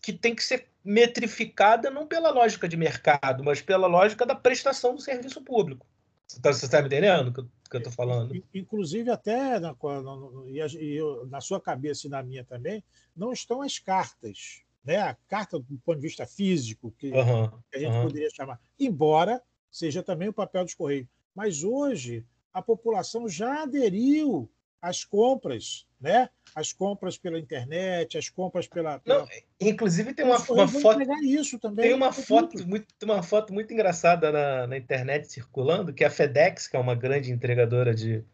que 0.06 0.12
tem 0.12 0.36
que 0.36 0.44
ser 0.44 0.68
metrificada 0.84 1.90
não 1.90 2.06
pela 2.06 2.30
lógica 2.30 2.68
de 2.68 2.76
mercado, 2.76 3.42
mas 3.42 3.60
pela 3.60 3.88
lógica 3.88 4.24
da 4.24 4.36
prestação 4.36 4.94
do 4.94 5.00
serviço 5.00 5.42
público. 5.42 5.84
Você 6.28 6.36
está 6.36 6.68
tá 6.68 6.80
me 6.80 6.86
entendendo 6.86 7.28
o 7.30 7.32
que, 7.32 7.42
que 7.68 7.76
eu 7.76 7.78
estou 7.78 7.92
falando? 7.92 8.40
Inclusive, 8.54 9.10
até 9.10 9.58
na, 9.58 9.74
na, 9.74 11.26
na, 11.28 11.40
sua 11.40 11.60
cabeça 11.60 12.06
e 12.06 12.10
na 12.10 12.22
minha 12.22 12.44
também, 12.44 12.84
não 13.16 13.32
estão 13.32 13.62
as 13.62 13.80
cartas. 13.80 14.62
Né? 14.84 14.98
A 14.98 15.16
carta 15.26 15.58
do 15.58 15.76
ponto 15.78 15.96
de 15.96 16.06
vista 16.06 16.24
físico, 16.24 16.94
que, 16.96 17.10
uhum, 17.10 17.48
que 17.68 17.76
a 17.76 17.80
gente 17.80 17.96
uhum. 17.96 18.04
poderia 18.04 18.30
chamar, 18.30 18.60
embora 18.78 19.42
seja 19.72 20.04
também 20.04 20.28
o 20.28 20.32
papel 20.32 20.62
dos 20.62 20.74
Correios. 20.74 21.08
Mas 21.34 21.64
hoje 21.64 22.24
a 22.52 22.62
população 22.62 23.28
já 23.28 23.64
aderiu 23.64 24.48
às 24.80 25.04
compras 25.04 25.86
né? 26.00 26.28
As 26.54 26.72
compras 26.72 27.18
pela 27.18 27.38
internet, 27.38 28.16
as 28.16 28.28
compras 28.28 28.66
pela. 28.66 28.98
pela... 28.98 29.20
Não, 29.20 29.28
inclusive 29.60 30.14
tem 30.14 30.24
uma, 30.24 30.38
uma 30.38 30.68
foto. 30.68 31.02
Isso 31.22 31.58
também, 31.58 31.86
tem 31.86 31.94
uma 31.94 32.12
foto 32.12 32.66
muito, 32.66 32.86
uma 33.02 33.22
foto 33.22 33.52
muito 33.52 33.72
engraçada 33.72 34.30
na, 34.30 34.66
na 34.66 34.76
internet 34.76 35.30
circulando, 35.30 35.92
que 35.92 36.04
é 36.04 36.06
a 36.06 36.10
FedEx, 36.10 36.68
que 36.68 36.76
é 36.76 36.78
uma 36.78 36.94
grande 36.94 37.32
entregadora 37.32 37.94
de. 37.94 38.24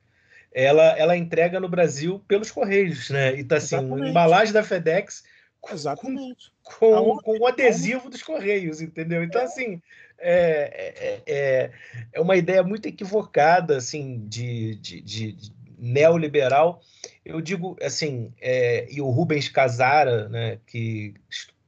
Ela, 0.54 0.98
ela 0.98 1.16
entrega 1.16 1.58
no 1.58 1.68
Brasil 1.68 2.22
pelos 2.28 2.50
Correios, 2.50 3.08
né? 3.08 3.34
E 3.34 3.42
tá 3.42 3.56
assim, 3.56 3.76
uma 3.76 4.06
embalagem 4.06 4.52
da 4.52 4.62
FedEx 4.62 5.24
Exatamente. 5.70 6.52
com, 6.62 6.92
com, 6.92 7.16
com 7.18 7.38
o 7.38 7.46
adesivo 7.46 8.10
dos 8.10 8.22
Correios, 8.22 8.82
entendeu? 8.82 9.24
Então, 9.24 9.40
é. 9.40 9.44
assim, 9.44 9.80
é, 10.18 10.92
é, 10.94 11.22
é, 11.26 11.70
é 12.12 12.20
uma 12.20 12.36
ideia 12.36 12.62
muito 12.62 12.86
equivocada, 12.86 13.78
assim, 13.78 14.26
de, 14.28 14.74
de, 14.74 15.00
de 15.00 15.36
neoliberal. 15.82 16.80
Eu 17.24 17.40
digo 17.40 17.76
assim, 17.82 18.32
é, 18.40 18.86
e 18.88 19.00
o 19.00 19.10
Rubens 19.10 19.48
Casara, 19.48 20.28
né, 20.28 20.58
que 20.64 21.14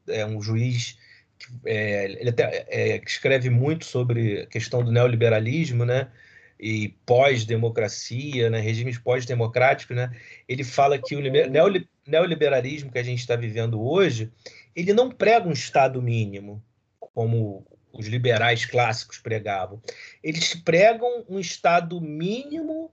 é 0.07 0.25
um 0.25 0.41
juiz 0.41 0.97
que 1.37 1.47
é, 1.67 2.05
ele 2.05 2.31
até 2.31 2.65
é, 2.69 3.03
escreve 3.05 3.51
muito 3.51 3.85
sobre 3.85 4.43
a 4.43 4.47
questão 4.47 4.85
do 4.85 4.93
neoliberalismo, 4.93 5.85
né, 5.85 6.09
e 6.61 6.91
pós-democracia, 7.05 8.49
né, 8.49 8.61
regimes 8.61 8.99
pós-democráticos, 8.99 9.97
né, 9.97 10.17
ele 10.49 10.63
fala 10.63 10.97
que 10.97 11.17
o 11.17 11.21
neoliberalismo 12.07 12.93
que 12.93 12.99
a 12.99 13.03
gente 13.03 13.19
está 13.19 13.35
vivendo 13.35 13.83
hoje, 13.83 14.31
ele 14.77 14.93
não 14.93 15.11
prega 15.11 15.49
um 15.49 15.53
Estado 15.53 16.01
mínimo, 16.01 16.63
como 17.01 17.67
os 17.93 18.07
liberais 18.07 18.65
clássicos 18.65 19.19
pregavam. 19.19 19.81
Eles 20.23 20.55
pregam 20.55 21.25
um 21.29 21.41
Estado 21.41 22.01
mínimo 22.01 22.93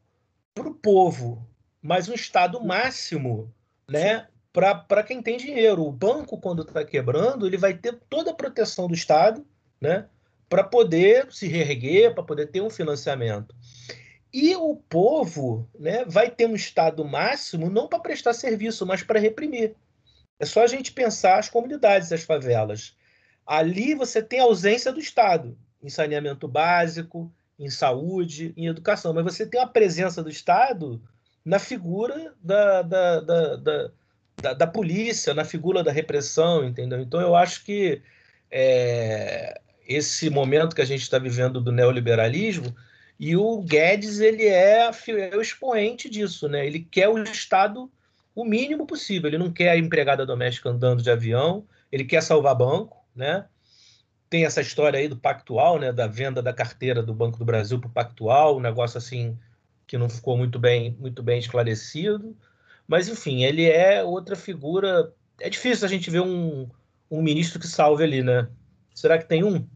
para 0.53 0.67
o 0.67 0.75
povo, 0.75 1.47
mas 1.81 2.09
um 2.09 2.13
estado 2.13 2.63
máximo, 2.63 3.53
né? 3.89 4.27
Para 4.51 5.03
quem 5.03 5.21
tem 5.21 5.37
dinheiro. 5.37 5.85
O 5.85 5.91
banco, 5.91 6.37
quando 6.37 6.63
está 6.63 6.83
quebrando, 6.83 7.47
ele 7.47 7.57
vai 7.57 7.73
ter 7.73 7.97
toda 8.09 8.31
a 8.31 8.35
proteção 8.35 8.87
do 8.87 8.93
Estado, 8.93 9.45
né? 9.79 10.07
Para 10.49 10.63
poder 10.63 11.31
se 11.31 11.47
reerguer, 11.47 12.13
para 12.13 12.23
poder 12.23 12.47
ter 12.47 12.61
um 12.61 12.69
financiamento. 12.69 13.55
E 14.33 14.55
o 14.55 14.75
povo 14.75 15.69
né, 15.77 16.03
vai 16.05 16.29
ter 16.29 16.45
um 16.45 16.55
Estado 16.55 17.03
máximo 17.05 17.69
não 17.69 17.87
para 17.87 17.99
prestar 17.99 18.33
serviço, 18.33 18.85
mas 18.85 19.03
para 19.03 19.19
reprimir. 19.19 19.75
É 20.39 20.45
só 20.45 20.63
a 20.63 20.67
gente 20.67 20.91
pensar 20.91 21.39
as 21.39 21.49
comunidades, 21.49 22.11
as 22.11 22.23
favelas. 22.23 22.95
Ali 23.45 23.95
você 23.95 24.21
tem 24.21 24.39
ausência 24.39 24.91
do 24.91 24.99
Estado 24.99 25.57
em 25.81 25.89
saneamento 25.89 26.47
básico, 26.47 27.31
em 27.61 27.69
saúde, 27.69 28.53
em 28.57 28.65
educação, 28.65 29.13
mas 29.13 29.23
você 29.23 29.45
tem 29.45 29.61
a 29.61 29.67
presença 29.67 30.23
do 30.23 30.29
Estado 30.29 31.01
na 31.45 31.59
figura 31.59 32.33
da, 32.41 32.81
da, 32.81 33.19
da, 33.19 33.55
da, 33.55 33.91
da, 34.41 34.53
da 34.53 34.67
polícia, 34.67 35.33
na 35.33 35.45
figura 35.45 35.83
da 35.83 35.91
repressão, 35.91 36.65
entendeu? 36.65 36.99
Então 36.99 37.21
eu 37.21 37.35
acho 37.35 37.63
que 37.63 38.01
é, 38.49 39.61
esse 39.87 40.29
momento 40.29 40.75
que 40.75 40.81
a 40.81 40.85
gente 40.85 41.01
está 41.01 41.19
vivendo 41.19 41.61
do 41.61 41.71
neoliberalismo 41.71 42.75
e 43.19 43.37
o 43.37 43.61
Guedes 43.61 44.19
ele 44.19 44.47
é, 44.47 44.89
é 44.89 45.37
o 45.37 45.41
expoente 45.41 46.09
disso, 46.09 46.49
né? 46.49 46.65
Ele 46.65 46.79
quer 46.79 47.07
o 47.07 47.21
Estado 47.21 47.91
o 48.33 48.43
mínimo 48.43 48.87
possível. 48.87 49.29
Ele 49.29 49.37
não 49.37 49.51
quer 49.51 49.69
a 49.69 49.77
empregada 49.77 50.25
doméstica 50.25 50.69
andando 50.69 51.03
de 51.03 51.11
avião, 51.11 51.63
ele 51.91 52.05
quer 52.05 52.23
salvar 52.23 52.55
banco, 52.55 52.97
né? 53.15 53.45
Tem 54.31 54.45
essa 54.45 54.61
história 54.61 54.97
aí 54.97 55.09
do 55.09 55.17
Pactual, 55.17 55.77
né? 55.77 55.91
Da 55.91 56.07
venda 56.07 56.41
da 56.41 56.53
carteira 56.53 57.03
do 57.03 57.13
Banco 57.13 57.37
do 57.37 57.43
Brasil 57.43 57.77
para 57.81 57.89
o 57.89 57.91
Pactual, 57.91 58.57
um 58.57 58.61
negócio 58.61 58.97
assim 58.97 59.37
que 59.85 59.97
não 59.97 60.07
ficou 60.07 60.37
muito 60.37 60.57
bem, 60.57 60.95
muito 60.97 61.21
bem 61.21 61.37
esclarecido. 61.37 62.33
Mas, 62.87 63.09
enfim, 63.09 63.43
ele 63.43 63.65
é 63.65 64.01
outra 64.01 64.37
figura. 64.37 65.13
É 65.37 65.49
difícil 65.49 65.85
a 65.85 65.89
gente 65.89 66.09
ver 66.09 66.21
um, 66.21 66.69
um 67.09 67.21
ministro 67.21 67.59
que 67.59 67.67
salve 67.67 68.05
ali, 68.05 68.23
né? 68.23 68.49
Será 68.95 69.17
que 69.17 69.27
tem 69.27 69.43
um? 69.43 69.67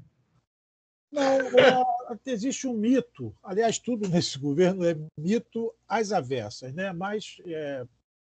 Não, 1.11 1.21
é, 1.21 1.83
existe 2.25 2.65
um 2.65 2.73
mito. 2.73 3.35
Aliás, 3.43 3.77
tudo 3.77 4.07
nesse 4.07 4.39
governo 4.39 4.85
é 4.85 4.95
mito 5.19 5.75
às 5.85 6.13
avessas, 6.13 6.73
né? 6.73 6.93
Mas 6.93 7.41
é, 7.45 7.85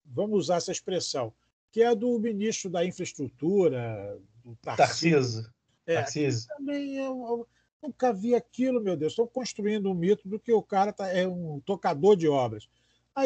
vamos 0.07 0.39
usar 0.39 0.59
essa 0.59 0.70
expressão, 0.70 1.35
que 1.73 1.83
é 1.83 1.97
do 1.97 2.16
ministro 2.20 2.70
da 2.70 2.85
Infraestrutura, 2.85 4.16
do 4.45 4.55
Tarcísio. 4.62 5.51
É. 5.95 6.57
Também 6.57 6.97
eu, 6.97 7.26
eu, 7.26 7.49
nunca 7.82 8.12
vi 8.12 8.34
aquilo, 8.34 8.80
meu 8.80 8.97
Deus. 8.97 9.12
Estão 9.12 9.26
construindo 9.26 9.90
um 9.90 9.95
mito 9.95 10.28
do 10.28 10.38
que 10.38 10.53
o 10.53 10.62
cara 10.62 10.93
tá, 10.93 11.09
é 11.09 11.26
um 11.26 11.61
tocador 11.61 12.16
de 12.16 12.28
obras. 12.28 12.68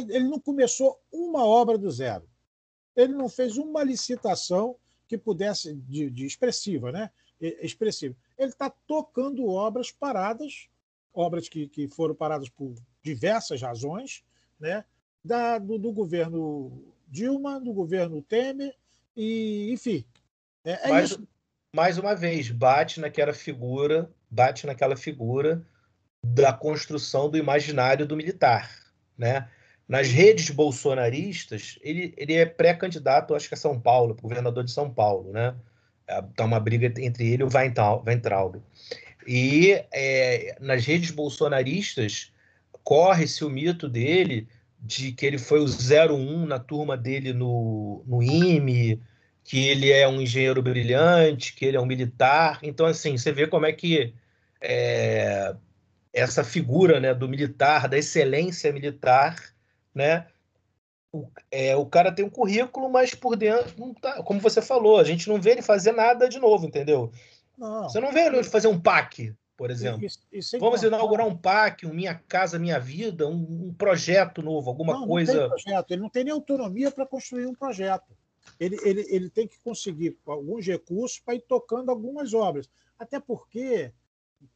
Ele 0.08 0.24
não 0.24 0.40
começou 0.40 1.00
uma 1.12 1.44
obra 1.44 1.78
do 1.78 1.90
zero. 1.90 2.28
Ele 2.94 3.12
não 3.12 3.28
fez 3.28 3.56
uma 3.56 3.84
licitação 3.84 4.76
que 5.06 5.16
pudesse, 5.16 5.74
de, 5.74 6.10
de 6.10 6.26
expressiva, 6.26 6.90
né? 6.90 7.10
Expressiva. 7.40 8.16
Ele 8.36 8.50
está 8.50 8.70
tocando 8.70 9.46
obras 9.46 9.92
paradas, 9.92 10.68
obras 11.12 11.48
que, 11.48 11.68
que 11.68 11.86
foram 11.86 12.14
paradas 12.14 12.48
por 12.48 12.74
diversas 13.02 13.62
razões, 13.62 14.24
né? 14.58 14.84
da, 15.26 15.58
do, 15.58 15.76
do, 15.76 15.92
governo 15.92 16.94
Dilma, 17.08 17.60
do 17.60 17.72
governo 17.72 18.22
Temer, 18.22 18.74
e 19.16 19.70
enfim. 19.72 20.04
É, 20.64 20.88
é 20.88 20.90
mais, 20.90 21.10
isso. 21.10 21.28
Mais 21.76 21.98
uma 21.98 22.14
vez, 22.14 22.50
bate 22.50 22.98
naquela 23.00 23.34
figura, 23.34 24.10
bate 24.30 24.66
naquela 24.66 24.96
figura 24.96 25.62
da 26.24 26.50
construção 26.50 27.28
do 27.28 27.36
imaginário 27.36 28.06
do 28.06 28.16
militar. 28.16 28.70
Né? 29.16 29.46
Nas 29.86 30.08
redes 30.08 30.48
bolsonaristas, 30.48 31.78
ele, 31.82 32.14
ele 32.16 32.32
é 32.32 32.46
pré-candidato, 32.46 33.34
acho 33.34 33.46
que 33.46 33.54
a 33.54 33.58
São 33.58 33.78
Paulo, 33.78 34.16
governador 34.20 34.64
de 34.64 34.70
São 34.70 34.88
Paulo. 34.90 35.30
Né? 35.30 35.54
Está 36.30 36.46
uma 36.46 36.58
briga 36.58 36.86
entre 36.98 37.30
ele 37.30 37.42
e 37.42 37.46
o 37.46 37.50
Weintraub. 37.52 38.56
E 39.28 39.72
é, 39.92 40.56
nas 40.58 40.82
redes 40.86 41.10
bolsonaristas, 41.10 42.32
corre-se 42.82 43.44
o 43.44 43.50
mito 43.50 43.86
dele 43.86 44.48
de 44.80 45.12
que 45.12 45.26
ele 45.26 45.36
foi 45.36 45.60
o 45.60 45.66
01 45.66 46.46
na 46.46 46.58
turma 46.58 46.96
dele 46.96 47.34
no, 47.34 48.02
no 48.06 48.22
IME, 48.22 49.02
que 49.47 49.68
ele 49.68 49.92
é 49.92 50.09
um 50.09 50.20
engenheiro 50.20 50.61
brilhante, 50.61 51.55
que 51.55 51.64
ele 51.64 51.76
é 51.76 51.80
um 51.80 51.86
militar. 51.86 52.59
Então, 52.64 52.84
assim, 52.84 53.16
você 53.16 53.30
vê 53.30 53.47
como 53.47 53.64
é 53.64 53.72
que 53.72 54.12
é, 54.61 55.55
essa 56.12 56.42
figura 56.42 56.99
né, 56.99 57.14
do 57.14 57.28
militar, 57.28 57.88
da 57.88 57.97
excelência 57.97 58.72
militar, 58.72 59.40
né? 59.94 60.26
O, 61.12 61.28
é, 61.49 61.76
o 61.76 61.86
cara 61.86 62.11
tem 62.11 62.24
um 62.24 62.30
currículo, 62.30 62.90
mas 62.90 63.14
por 63.14 63.36
dentro, 63.36 63.72
não 63.78 63.94
tá, 63.94 64.20
como 64.24 64.40
você 64.40 64.61
falou, 64.61 64.99
a 64.99 65.05
gente 65.05 65.28
não 65.28 65.40
vê 65.40 65.53
ele 65.53 65.62
fazer 65.62 65.92
nada 65.92 66.28
de 66.28 66.40
novo, 66.40 66.66
entendeu? 66.66 67.12
Não. 67.57 67.84
Você 67.84 68.01
não 68.01 68.12
vê 68.12 68.26
ele 68.26 68.42
fazer 68.42 68.66
um 68.66 68.80
PAC, 68.80 69.32
por 69.57 69.70
exemplo. 69.70 70.05
E, 70.32 70.40
e 70.40 70.59
Vamos 70.59 70.82
inaugurar 70.82 71.24
um 71.24 71.36
PAC, 71.36 71.86
um 71.86 71.94
Minha 71.94 72.16
Casa 72.26 72.59
Minha 72.59 72.80
Vida, 72.80 73.28
um, 73.28 73.68
um 73.68 73.74
projeto 73.74 74.42
novo, 74.42 74.68
alguma 74.68 74.94
não, 74.94 75.07
coisa. 75.07 75.32
Não 75.32 75.40
tem 75.40 75.49
projeto. 75.51 75.90
Ele 75.92 76.03
não 76.03 76.11
tem 76.11 76.24
nem 76.24 76.32
autonomia 76.32 76.90
para 76.90 77.07
construir 77.07 77.47
um 77.47 77.55
projeto. 77.55 78.15
Ele, 78.59 78.76
ele, 78.82 79.07
ele 79.09 79.30
tem 79.30 79.47
que 79.47 79.59
conseguir 79.61 80.18
alguns 80.26 80.66
recursos 80.66 81.20
para 81.20 81.34
ir 81.34 81.42
tocando 81.42 81.90
algumas 81.90 82.32
obras. 82.34 82.68
Até 82.99 83.20
porque 83.20 83.92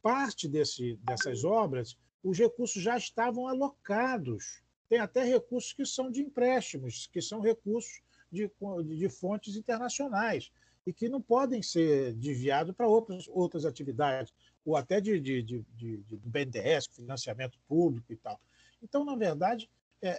parte 0.01 0.47
desse, 0.47 0.95
dessas 1.03 1.43
obras, 1.43 1.97
os 2.23 2.37
recursos 2.37 2.81
já 2.81 2.97
estavam 2.97 3.47
alocados. 3.47 4.61
Tem 4.89 4.99
até 4.99 5.23
recursos 5.23 5.73
que 5.73 5.85
são 5.85 6.11
de 6.11 6.21
empréstimos, 6.21 7.07
que 7.07 7.21
são 7.21 7.39
recursos 7.39 8.01
de, 8.31 8.49
de 8.97 9.09
fontes 9.09 9.55
internacionais 9.55 10.51
e 10.85 10.91
que 10.91 11.07
não 11.07 11.21
podem 11.21 11.61
ser 11.61 12.13
desviados 12.13 12.75
para 12.75 12.87
outras, 12.87 13.27
outras 13.27 13.65
atividades 13.65 14.33
ou 14.65 14.75
até 14.75 15.01
de, 15.01 15.19
de, 15.19 15.41
de, 15.41 15.63
de, 15.73 16.17
BNDES, 16.23 16.87
financiamento 16.91 17.59
público 17.67 18.11
e 18.11 18.15
tal. 18.15 18.39
Então, 18.81 19.03
na 19.05 19.15
verdade, 19.15 19.69
é, 20.01 20.13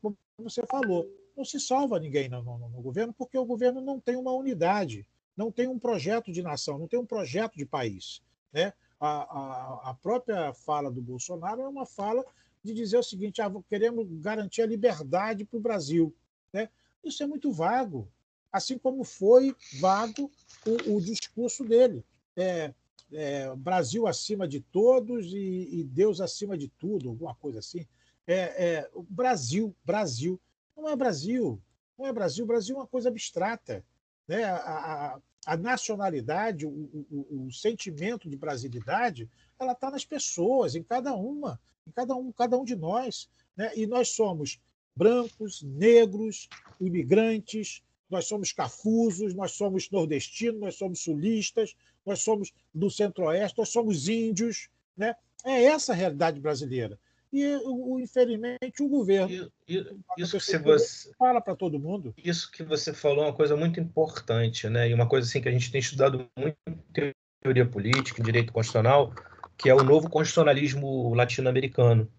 como 0.00 0.16
você 0.38 0.64
falou, 0.66 1.06
não 1.36 1.44
se 1.44 1.60
salva 1.60 2.00
ninguém 2.00 2.28
no, 2.28 2.42
no, 2.42 2.58
no, 2.58 2.82
governo, 2.82 3.12
porque 3.12 3.36
o 3.36 3.44
governo 3.44 3.80
não 3.80 4.00
tem 4.00 4.16
uma 4.16 4.32
unidade, 4.32 5.06
não 5.36 5.52
tem 5.52 5.68
um 5.68 5.78
projeto 5.78 6.32
de 6.32 6.42
nação, 6.42 6.78
não 6.78 6.88
tem 6.88 6.98
um 6.98 7.06
projeto 7.06 7.56
de 7.56 7.66
país. 7.66 8.22
Né? 8.52 8.72
A, 8.98 9.08
a, 9.08 9.90
a 9.90 9.94
própria 9.94 10.52
fala 10.54 10.90
do 10.90 11.02
Bolsonaro 11.02 11.60
é 11.60 11.68
uma 11.68 11.84
fala 11.84 12.24
de 12.64 12.72
dizer 12.72 12.98
o 12.98 13.02
seguinte: 13.02 13.42
ah, 13.42 13.52
queremos 13.68 14.08
garantir 14.20 14.62
a 14.62 14.66
liberdade 14.66 15.44
para 15.44 15.58
o 15.58 15.62
Brasil. 15.62 16.14
Né? 16.52 16.68
Isso 17.04 17.22
é 17.22 17.26
muito 17.26 17.52
vago, 17.52 18.08
assim 18.50 18.78
como 18.78 19.04
foi 19.04 19.54
vago 19.78 20.30
o, 20.66 20.96
o 20.96 21.00
discurso 21.00 21.64
dele. 21.64 22.04
É, 22.34 22.72
é, 23.12 23.54
Brasil 23.54 24.06
acima 24.06 24.48
de 24.48 24.60
todos 24.60 25.32
e, 25.32 25.68
e, 25.70 25.84
Deus 25.84 26.20
acima 26.20 26.56
de 26.56 26.68
tudo, 26.68 27.10
alguma 27.10 27.34
coisa 27.34 27.60
assim. 27.60 27.86
É, 28.26 28.34
é, 28.36 28.90
Brasil, 29.08 29.74
Brasil. 29.84 30.40
Não 30.76 30.88
é 30.88 30.96
Brasil, 30.96 31.60
não 31.98 32.06
é 32.06 32.12
Brasil. 32.12 32.46
Brasil 32.46 32.76
é 32.76 32.78
uma 32.80 32.86
coisa 32.86 33.08
abstrata. 33.08 33.84
Né? 34.28 34.44
A, 34.44 34.56
a, 34.56 35.20
a 35.46 35.56
nacionalidade, 35.56 36.66
o, 36.66 36.70
o, 36.70 37.46
o, 37.46 37.52
sentimento 37.52 38.28
de 38.28 38.36
brasilidade, 38.36 39.30
ela 39.58 39.72
está 39.72 39.90
nas 39.90 40.04
pessoas, 40.04 40.74
em 40.74 40.82
cada 40.82 41.14
uma, 41.14 41.60
em 41.86 41.90
cada 41.92 42.14
um, 42.14 42.32
cada 42.32 42.58
um 42.58 42.64
de 42.64 42.74
nós. 42.74 43.28
Né? 43.56 43.72
E 43.76 43.86
nós 43.86 44.10
somos 44.10 44.60
brancos, 44.94 45.62
negros, 45.62 46.48
imigrantes, 46.80 47.82
nós 48.08 48.26
somos 48.26 48.52
cafusos, 48.52 49.34
nós 49.34 49.52
somos 49.52 49.90
nordestinos, 49.90 50.60
nós 50.60 50.76
somos 50.76 51.00
sulistas, 51.00 51.74
nós 52.04 52.22
somos 52.22 52.52
do 52.72 52.90
centro-oeste, 52.90 53.58
nós 53.58 53.68
somos 53.68 54.08
índios. 54.08 54.68
Né? 54.96 55.14
É 55.44 55.64
essa 55.64 55.92
a 55.92 55.96
realidade 55.96 56.40
brasileira. 56.40 56.98
E, 57.32 57.56
o, 57.64 57.98
infelizmente, 57.98 58.82
o 58.82 58.88
governo. 58.88 59.50
E, 59.68 59.76
e, 59.76 59.86
isso 60.18 60.38
que 60.38 60.58
você 60.58 61.12
fala 61.18 61.40
para 61.40 61.56
todo 61.56 61.78
mundo. 61.78 62.14
Isso 62.16 62.50
que 62.50 62.62
você 62.62 62.92
falou 62.92 63.24
é 63.24 63.28
uma 63.28 63.34
coisa 63.34 63.56
muito 63.56 63.80
importante, 63.80 64.68
né? 64.68 64.88
E 64.88 64.94
uma 64.94 65.08
coisa 65.08 65.28
assim 65.28 65.40
que 65.40 65.48
a 65.48 65.52
gente 65.52 65.70
tem 65.70 65.80
estudado 65.80 66.28
muito 66.38 66.56
em 66.68 67.12
teoria 67.42 67.66
política, 67.66 68.20
em 68.20 68.24
direito 68.24 68.52
constitucional, 68.52 69.12
que 69.56 69.68
é 69.68 69.74
o 69.74 69.82
novo 69.82 70.08
constitucionalismo 70.08 71.14
latino-americano. 71.14 72.10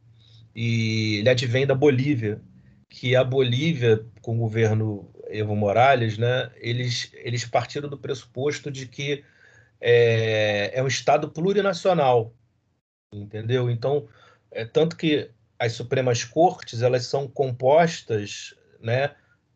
E 0.56 1.18
ele 1.18 1.30
advém 1.30 1.66
da 1.66 1.76
Bolívia, 1.76 2.42
que 2.90 3.16
a 3.16 3.24
Bolívia, 3.24 4.06
com 4.22 4.36
o 4.36 4.40
governo 4.40 5.10
Evo 5.30 5.56
Morales, 5.56 6.18
né, 6.18 6.50
eles, 6.56 7.12
eles 7.14 7.46
partiram 7.46 7.90
do 7.90 7.98
pressuposto 7.98 8.72
de 8.72 8.88
que 8.88 9.24
é, 9.80 10.72
é 10.74 10.84
um 10.84 10.88
Estado 10.88 11.30
plurinacional, 11.30 12.34
entendeu? 13.14 13.70
Então, 13.70 14.08
é, 14.52 14.66
tanto 14.66 14.96
que 14.96 15.30
as 15.60 15.74
Supremas 15.74 16.24
Cortes 16.24 16.82
elas 16.82 17.06
são 17.06 17.28
compostas 17.28 18.54
né, 18.82 19.12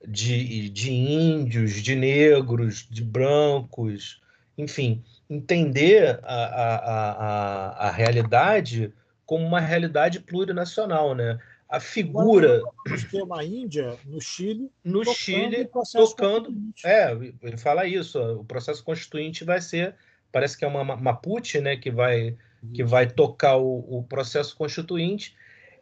de, 0.08 0.70
de 0.70 0.92
índios, 0.92 1.74
de 1.82 1.96
negros, 1.96 2.88
de 2.90 3.04
brancos, 3.04 4.22
enfim, 4.58 5.04
entender 5.30 6.20
a, 6.24 6.36
a, 6.36 6.76
a, 6.76 7.88
a 7.88 7.92
realidade 7.92 8.94
como 9.26 9.46
uma 9.46 9.60
realidade 9.60 10.20
plurinacional, 10.20 11.16
né? 11.16 11.40
a 11.72 11.80
figura. 11.80 12.62
Tem 13.10 13.24
uma 13.24 13.44
Índia 13.44 13.98
no 14.06 14.20
Chile. 14.20 14.70
No 14.84 15.06
Chile, 15.06 15.70
tocando. 15.94 16.54
É, 16.84 17.14
ele 17.42 17.58
fala 17.58 17.88
isso. 17.88 18.20
O 18.20 18.44
processo 18.44 18.84
constituinte 18.84 19.46
vai 19.46 19.62
ser. 19.62 19.96
Parece 20.32 20.58
que 20.58 20.66
é 20.66 20.68
uma 20.68 20.84
Mapuche, 20.84 21.62
né, 21.62 21.78
que 21.78 21.90
vai, 21.90 22.36
que 22.74 22.84
vai 22.84 23.08
tocar 23.08 23.58
o, 23.58 24.00
o 24.00 24.04
processo 24.04 24.56
constituinte. 24.56 25.36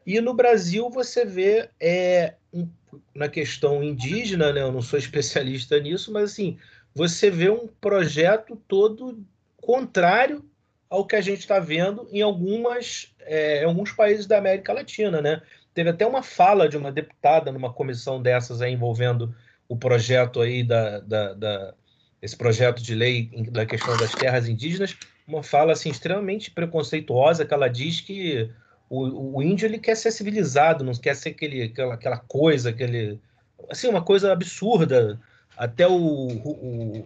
E 0.06 0.20
no 0.22 0.34
Brasil 0.34 0.90
você 0.90 1.26
vê 1.26 1.70
é, 1.80 2.36
um, 2.54 2.68
na 3.14 3.28
questão 3.28 3.84
indígena, 3.84 4.52
né, 4.52 4.62
eu 4.62 4.72
não 4.72 4.82
sou 4.82 4.98
especialista 4.98 5.80
nisso, 5.80 6.12
mas 6.12 6.32
assim, 6.32 6.58
você 6.94 7.30
vê 7.30 7.50
um 7.50 7.68
projeto 7.68 8.56
todo 8.68 9.24
contrário 9.58 10.44
ao 10.90 11.06
que 11.06 11.16
a 11.16 11.22
gente 11.22 11.40
está 11.40 11.60
vendo 11.60 12.08
em 12.12 12.22
algumas, 12.22 13.14
é, 13.20 13.64
alguns 13.64 13.92
países 13.92 14.26
da 14.26 14.38
América 14.40 14.74
Latina, 14.74 15.22
né? 15.22 15.42
Teve 15.74 15.92
até 15.92 16.06
uma 16.06 16.24
fala 16.24 16.68
de 16.68 16.76
uma 16.76 16.92
deputada 16.92 17.52
numa 17.52 17.72
comissão 17.72 18.22
dessas 18.22 18.62
aí, 18.62 18.74
envolvendo 18.74 19.36
o 19.68 19.78
projeto 19.78 20.42
aí 20.42 20.64
da, 20.64 21.00
da, 21.00 21.34
da, 21.34 21.74
esse 22.22 22.36
projeto 22.36 22.82
de 22.82 22.96
lei 22.96 23.30
da 23.52 23.68
questão 23.68 23.96
das 23.98 24.12
terras 24.12 24.50
indígenas, 24.50 24.98
uma 25.30 25.44
fala 25.44 25.74
assim 25.74 25.90
extremamente 25.90 26.50
preconceituosa 26.50 27.46
que 27.46 27.54
ela 27.54 27.70
diz 27.70 28.02
que 28.02 28.52
o, 28.90 29.38
o 29.38 29.44
índio 29.44 29.68
ele 29.68 29.78
quer 29.78 29.96
ser 29.96 30.12
civilizado, 30.12 30.84
não 30.84 30.94
quer 30.94 31.16
ser 31.16 31.30
aquele, 31.30 31.64
aquela, 31.64 31.94
aquela 31.94 32.18
coisa, 32.18 32.72
aquele 32.72 33.22
assim 33.70 33.88
uma 33.88 34.04
coisa 34.04 34.34
absurda. 34.34 35.22
Até 35.56 35.88
o, 35.88 35.94
o, 35.94 37.06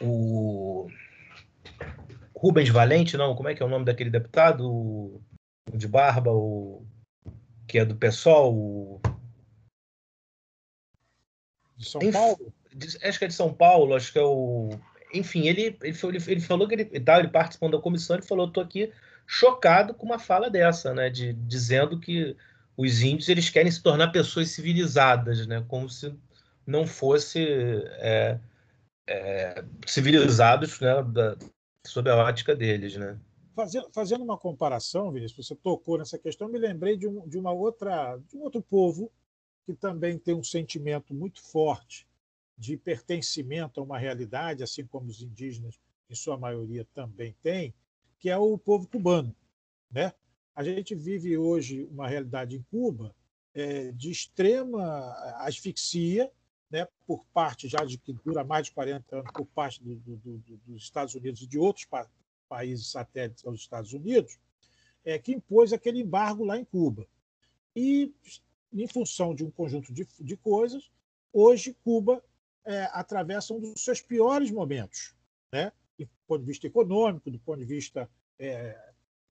o, 0.00 0.86
o 0.86 0.86
Rubens 2.34 2.70
Valente, 2.70 3.16
não, 3.16 3.34
como 3.34 3.48
é 3.48 3.54
que 3.54 3.62
é 3.62 3.66
o 3.66 3.68
nome 3.68 3.84
daquele 3.84 4.10
deputado? 4.10 4.70
O, 4.70 5.20
de 5.74 5.86
barba, 5.86 6.30
o 6.32 6.86
que 7.66 7.78
é 7.78 7.84
do 7.84 7.96
PSOL, 7.96 8.54
o... 8.54 9.00
de 11.76 11.88
São 11.88 12.00
Paulo? 12.12 12.52
Acho 13.02 13.18
que 13.18 13.24
é 13.24 13.28
de 13.28 13.34
São 13.34 13.52
Paulo, 13.52 13.94
acho 13.94 14.12
que 14.12 14.18
é 14.18 14.22
o. 14.22 14.70
Enfim, 15.18 15.46
ele, 15.46 15.76
ele, 15.82 15.96
ele 16.26 16.40
falou 16.40 16.68
que 16.68 16.74
ele, 16.74 16.84
tá, 17.00 17.18
ele 17.18 17.28
participando 17.28 17.72
da 17.72 17.82
comissão, 17.82 18.16
ele 18.16 18.26
falou: 18.26 18.46
estou 18.46 18.62
aqui 18.62 18.92
chocado 19.26 19.94
com 19.94 20.06
uma 20.06 20.18
fala 20.18 20.48
dessa, 20.50 20.94
né? 20.94 21.10
De, 21.10 21.32
dizendo 21.32 21.98
que 21.98 22.36
os 22.76 23.02
índios 23.02 23.28
eles 23.28 23.50
querem 23.50 23.70
se 23.70 23.82
tornar 23.82 24.08
pessoas 24.08 24.50
civilizadas, 24.50 25.46
né? 25.46 25.64
Como 25.68 25.88
se 25.88 26.14
não 26.66 26.86
fosse 26.86 27.44
é, 27.98 28.38
é, 29.06 29.64
civilizados, 29.86 30.80
né? 30.80 31.02
Da, 31.02 31.36
sob 31.86 32.10
a 32.10 32.16
ótica 32.16 32.54
deles, 32.54 32.96
né? 32.96 33.18
Fazendo, 33.54 33.88
fazendo 33.92 34.22
uma 34.22 34.36
comparação, 34.36 35.10
Vinícius, 35.10 35.46
você 35.46 35.54
tocou 35.54 35.96
nessa 35.96 36.18
questão, 36.18 36.46
me 36.46 36.58
lembrei 36.58 36.96
de, 36.96 37.08
um, 37.08 37.26
de 37.26 37.38
uma 37.38 37.52
outra, 37.52 38.18
de 38.28 38.36
um 38.36 38.42
outro 38.42 38.60
povo 38.60 39.10
que 39.64 39.72
também 39.72 40.18
tem 40.18 40.34
um 40.34 40.42
sentimento 40.42 41.14
muito 41.14 41.42
forte 41.42 42.06
de 42.56 42.76
pertencimento 42.76 43.80
a 43.80 43.82
uma 43.82 43.98
realidade, 43.98 44.62
assim 44.62 44.86
como 44.86 45.10
os 45.10 45.20
indígenas, 45.20 45.78
em 46.08 46.14
sua 46.14 46.38
maioria, 46.38 46.86
também 46.94 47.34
têm, 47.42 47.74
que 48.18 48.30
é 48.30 48.38
o 48.38 48.56
povo 48.56 48.88
cubano. 48.88 49.34
Né? 49.90 50.12
A 50.54 50.62
gente 50.62 50.94
vive 50.94 51.36
hoje 51.36 51.84
uma 51.90 52.08
realidade 52.08 52.56
em 52.56 52.62
Cuba 52.62 53.14
é, 53.54 53.90
de 53.92 54.10
extrema 54.10 55.12
asfixia, 55.38 56.30
né, 56.70 56.86
por 57.06 57.24
parte 57.26 57.68
já 57.68 57.84
de 57.84 57.96
que 57.96 58.12
dura 58.12 58.42
mais 58.42 58.66
de 58.66 58.72
40 58.72 59.16
anos, 59.16 59.32
por 59.32 59.46
parte 59.46 59.82
do, 59.82 59.94
do, 59.96 60.16
do, 60.16 60.56
dos 60.66 60.82
Estados 60.82 61.14
Unidos 61.14 61.40
e 61.42 61.46
de 61.46 61.58
outros 61.58 61.84
pa 61.84 62.08
países 62.48 62.92
satélites 62.92 63.44
aos 63.44 63.58
Estados 63.58 63.92
Unidos, 63.92 64.38
é, 65.04 65.18
que 65.18 65.32
impôs 65.32 65.72
aquele 65.72 66.00
embargo 66.00 66.44
lá 66.44 66.56
em 66.56 66.64
Cuba. 66.64 67.04
E, 67.74 68.14
em 68.72 68.86
função 68.86 69.34
de 69.34 69.44
um 69.44 69.50
conjunto 69.50 69.92
de, 69.92 70.06
de 70.20 70.36
coisas, 70.36 70.88
hoje 71.32 71.76
Cuba 71.82 72.22
é, 72.66 72.88
atravessa 72.92 73.54
um 73.54 73.60
dos 73.60 73.82
seus 73.82 74.00
piores 74.00 74.50
momentos, 74.50 75.14
né? 75.52 75.72
do 75.98 76.08
ponto 76.26 76.40
de 76.40 76.46
vista 76.46 76.66
econômico, 76.66 77.30
do 77.30 77.38
ponto 77.38 77.60
de 77.60 77.64
vista 77.64 78.10
é, 78.38 78.76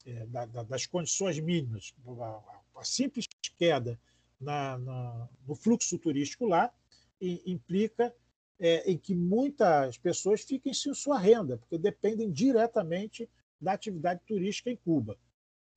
é, 0.05 0.25
da, 0.27 0.45
da, 0.45 0.63
das 0.63 0.85
condições 0.85 1.37
mínimas, 1.39 1.93
a, 2.07 2.79
a 2.79 2.83
simples 2.83 3.27
queda 3.57 3.99
na, 4.39 4.77
na, 4.77 5.29
no 5.47 5.55
fluxo 5.55 5.97
turístico 5.99 6.45
lá 6.45 6.73
e, 7.19 7.41
implica 7.45 8.15
é, 8.59 8.89
em 8.89 8.97
que 8.97 9.13
muitas 9.13 9.97
pessoas 9.97 10.41
fiquem 10.41 10.73
sem 10.73 10.93
sua 10.93 11.19
renda, 11.19 11.57
porque 11.57 11.77
dependem 11.77 12.31
diretamente 12.31 13.29
da 13.59 13.73
atividade 13.73 14.21
turística 14.25 14.69
em 14.69 14.77
Cuba. 14.77 15.17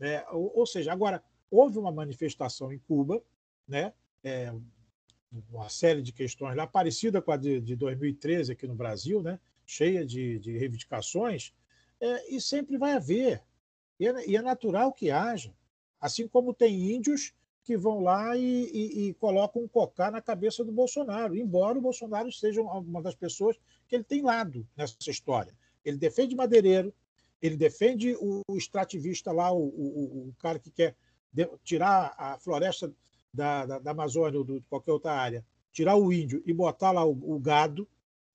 É, 0.01 0.25
ou, 0.31 0.53
ou, 0.59 0.67
seja, 0.67 0.93
agora, 0.93 1.23
houve 1.51 1.79
uma 1.79 1.91
manifestação 1.91 2.73
em 2.73 2.79
Cuba, 2.79 3.23
né, 3.67 3.93
é, 4.23 4.53
uma 5.51 5.69
série 5.69 6.03
de 6.03 6.13
questões 6.13 6.57
lá, 6.57 6.67
parecida 6.67 7.21
com 7.21 7.33
a 7.33 7.37
de, 7.37 7.61
de 7.61 7.77
2013 7.77 8.53
aqui 8.53 8.67
no 8.67 8.75
Brasil, 8.75 9.23
né? 9.23 9.39
cheia 9.67 10.05
de, 10.05 10.39
de 10.39 10.57
reivindicações, 10.57 11.53
é, 12.01 12.35
e 12.35 12.41
sempre 12.41 12.79
vai 12.79 12.93
haver. 12.93 13.43
E 14.01 14.07
é, 14.07 14.29
e 14.29 14.37
é, 14.37 14.43
natural 14.43 14.93
que 14.93 15.11
haja. 15.11 15.55
Assim 16.01 16.27
como 16.27 16.55
tem 16.55 16.95
índios 16.95 17.35
que 17.63 17.77
vão 17.77 18.01
lá 18.01 18.35
e, 18.37 18.71
e, 18.73 19.09
e, 19.09 19.15
colocam 19.15 19.63
um 19.63 19.69
cocá 19.69 20.11
na 20.11 20.23
cabeça 20.23 20.65
do 20.65 20.73
Bolsonaro, 20.73 21.37
embora 21.37 21.77
o 21.77 21.83
Bolsonaro 21.83 22.33
seja 22.33 22.63
uma 22.63 23.03
das 23.03 23.15
pessoas 23.15 23.59
que 23.87 23.95
ele 23.95 24.05
tem 24.05 24.23
lado 24.23 24.67
nessa 24.75 24.97
história. 25.11 25.53
Ele 25.85 25.99
defende 25.99 26.35
madeireiro, 26.35 26.95
ele 27.43 27.57
defende 27.57 28.17
o 28.19 28.43
extrativista 28.57 29.33
lá, 29.33 29.53
o, 29.53 29.67
o, 29.67 30.29
o 30.29 30.35
cara 30.39 30.59
que 30.59 30.71
quer 30.71 30.97
tirar 31.63 32.15
a 32.17 32.39
floresta 32.39 32.91
da, 33.33 33.67
da, 33.67 33.79
da 33.79 33.91
Amazônia 33.91 34.39
ou 34.39 34.45
de 34.45 34.61
qualquer 34.69 34.93
outra 34.93 35.13
área, 35.13 35.45
tirar 35.73 35.97
o 35.97 36.13
índio 36.13 36.43
e 36.47 36.53
botar 36.53 36.93
lá 36.93 37.05
o, 37.05 37.35
o 37.35 37.39
gado, 37.39 37.87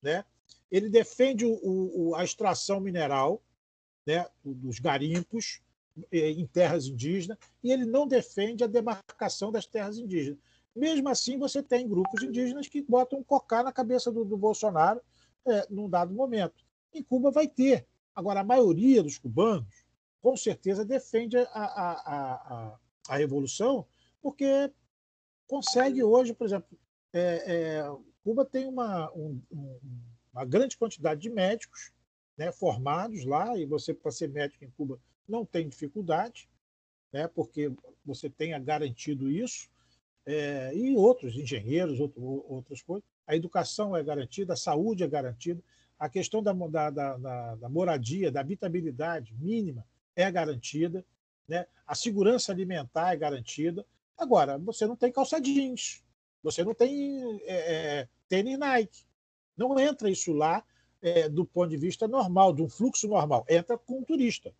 né? 0.01 0.23
ele 0.71 0.89
defende 0.89 1.45
o, 1.45 1.59
o, 1.63 2.15
a 2.15 2.23
extração 2.23 2.79
mineral 2.79 3.41
né, 4.05 4.25
dos 4.43 4.79
garimpos 4.79 5.61
eh, 6.11 6.31
em 6.31 6.45
terras 6.47 6.87
indígenas 6.87 7.37
e 7.63 7.71
ele 7.71 7.85
não 7.85 8.07
defende 8.07 8.63
a 8.63 8.67
demarcação 8.67 9.51
das 9.51 9.65
terras 9.65 9.97
indígenas. 9.97 10.39
Mesmo 10.75 11.09
assim, 11.09 11.37
você 11.37 11.61
tem 11.61 11.87
grupos 11.87 12.23
indígenas 12.23 12.67
que 12.67 12.81
botam 12.81 13.23
cocá 13.23 13.61
na 13.61 13.71
cabeça 13.71 14.11
do, 14.11 14.25
do 14.25 14.35
Bolsonaro 14.35 14.99
é, 15.45 15.67
num 15.69 15.87
dado 15.87 16.13
momento. 16.13 16.65
Em 16.91 17.03
Cuba 17.03 17.29
vai 17.29 17.47
ter. 17.47 17.85
Agora, 18.15 18.39
a 18.39 18.43
maioria 18.43 19.03
dos 19.03 19.17
cubanos, 19.17 19.85
com 20.21 20.35
certeza, 20.35 20.83
defende 20.83 21.37
a, 21.37 21.43
a, 21.43 21.91
a, 21.91 22.79
a 23.09 23.17
revolução, 23.17 23.85
porque 24.21 24.71
consegue 25.47 26.03
hoje, 26.03 26.33
por 26.33 26.45
exemplo, 26.45 26.77
é, 27.11 27.43
é, 27.45 27.91
Cuba 28.23 28.45
tem 28.45 28.67
uma, 28.67 29.11
um, 29.13 29.41
uma 30.33 30.45
grande 30.45 30.77
quantidade 30.77 31.21
de 31.21 31.29
médicos 31.29 31.91
né, 32.37 32.51
formados 32.51 33.25
lá, 33.25 33.57
e 33.57 33.65
você, 33.65 33.93
para 33.93 34.11
ser 34.11 34.29
médico 34.29 34.63
em 34.63 34.71
Cuba, 34.71 34.99
não 35.27 35.45
tem 35.45 35.69
dificuldade, 35.69 36.49
né, 37.11 37.27
porque 37.27 37.71
você 38.05 38.29
tenha 38.29 38.57
garantido 38.57 39.29
isso, 39.29 39.69
é, 40.25 40.73
e 40.73 40.95
outros 40.95 41.35
engenheiros, 41.35 41.99
outro, 41.99 42.23
outras 42.47 42.81
coisas. 42.81 43.03
A 43.27 43.35
educação 43.35 43.95
é 43.95 44.03
garantida, 44.03 44.53
a 44.53 44.57
saúde 44.57 45.03
é 45.03 45.07
garantida, 45.07 45.61
a 45.99 46.09
questão 46.09 46.41
da, 46.41 46.53
da, 46.53 46.89
da, 46.89 47.55
da 47.55 47.69
moradia, 47.69 48.31
da 48.31 48.41
habitabilidade 48.41 49.33
mínima 49.35 49.85
é 50.15 50.29
garantida, 50.31 51.05
né? 51.47 51.65
a 51.85 51.95
segurança 51.95 52.51
alimentar 52.51 53.13
é 53.13 53.17
garantida, 53.17 53.85
Agora, 54.17 54.57
você 54.57 54.85
não 54.85 54.95
tem 54.95 55.11
calça 55.11 55.39
jeans, 55.39 56.03
você 56.41 56.63
não 56.63 56.73
tem 56.73 57.41
é, 57.43 58.01
é, 58.01 58.07
tênis 58.27 58.57
Nike. 58.57 59.05
Não 59.55 59.79
entra 59.79 60.09
isso 60.09 60.33
lá 60.33 60.63
é, 61.01 61.29
do 61.29 61.45
ponto 61.45 61.69
de 61.69 61.77
vista 61.77 62.07
normal, 62.07 62.53
de 62.53 62.61
um 62.61 62.69
fluxo 62.69 63.07
normal. 63.07 63.45
Entra 63.49 63.77
com 63.77 63.99
um 63.99 64.03
turista, 64.03 64.53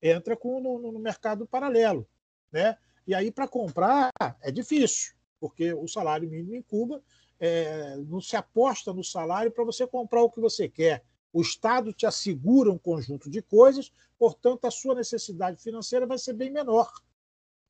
entra 0.00 0.36
com, 0.36 0.60
no, 0.60 0.92
no 0.92 0.98
mercado 0.98 1.46
paralelo. 1.46 2.06
Né? 2.50 2.76
E 3.06 3.14
aí, 3.14 3.30
para 3.30 3.48
comprar, 3.48 4.10
é 4.40 4.50
difícil, 4.50 5.14
porque 5.40 5.72
o 5.72 5.88
salário 5.88 6.28
mínimo 6.28 6.54
em 6.54 6.62
Cuba 6.62 7.02
é, 7.40 7.96
não 7.96 8.20
se 8.20 8.36
aposta 8.36 8.92
no 8.92 9.02
salário 9.02 9.50
para 9.50 9.64
você 9.64 9.86
comprar 9.86 10.22
o 10.22 10.30
que 10.30 10.40
você 10.40 10.68
quer. 10.68 11.04
O 11.32 11.40
Estado 11.40 11.92
te 11.92 12.04
assegura 12.04 12.70
um 12.70 12.78
conjunto 12.78 13.30
de 13.30 13.40
coisas, 13.40 13.90
portanto, 14.18 14.66
a 14.66 14.70
sua 14.70 14.94
necessidade 14.94 15.60
financeira 15.62 16.06
vai 16.06 16.18
ser 16.18 16.34
bem 16.34 16.50
menor 16.50 16.92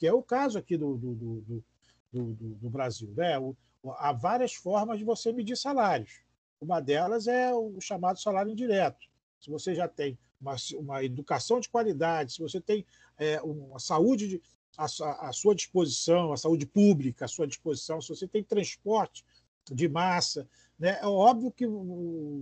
que 0.02 0.06
é 0.08 0.12
o 0.12 0.20
caso 0.20 0.58
aqui 0.58 0.76
do, 0.76 0.96
do, 0.96 1.14
do, 1.14 1.64
do, 2.12 2.34
do 2.34 2.68
Brasil. 2.68 3.14
Né? 3.16 3.38
O, 3.38 3.54
há 3.98 4.10
várias 4.10 4.52
formas 4.52 4.98
de 4.98 5.04
você 5.04 5.32
medir 5.32 5.56
salários. 5.56 6.22
Uma 6.60 6.80
delas 6.80 7.28
é 7.28 7.54
o 7.54 7.80
chamado 7.80 8.18
salário 8.18 8.50
indireto. 8.50 9.06
Se 9.38 9.48
você 9.48 9.76
já 9.76 9.86
tem 9.86 10.18
uma, 10.40 10.56
uma 10.74 11.04
educação 11.04 11.60
de 11.60 11.68
qualidade, 11.68 12.32
se 12.32 12.40
você 12.40 12.60
tem 12.60 12.84
é, 13.16 13.40
uma 13.42 13.78
saúde 13.78 14.26
de, 14.26 14.42
à, 14.76 14.88
sua 15.32 15.54
disposição, 15.54 16.32
a 16.32 16.36
saúde 16.36 16.66
pública 16.66 17.26
à 17.26 17.28
sua 17.28 17.46
disposição, 17.46 18.00
se 18.00 18.08
você 18.08 18.26
tem 18.26 18.42
transporte 18.42 19.24
de 19.70 19.88
massa, 19.88 20.48
né? 20.76 20.98
é 21.00 21.06
óbvio 21.06 21.52
que 21.52 21.64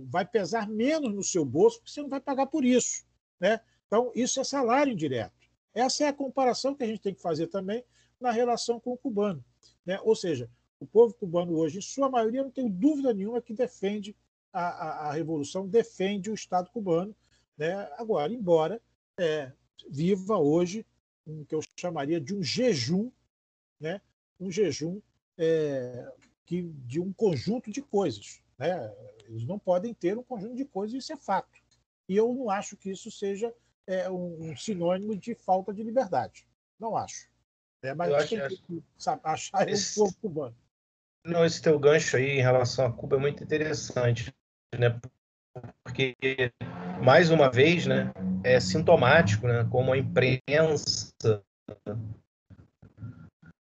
vai 0.09 0.25
pesar 0.25 0.67
menos 0.67 1.13
no 1.13 1.23
seu 1.23 1.45
bolso, 1.45 1.77
porque 1.77 1.91
você 1.91 2.01
não 2.01 2.09
vai 2.09 2.19
pagar 2.19 2.47
por 2.47 2.65
isso. 2.65 3.05
Né? 3.39 3.59
Então, 3.85 4.11
isso 4.15 4.39
é 4.39 4.43
salário 4.43 4.93
indireto. 4.93 5.40
Essa 5.73 6.05
é 6.05 6.07
a 6.07 6.13
comparação 6.13 6.75
que 6.75 6.83
a 6.83 6.87
gente 6.87 7.01
tem 7.01 7.13
que 7.13 7.21
fazer 7.21 7.47
também 7.47 7.83
na 8.19 8.31
relação 8.31 8.79
com 8.79 8.91
o 8.91 8.97
cubano. 8.97 9.43
Né? 9.85 9.99
Ou 10.03 10.15
seja, 10.15 10.49
o 10.79 10.85
povo 10.85 11.13
cubano 11.13 11.57
hoje, 11.57 11.79
em 11.79 11.81
sua 11.81 12.09
maioria, 12.09 12.43
não 12.43 12.51
tenho 12.51 12.69
dúvida 12.69 13.13
nenhuma 13.13 13.41
que 13.41 13.53
defende 13.53 14.15
a, 14.51 14.61
a, 14.61 15.09
a 15.09 15.13
revolução, 15.13 15.67
defende 15.67 16.29
o 16.29 16.33
Estado 16.33 16.69
cubano. 16.71 17.15
Né? 17.57 17.73
Agora, 17.97 18.33
embora 18.33 18.81
é, 19.17 19.51
viva 19.89 20.37
hoje 20.37 20.85
um 21.25 21.45
que 21.45 21.53
eu 21.53 21.61
chamaria 21.77 22.19
de 22.19 22.33
um 22.35 22.43
jejum, 22.43 23.11
né? 23.79 24.01
um 24.39 24.51
jejum 24.51 24.99
é, 25.37 26.11
que, 26.45 26.63
de 26.63 26.99
um 26.99 27.13
conjunto 27.13 27.71
de 27.71 27.81
coisas. 27.81 28.41
Né? 28.57 28.93
Eles 29.27 29.45
não 29.45 29.57
podem 29.57 29.93
ter 29.93 30.17
um 30.17 30.23
conjunto 30.23 30.55
de 30.55 30.65
coisas, 30.65 31.03
isso 31.03 31.13
é 31.13 31.17
fato. 31.17 31.59
E 32.09 32.15
eu 32.15 32.33
não 32.33 32.49
acho 32.49 32.75
que 32.75 32.89
isso 32.89 33.09
seja 33.09 33.53
é, 33.87 34.09
um, 34.09 34.55
sinônimo 34.55 35.15
de 35.15 35.35
falta 35.35 35.73
de 35.73 35.83
liberdade. 35.83 36.47
Não 36.79 36.95
acho. 36.95 37.29
É, 37.83 37.93
mas 37.93 38.09
eu 38.09 38.15
acho, 38.15 38.29
tem 38.29 38.57
que 38.57 38.83
sabe, 38.97 39.21
achar 39.23 39.67
esse, 39.67 39.99
um 39.99 40.05
povo 40.05 40.17
cubano. 40.21 40.55
Não, 41.25 41.45
esse 41.45 41.61
teu 41.61 41.77
gancho 41.79 42.17
aí 42.17 42.39
em 42.39 42.41
relação 42.41 42.85
a 42.85 42.91
Cuba 42.91 43.15
é 43.15 43.19
muito 43.19 43.43
interessante, 43.43 44.33
né? 44.77 44.99
Porque, 45.83 46.15
mais 47.03 47.29
uma 47.29 47.49
vez, 47.49 47.85
né, 47.85 48.11
é 48.43 48.59
sintomático, 48.59 49.47
né, 49.47 49.67
como 49.69 49.91
a 49.91 49.97
imprensa 49.97 51.11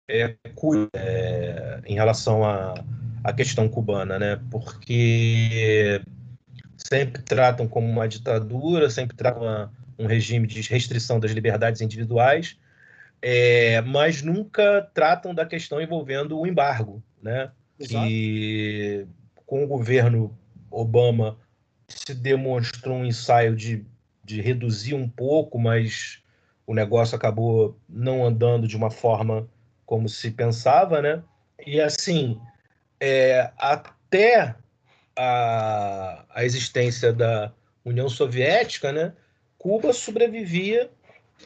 é, 0.10 0.38
é, 0.94 1.82
em 1.86 1.96
relação 1.96 2.44
à, 2.44 2.74
à 3.24 3.34
questão 3.34 3.68
cubana, 3.68 4.20
né? 4.20 4.36
Porque 4.52 6.02
sempre 6.78 7.22
tratam 7.22 7.68
como 7.68 7.88
uma 7.88 8.08
ditadura, 8.08 8.90
sempre 8.90 9.16
tratam 9.16 9.44
uma, 9.44 9.74
um 10.00 10.08
regime 10.08 10.48
de 10.48 10.62
restrição 10.62 11.20
das 11.20 11.32
liberdades 11.32 11.82
individuais, 11.82 12.58
é, 13.22 13.82
mas 13.82 14.22
nunca 14.22 14.90
tratam 14.94 15.36
da 15.36 15.46
questão 15.46 15.82
envolvendo 15.82 16.40
o 16.40 16.48
embargo, 16.48 17.04
né? 17.22 17.52
Exato. 17.78 18.08
Que 18.08 19.06
com 19.46 19.64
o 19.64 19.68
governo 19.68 20.38
Obama 20.72 21.38
se 21.88 22.14
demonstrou 22.14 22.98
um 22.98 23.06
ensaio 23.06 23.56
de, 23.56 23.86
de 24.24 24.42
reduzir 24.42 24.94
um 24.94 25.08
pouco, 25.08 25.60
mas 25.60 26.22
o 26.66 26.74
negócio 26.74 27.16
acabou 27.16 27.78
não 27.90 28.26
andando 28.26 28.68
de 28.68 28.78
uma 28.78 28.90
forma 28.90 29.50
como 29.86 30.08
se 30.08 30.32
pensava, 30.32 31.02
né? 31.02 31.22
E 31.66 31.82
assim, 31.82 32.40
é, 33.00 33.52
até 33.58 34.56
a, 35.18 36.26
a 36.30 36.46
existência 36.46 37.12
da 37.12 37.52
União 37.84 38.08
Soviética, 38.08 38.92
né? 38.92 39.14
Cuba 39.60 39.92
sobrevivia, 39.94 40.90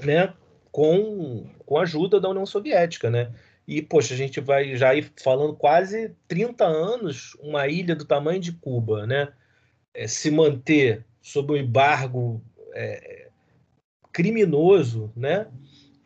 né? 0.01 0.34
Com, 0.72 1.45
com 1.66 1.78
a 1.78 1.82
ajuda 1.82 2.20
da 2.20 2.30
União 2.30 2.45
Soviética, 2.45 3.09
né? 3.09 3.32
E, 3.68 3.82
poxa, 3.82 4.14
a 4.14 4.18
gente 4.18 4.39
vai 4.39 4.76
já 4.76 4.93
ir 4.93 5.11
falando 5.22 5.55
quase 5.55 6.16
30 6.28 6.66
anos, 6.66 7.36
uma 7.41 7.68
ilha 7.68 7.95
do 7.95 8.05
tamanho 8.05 8.39
de 8.39 8.51
Cuba, 8.51 9.07
né? 9.07 9.34
É, 9.93 10.07
se 10.07 10.30
manter 10.30 11.05
sob 11.22 11.53
o 11.53 11.57
embargo 11.57 12.41
é, 12.74 13.30
criminoso, 14.11 15.11
né? 15.16 15.47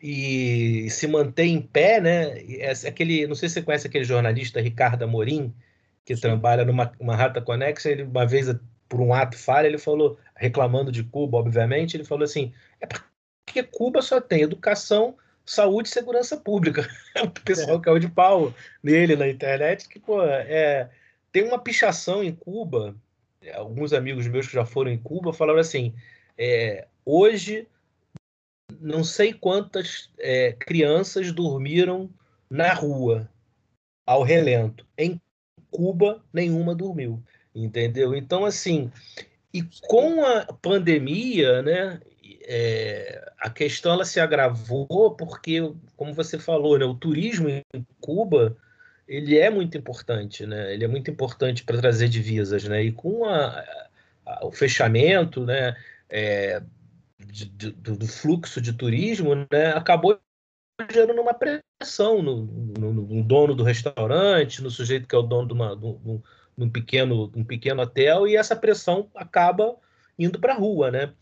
E 0.00 0.88
se 0.90 1.06
manter 1.06 1.44
em 1.44 1.60
pé, 1.60 2.00
né? 2.00 2.40
É, 2.58 2.70
aquele, 2.86 3.26
não 3.26 3.34
sei 3.34 3.48
se 3.48 3.56
você 3.56 3.62
conhece 3.62 3.86
aquele 3.86 4.04
jornalista 4.04 4.60
Ricardo 4.60 5.02
Amorim, 5.02 5.52
que 6.04 6.14
Sim. 6.14 6.22
trabalha 6.22 6.64
numa 6.64 6.90
uma 6.98 7.16
Rata 7.16 7.42
Conexa, 7.42 7.90
ele 7.90 8.04
uma 8.04 8.26
vez 8.26 8.48
por 8.88 9.00
um 9.00 9.12
ato 9.12 9.36
falha, 9.36 9.66
ele 9.66 9.78
falou, 9.78 10.18
reclamando 10.34 10.90
de 10.90 11.04
Cuba, 11.04 11.38
obviamente, 11.38 11.96
ele 11.96 12.04
falou 12.04 12.24
assim: 12.24 12.52
é 12.80 12.86
porque 12.86 13.62
Cuba 13.62 14.00
só 14.02 14.20
tem 14.20 14.42
educação, 14.42 15.16
saúde 15.44 15.88
e 15.88 15.92
segurança 15.92 16.36
pública. 16.36 16.88
o 17.22 17.30
pessoal 17.30 17.78
é. 17.78 17.80
caiu 17.80 17.98
de 17.98 18.08
pau 18.08 18.54
nele 18.82 19.16
na 19.16 19.28
internet, 19.28 19.88
que, 19.88 19.98
pô, 19.98 20.22
é, 20.24 20.90
tem 21.32 21.44
uma 21.44 21.58
pichação 21.58 22.22
em 22.22 22.34
Cuba. 22.34 22.94
Alguns 23.54 23.92
amigos 23.92 24.26
meus 24.26 24.46
que 24.46 24.54
já 24.54 24.64
foram 24.64 24.90
em 24.90 24.98
Cuba 24.98 25.32
falaram 25.32 25.60
assim: 25.60 25.94
é, 26.36 26.86
hoje 27.04 27.66
não 28.80 29.02
sei 29.02 29.32
quantas 29.32 30.10
é, 30.18 30.52
crianças 30.52 31.32
dormiram 31.32 32.10
na 32.50 32.72
rua 32.72 33.28
ao 34.06 34.22
relento. 34.22 34.86
Em 34.96 35.20
Cuba, 35.70 36.22
nenhuma 36.32 36.74
dormiu, 36.74 37.22
entendeu? 37.64 38.14
Então, 38.14 38.44
assim, 38.44 38.90
e 39.52 39.62
com 39.86 40.24
a 40.24 40.44
pandemia, 40.46 41.62
né, 41.62 42.00
é, 42.42 43.32
a 43.38 43.50
questão 43.50 43.92
ela 43.92 44.04
se 44.04 44.20
agravou 44.20 45.14
porque, 45.16 45.60
como 45.96 46.14
você 46.14 46.38
falou, 46.38 46.78
né, 46.78 46.84
o 46.84 46.94
turismo 46.94 47.48
em 47.48 47.64
Cuba 48.00 48.56
ele 49.06 49.38
é 49.38 49.48
muito 49.48 49.76
importante, 49.78 50.44
né? 50.44 50.74
Ele 50.74 50.84
é 50.84 50.88
muito 50.88 51.10
importante 51.10 51.64
para 51.64 51.80
trazer 51.80 52.08
divisas, 52.08 52.64
né? 52.64 52.82
E 52.82 52.92
com 52.92 53.24
a, 53.24 53.64
a, 54.26 54.46
o 54.46 54.52
fechamento, 54.52 55.46
né, 55.46 55.74
é, 56.10 56.62
de, 57.18 57.46
de, 57.46 57.70
do 57.70 58.06
fluxo 58.06 58.60
de 58.60 58.72
turismo, 58.74 59.34
né, 59.34 59.72
acabou 59.74 60.20
gerando 60.92 61.20
uma 61.20 61.34
pressão 61.34 62.22
no, 62.22 62.42
no, 62.78 62.92
no, 62.92 63.24
dono 63.24 63.54
do 63.54 63.64
restaurante, 63.64 64.62
no 64.62 64.70
sujeito 64.70 65.08
que 65.08 65.14
é 65.14 65.18
o 65.18 65.22
dono 65.22 65.48
de, 65.48 65.54
uma, 65.54 65.76
um, 66.58 66.60
de 66.60 66.64
um, 66.66 66.70
pequeno, 66.70 67.32
um 67.34 67.44
pequeno 67.44 67.82
hotel, 67.82 68.26
e 68.26 68.36
essa 68.36 68.56
pressão 68.56 69.10
acaba 69.14 69.76
indo 70.18 70.38
para 70.40 70.52
a 70.52 70.56
rua, 70.56 70.90
né? 70.90 71.12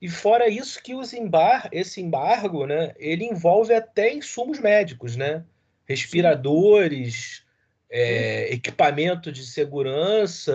E 0.00 0.08
fora 0.08 0.48
isso 0.48 0.82
que 0.82 0.94
os 0.94 1.12
embar 1.12 1.68
esse 1.72 2.00
embargo, 2.00 2.66
né, 2.66 2.94
ele 2.98 3.24
envolve 3.24 3.74
até 3.74 4.12
insumos 4.12 4.58
médicos, 4.58 5.16
né? 5.16 5.44
Respiradores, 5.86 7.44
é, 7.90 8.52
equipamento 8.52 9.30
de 9.30 9.44
segurança 9.44 10.52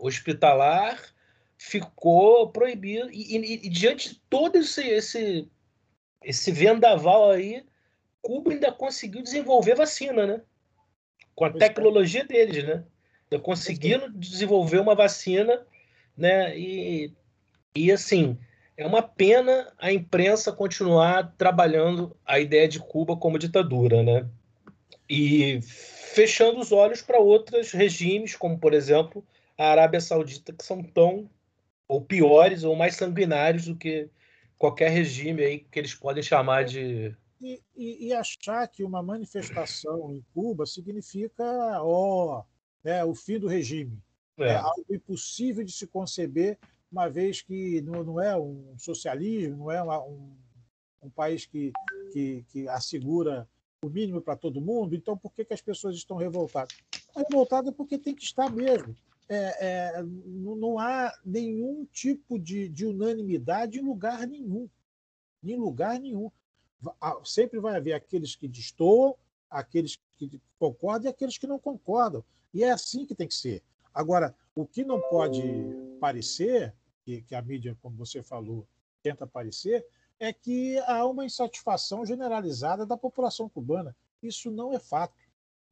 hospitalar 0.00 1.00
ficou 1.56 2.50
proibido. 2.50 3.10
E, 3.10 3.36
e, 3.36 3.66
e, 3.66 3.68
diante 3.68 4.10
de 4.10 4.20
todo 4.28 4.58
esse, 4.58 4.86
esse, 4.86 5.48
esse 6.22 6.52
vendaval 6.52 7.30
aí, 7.30 7.64
Cuba 8.20 8.52
ainda 8.52 8.72
conseguiu 8.72 9.22
desenvolver 9.22 9.74
vacina, 9.74 10.26
né? 10.26 10.42
Com 11.34 11.44
a 11.44 11.48
é. 11.48 11.52
tecnologia 11.52 12.24
deles, 12.24 12.64
né? 12.64 12.84
Conseguindo 13.42 14.10
desenvolver 14.12 14.78
uma 14.78 14.94
vacina, 14.94 15.66
né? 16.16 16.56
E, 16.56 17.12
e 17.74 17.90
assim, 17.90 18.38
é 18.76 18.86
uma 18.86 19.02
pena 19.02 19.72
a 19.78 19.92
imprensa 19.92 20.52
continuar 20.52 21.34
trabalhando 21.36 22.16
a 22.24 22.38
ideia 22.38 22.68
de 22.68 22.78
Cuba 22.78 23.16
como 23.16 23.38
ditadura, 23.38 24.02
né? 24.02 24.28
E 25.08 25.60
fechando 25.62 26.60
os 26.60 26.72
olhos 26.72 27.02
para 27.02 27.18
outros 27.18 27.72
regimes, 27.72 28.36
como 28.36 28.58
por 28.58 28.72
exemplo 28.72 29.24
a 29.58 29.66
Arábia 29.66 30.00
Saudita, 30.00 30.52
que 30.52 30.64
são 30.64 30.82
tão 30.82 31.28
ou 31.88 32.00
piores 32.00 32.64
ou 32.64 32.74
mais 32.74 32.96
sanguinários 32.96 33.66
do 33.66 33.76
que 33.76 34.08
qualquer 34.56 34.90
regime 34.90 35.44
aí 35.44 35.58
que 35.58 35.78
eles 35.78 35.94
podem 35.94 36.22
chamar 36.22 36.64
de 36.64 37.14
e, 37.40 37.60
e, 37.76 38.06
e 38.06 38.12
achar 38.14 38.66
que 38.68 38.82
uma 38.82 39.02
manifestação 39.02 40.14
em 40.14 40.24
Cuba 40.32 40.64
significa 40.64 41.44
ó, 41.82 42.42
né, 42.84 43.04
o 43.04 43.14
fim 43.14 43.38
do 43.38 43.48
regime. 43.48 43.98
É. 44.38 44.48
é. 44.48 44.54
algo 44.56 44.84
impossível 44.90 45.64
de 45.64 45.72
se 45.72 45.86
conceber, 45.86 46.58
uma 46.90 47.08
vez 47.08 47.40
que 47.40 47.80
não, 47.82 48.04
não 48.04 48.20
é 48.20 48.36
um 48.36 48.76
socialismo, 48.78 49.56
não 49.56 49.70
é 49.70 49.82
uma, 49.82 50.04
um, 50.04 50.36
um 51.02 51.10
país 51.10 51.46
que, 51.46 51.72
que, 52.12 52.44
que 52.48 52.68
assegura 52.68 53.48
o 53.82 53.88
mínimo 53.88 54.20
para 54.20 54.36
todo 54.36 54.60
mundo. 54.60 54.94
Então, 54.94 55.16
por 55.16 55.32
que, 55.32 55.44
que 55.44 55.54
as 55.54 55.62
pessoas 55.62 55.96
estão 55.96 56.16
revoltadas? 56.16 56.76
Revoltadas 57.16 57.72
porque 57.74 57.98
tem 57.98 58.14
que 58.14 58.24
estar 58.24 58.50
mesmo 58.50 58.94
é, 59.28 59.96
é, 59.96 60.02
não 60.02 60.78
há 60.78 61.12
nenhum 61.24 61.86
tipo 61.86 62.38
de, 62.38 62.68
de, 62.68 62.86
unanimidade 62.86 63.78
em 63.78 63.82
lugar 63.82 64.26
nenhum. 64.26 64.68
Em 65.42 65.56
lugar 65.56 65.98
nenhum. 65.98 66.30
Sempre 67.24 67.58
vai 67.58 67.76
haver 67.76 67.94
aqueles 67.94 68.36
que 68.36 68.46
destoam, 68.46 69.16
aqueles 69.48 69.98
que 70.16 70.40
concordam 70.58 71.10
e 71.10 71.10
aqueles 71.10 71.38
que 71.38 71.46
não 71.46 71.58
concordam. 71.58 72.22
E 72.54 72.62
é 72.62 72.70
assim 72.70 73.04
que 73.04 73.14
tem 73.14 73.26
que 73.26 73.34
ser. 73.34 73.62
Agora, 73.92 74.34
o 74.54 74.64
que 74.64 74.84
não 74.84 75.00
pode 75.10 75.42
parecer, 76.00 76.72
que, 77.04 77.20
que 77.22 77.34
a 77.34 77.42
mídia, 77.42 77.76
como 77.82 77.96
você 77.96 78.22
falou, 78.22 78.66
tenta 79.02 79.26
parecer, 79.26 79.84
é 80.20 80.32
que 80.32 80.78
há 80.86 81.04
uma 81.04 81.24
insatisfação 81.24 82.06
generalizada 82.06 82.86
da 82.86 82.96
população 82.96 83.48
cubana. 83.48 83.94
Isso 84.22 84.50
não 84.50 84.72
é 84.72 84.78
fato. 84.78 85.20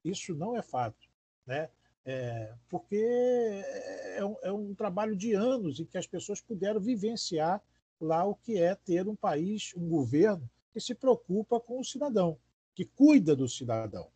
Isso 0.05 0.35
não 0.35 0.57
é 0.57 0.63
fato. 0.63 1.09
Né? 1.47 1.71
É, 2.05 2.53
porque 2.69 2.97
é, 2.97 4.19
é 4.19 4.25
um, 4.25 4.37
é 4.43 4.53
um, 4.53 4.75
trabalho 4.75 5.15
de 5.15 5.35
anos 5.35 5.79
em 5.79 5.85
que 5.85 5.97
as 5.97 6.07
pessoas 6.07 6.41
puderam 6.41 6.81
vivenciar 6.81 7.63
lá 8.01 8.25
o 8.25 8.35
que 8.35 8.59
é 8.59 8.75
ter 8.75 9.07
um 9.07 9.15
país, 9.15 9.73
um 9.77 9.89
governo 9.89 10.51
que 10.73 10.81
se 10.81 10.95
preocupa 10.95 11.61
com 11.61 11.79
o 11.79 11.85
cidadão, 11.85 12.37
que 12.75 12.85
cuida 12.85 13.37
do 13.37 13.49
cidadão. 13.49 14.09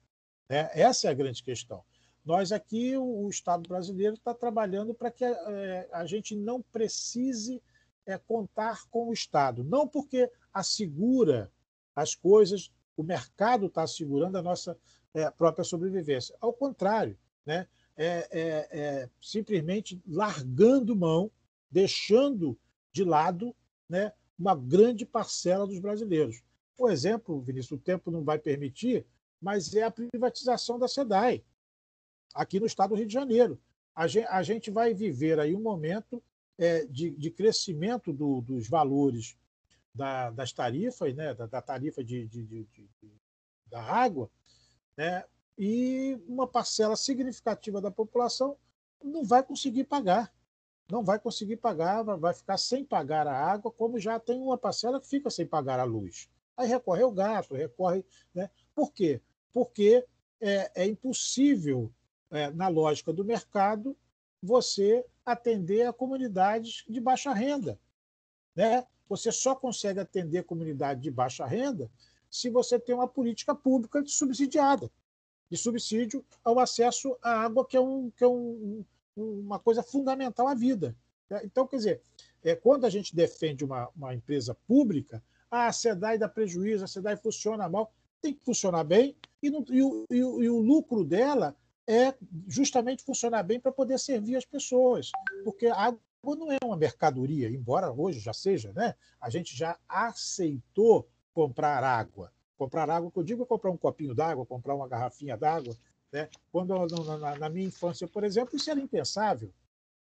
Né? 0.49 0.69
Essa 0.73 1.07
é 1.07 1.11
a 1.11 1.15
grande 1.15 1.43
questão. 1.43 1.85
Nós 2.27 2.51
aqui, 2.51 2.97
o, 2.97 3.29
Estado 3.31 3.69
brasileiro 3.69 4.15
está 4.15 4.35
trabalhando 4.35 4.93
para 4.93 5.13
que 5.13 5.25
é, 5.25 5.89
a 5.93 6.05
gente 6.05 6.35
não 6.35 6.61
precise 6.61 7.63
é, 8.05 8.19
contar 8.19 8.89
com 8.91 9.09
o 9.09 9.13
Estado, 9.13 9.63
não 9.63 9.87
porque 9.87 10.29
assegura 10.53 11.53
as 11.95 12.17
coisas, 12.17 12.73
o 12.97 13.05
mercado 13.05 13.67
está 13.67 13.85
assegurando 13.85 14.37
a 14.37 14.43
nossa 14.43 14.77
é, 15.15 15.31
própria 15.31 15.65
sobrevivência. 15.65 16.35
Ao 16.41 16.53
contrário, 16.53 17.17
né? 17.45 17.69
É, 17.99 18.29
é, 18.31 18.69
é, 18.79 19.11
simplesmente 19.23 20.03
largando 20.07 20.95
mão, 20.95 21.31
deixando 21.71 22.59
de 22.93 23.03
lado 23.05 23.57
né, 23.89 24.13
uma 24.39 24.55
grande 24.55 25.07
parcela 25.07 25.67
dos 25.67 25.79
brasileiros. 25.79 26.43
Por 26.77 26.91
exemplo, 26.91 27.41
Vinícius, 27.41 27.79
o 27.79 27.83
tempo 27.83 28.11
não 28.11 28.23
vai 28.23 28.39
permitir, 28.39 29.07
mas 29.41 29.75
é 29.75 29.83
a 29.83 29.91
privatização 29.91 30.79
da 30.79 30.87
SEDAI, 30.87 31.43
aqui 32.37 32.61
no 32.61 32.67
estado 32.67 32.91
do 32.91 32.97
Rio 32.97 33.07
de 33.07 33.13
Janeiro. 33.13 33.59
a 33.95 34.07
gente, 34.07 34.27
a 34.27 34.43
gente 34.43 34.71
vai 34.71 34.93
viver 34.93 35.41
aí 35.41 35.55
um 35.55 35.63
momento 35.63 36.23
é, 36.59 36.85
de, 36.87 37.11
de, 37.11 37.31
crescimento 37.31 38.13
do, 38.13 38.41
dos 38.41 38.69
valores 38.69 39.37
da, 39.95 40.31
das 40.31 40.53
tarifas, 40.53 41.15
né, 41.15 41.35
da, 41.35 41.47
da 41.47 41.63
tarifa 41.63 42.05
de, 42.05 42.27
de, 42.27 42.69
da 43.67 43.83
água, 43.83 44.31
né, 44.97 45.25
e 45.59 46.19
uma 46.29 46.47
parcela 46.47 46.97
significativa 46.97 47.81
da 47.81 47.91
população 47.91 48.57
não 49.03 49.25
vai 49.25 49.43
conseguir 49.43 49.85
pagar. 49.85 50.33
Não 50.89 51.03
vai 51.03 51.19
conseguir 51.19 51.57
pagar, 51.57 52.03
vai 52.03 52.33
ficar 52.33 52.59
sem 52.59 52.85
pagar 52.85 53.27
a 53.27 53.35
água, 53.35 53.73
como 53.73 53.99
já 53.99 54.21
tem 54.21 54.41
uma 54.41 54.57
parcela 54.57 55.01
que 55.01 55.09
fica 55.09 55.31
sem 55.31 55.45
pagar 55.45 55.81
a 55.81 55.85
luz. 55.85 56.31
Aí 56.57 56.69
recorre 56.69 57.03
ao 57.03 57.11
gasto, 57.11 57.55
recorre. 57.55 58.05
Né? 58.33 58.49
Por 58.75 58.93
quê? 58.93 59.21
Porque 59.53 60.07
é, 60.41 60.83
é 60.83 60.87
impossível, 60.87 61.93
é, 62.31 62.51
na 62.51 62.69
lógica 62.69 63.13
do 63.13 63.25
mercado, 63.25 63.97
você 64.43 65.05
atender 65.25 65.87
a 65.87 65.93
comunidades 65.93 66.85
de 66.89 67.01
baixa 67.01 67.33
renda. 67.33 67.79
Né? 68.55 68.87
Você 69.09 69.31
só 69.33 69.55
consegue 69.55 70.01
atender 70.01 70.45
comunidade 70.45 71.01
de 71.01 71.11
baixa 71.11 71.47
renda 71.47 71.91
se 72.31 72.51
você 72.51 72.79
tem 72.79 72.95
uma 72.95 73.09
política 73.09 73.55
pública 73.55 74.03
subsidiada 74.07 74.91
de 75.51 75.57
subsídio 75.57 76.25
ao 76.45 76.59
acesso 76.59 77.17
à 77.23 77.43
água, 77.43 77.65
que 77.65 77.77
é, 77.77 77.81
um, 77.81 78.11
que 78.11 78.25
é 78.25 78.29
um, 78.29 78.85
uma 79.17 79.59
coisa 79.59 79.83
fundamental 79.83 80.49
à 80.49 80.55
vida. 80.55 80.97
Né? 81.31 81.41
Então, 81.45 81.67
quer 81.67 81.77
dizer, 81.77 82.03
é, 82.43 82.55
quando 82.55 82.85
a 82.85 82.91
gente 82.91 83.15
defende 83.15 83.65
uma, 83.65 83.89
uma 83.97 84.15
empresa 84.15 84.55
pública, 84.67 85.23
ah, 85.51 85.69
a 85.69 85.73
SEDAI 85.73 86.19
dá 86.19 86.29
prejuízo, 86.29 86.85
a 86.85 86.89
SEDAI 86.89 87.17
funciona 87.17 87.69
mal, 87.69 87.93
tem 88.21 88.35
que 88.35 88.45
funcionar 88.45 88.85
bem, 88.85 89.17
e, 89.43 89.51
no, 89.51 89.65
e, 89.71 89.83
o, 89.83 90.07
e, 90.11 90.25
o, 90.25 90.43
e 90.43 90.51
o 90.51 90.59
lucro 90.59 91.05
dela 91.05 91.57
é 91.87 92.15
justamente 92.49 93.05
funcionar 93.05 93.43
bem 93.43 93.61
para 93.61 93.71
poder 93.71 93.99
servir 93.99 94.37
as 94.37 94.45
pessoas, 94.45 95.11
porque 95.45 95.67
a 95.67 95.77
água 95.77 96.01
não 96.25 96.51
é 96.51 96.59
uma 96.65 96.77
mercadoria, 96.77 97.49
embora 97.49 97.93
hoje 97.93 98.19
já 98.19 98.33
seja, 98.33 98.73
né? 98.73 98.95
A 99.21 99.31
gente 99.31 99.57
já 99.57 99.79
aceitou 99.89 101.09
comprar 101.33 101.85
água. 101.85 102.33
Comprar 102.59 102.91
água, 102.91 103.11
que 103.11 103.19
eu 103.19 103.23
digo 103.23 103.43
é 103.43 103.47
comprar 103.47 103.71
um 103.71 103.77
copinho 103.77 104.15
d'água, 104.15 104.47
comprar 104.47 104.75
uma 104.75 104.89
garrafinha 104.89 105.37
d'água. 105.37 105.77
Né? 106.11 106.29
Quando 106.51 106.75
na, 107.19 107.39
na, 107.39 107.49
minha 107.49 107.67
infância, 107.67 108.09
por 108.09 108.25
exemplo, 108.25 108.57
isso 108.57 108.71
era 108.71 108.81
impensável. 108.81 109.53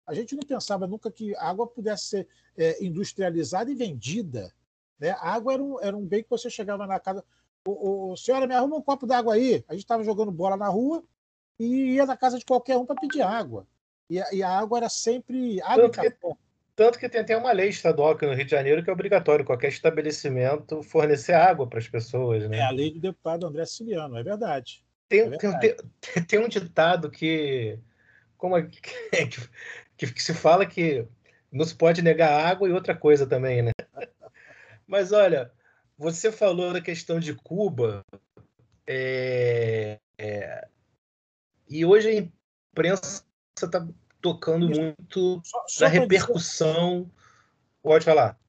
A 0.06 0.14
gente 0.14 0.36
não 0.36 0.44
pensava 0.44 0.86
nunca 0.86 1.10
que 1.10 1.34
a 1.38 1.50
água 1.50 1.66
pudesse 1.66 2.08
ser 2.08 2.28
é, 2.58 2.84
industrializada 2.84 3.72
e 3.72 3.76
vendida. 3.76 4.54
Né? 5.00 5.12
A 5.12 5.34
água 5.34 5.54
era 5.54 5.64
um, 5.64 5.80
era 5.80 5.98
um 5.98 6.06
bem 6.06 6.22
que 6.22 6.30
você 6.30 6.50
chegava 6.50 6.86
na 6.86 7.00
casa. 7.00 7.24
O, 7.66 8.12
o 8.12 8.18
senhora, 8.18 8.46
me 8.46 8.54
arruma 8.54 8.76
um 8.76 8.82
copo 8.82 9.08
d'água 9.08 9.36
aí. 9.36 9.64
A 9.70 9.74
gente 9.74 9.84
estava 9.84 10.04
jogando 10.04 10.32
bola 10.32 10.58
na 10.58 10.68
rua 10.68 11.02
e 11.60 11.96
ia 11.96 12.06
na 12.06 12.18
casa 12.18 12.38
de 12.38 12.46
qualquer 12.46 12.78
um 12.78 12.86
para 12.86 13.00
pedir 13.00 13.22
água. 13.22 13.68
E 14.10 14.22
a, 14.22 14.26
e 14.34 14.44
a, 14.44 14.50
água 14.50 14.80
era 14.80 14.90
sempre 14.90 15.62
água 15.62 15.90
tanto, 15.90 16.02
que, 16.02 16.36
tanto 16.76 17.00
que 17.00 17.10
tem 17.10 17.22
até 17.22 17.38
uma 17.38 17.52
lei 17.52 17.70
estadual 17.70 18.12
aqui 18.12 18.26
no 18.26 18.34
Rio 18.34 18.46
de 18.46 18.52
Janeiro 18.52 18.84
que 18.84 18.90
é 18.90 18.94
obrigatório 18.94 19.46
qualquer 19.46 19.70
estabelecimento 19.70 20.84
fornecer 20.84 21.34
água 21.34 21.68
para 21.68 21.80
as 21.80 21.88
pessoas. 21.88 22.48
Né? 22.50 22.58
É 22.58 22.64
a 22.64 22.72
lei 22.72 22.92
do 22.92 23.00
deputado 23.00 23.46
André 23.46 23.66
Siciliano, 23.66 24.18
é 24.18 24.24
verdade. 24.24 24.84
Tem, 25.08 25.22
é 25.22 25.30
verdade. 25.30 25.76
tem, 26.02 26.24
tem, 26.24 26.40
um 26.40 26.48
ditado 26.48 27.10
que, 27.10 27.80
como 28.38 28.58
é, 28.58 28.64
que, 28.68 28.82
que, 29.98 30.14
que 30.14 30.24
se 30.24 30.34
fala 30.34 30.66
que 30.66 31.08
não 31.52 31.66
se 31.66 31.76
pode 31.76 32.02
negar 32.02 32.46
água 32.46 32.68
e 32.68 32.72
outra 32.72 32.96
coisa 32.96 33.26
também, 33.28 33.62
né? 33.62 33.72
Mas 34.88 35.12
olha, 35.12 35.52
você 35.98 36.32
falou 36.32 36.74
da 36.74 36.82
questão 36.82 37.20
de 37.20 37.34
Cuba, 37.34 38.04
é, 38.88 40.00
é, 40.18 40.68
e 41.70 41.86
hoje 41.86 42.10
a 42.10 42.14
imprensa 42.14 43.24
está 43.56 43.88
tocando 44.22 44.68
muito 44.68 45.42
só, 45.44 45.64
só 45.68 45.86
na 45.86 45.90
repercussão. 45.90 47.02
Dizer... 47.02 47.12
Pode 47.82 48.06
falar. 48.06 48.40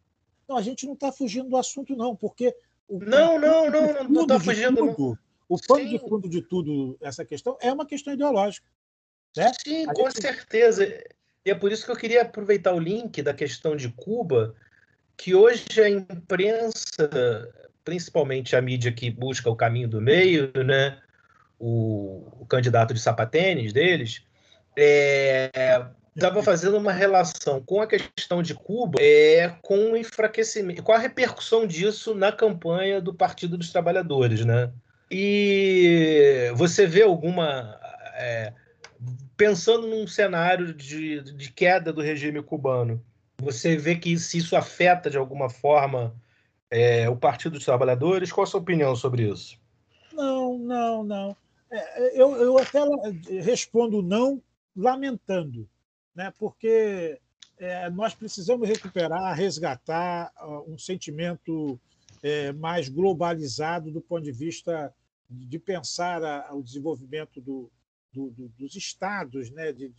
Não, 0.48 0.56
a 0.56 0.62
gente 0.62 0.86
não 0.86 0.94
está 0.94 1.10
fugindo 1.10 1.48
do 1.48 1.56
assunto, 1.56 1.96
não, 1.96 2.14
porque. 2.14 2.54
O, 2.86 2.98
não, 3.00 3.38
não, 3.38 3.70
não, 3.70 4.04
não 4.04 4.22
está 4.22 4.38
fugindo. 4.38 4.94
Tudo. 4.94 5.18
O 5.48 5.58
pano 5.58 5.86
de 5.86 5.98
fundo 5.98 6.28
de 6.28 6.42
tudo, 6.42 6.96
essa 7.00 7.24
questão, 7.24 7.56
é 7.60 7.72
uma 7.72 7.86
questão 7.86 8.14
ideológica. 8.14 8.66
Né? 9.36 9.52
Sim, 9.62 9.88
a 9.88 9.92
com 9.92 10.04
gente... 10.04 10.22
certeza. 10.22 10.84
E 11.44 11.50
é 11.50 11.54
por 11.54 11.70
isso 11.70 11.84
que 11.84 11.92
eu 11.92 11.96
queria 11.96 12.22
aproveitar 12.22 12.72
o 12.72 12.78
link 12.78 13.20
da 13.20 13.34
questão 13.34 13.76
de 13.76 13.90
Cuba, 13.90 14.54
que 15.16 15.34
hoje 15.34 15.64
a 15.82 15.88
imprensa, 15.88 17.10
principalmente 17.84 18.56
a 18.56 18.62
mídia 18.62 18.92
que 18.92 19.10
busca 19.10 19.50
o 19.50 19.56
caminho 19.56 19.88
do 19.88 20.00
meio, 20.00 20.50
né? 20.64 21.00
O, 21.58 22.26
o 22.40 22.46
candidato 22.46 22.92
de 22.92 23.00
sapatênis 23.00 23.72
deles, 23.72 24.22
estava 26.14 26.40
é, 26.40 26.42
fazendo 26.42 26.76
uma 26.76 26.92
relação 26.92 27.60
com 27.60 27.80
a 27.80 27.86
questão 27.86 28.42
de 28.42 28.54
Cuba 28.54 28.98
é, 29.00 29.54
com 29.62 29.92
o 29.92 29.96
enfraquecimento, 29.96 30.82
com 30.82 30.92
a 30.92 30.98
repercussão 30.98 31.66
disso 31.66 32.14
na 32.14 32.32
campanha 32.32 33.00
do 33.00 33.14
Partido 33.14 33.56
dos 33.56 33.70
Trabalhadores, 33.70 34.44
né? 34.44 34.70
E 35.10 36.50
você 36.54 36.86
vê 36.86 37.02
alguma. 37.02 37.78
É, 38.16 38.52
pensando 39.36 39.86
num 39.86 40.06
cenário 40.06 40.72
de, 40.72 41.20
de 41.20 41.52
queda 41.52 41.92
do 41.92 42.00
regime 42.00 42.42
cubano, 42.42 43.02
você 43.38 43.76
vê 43.76 43.96
que 43.96 44.16
se 44.18 44.38
isso 44.38 44.56
afeta 44.56 45.10
de 45.10 45.18
alguma 45.18 45.50
forma 45.50 46.14
é, 46.70 47.08
o 47.08 47.16
Partido 47.16 47.52
dos 47.52 47.64
Trabalhadores? 47.64 48.32
Qual 48.32 48.44
a 48.44 48.46
sua 48.46 48.60
opinião 48.60 48.96
sobre 48.96 49.28
isso? 49.28 49.58
Não, 50.12 50.58
não, 50.58 51.04
não. 51.04 51.36
É, 51.70 52.20
eu, 52.20 52.34
eu 52.36 52.58
até 52.58 52.80
respondo 53.42 54.02
não 54.02 54.42
lamentando, 54.76 55.68
né? 56.14 56.32
porque 56.38 57.20
é, 57.58 57.88
nós 57.90 58.14
precisamos 58.14 58.68
recuperar, 58.68 59.36
resgatar 59.36 60.32
um 60.66 60.76
sentimento 60.78 61.80
é, 62.22 62.52
mais 62.52 62.88
globalizado 62.88 63.90
do 63.90 64.00
ponto 64.00 64.24
de 64.24 64.32
vista 64.32 64.94
de 65.28 65.58
pensar 65.58 66.22
a, 66.22 66.54
o 66.54 66.62
desenvolvimento 66.62 67.40
do, 67.40 67.70
do, 68.12 68.30
do, 68.30 68.48
dos 68.58 68.76
estados, 68.76 69.50
né? 69.50 69.72
De, 69.72 69.92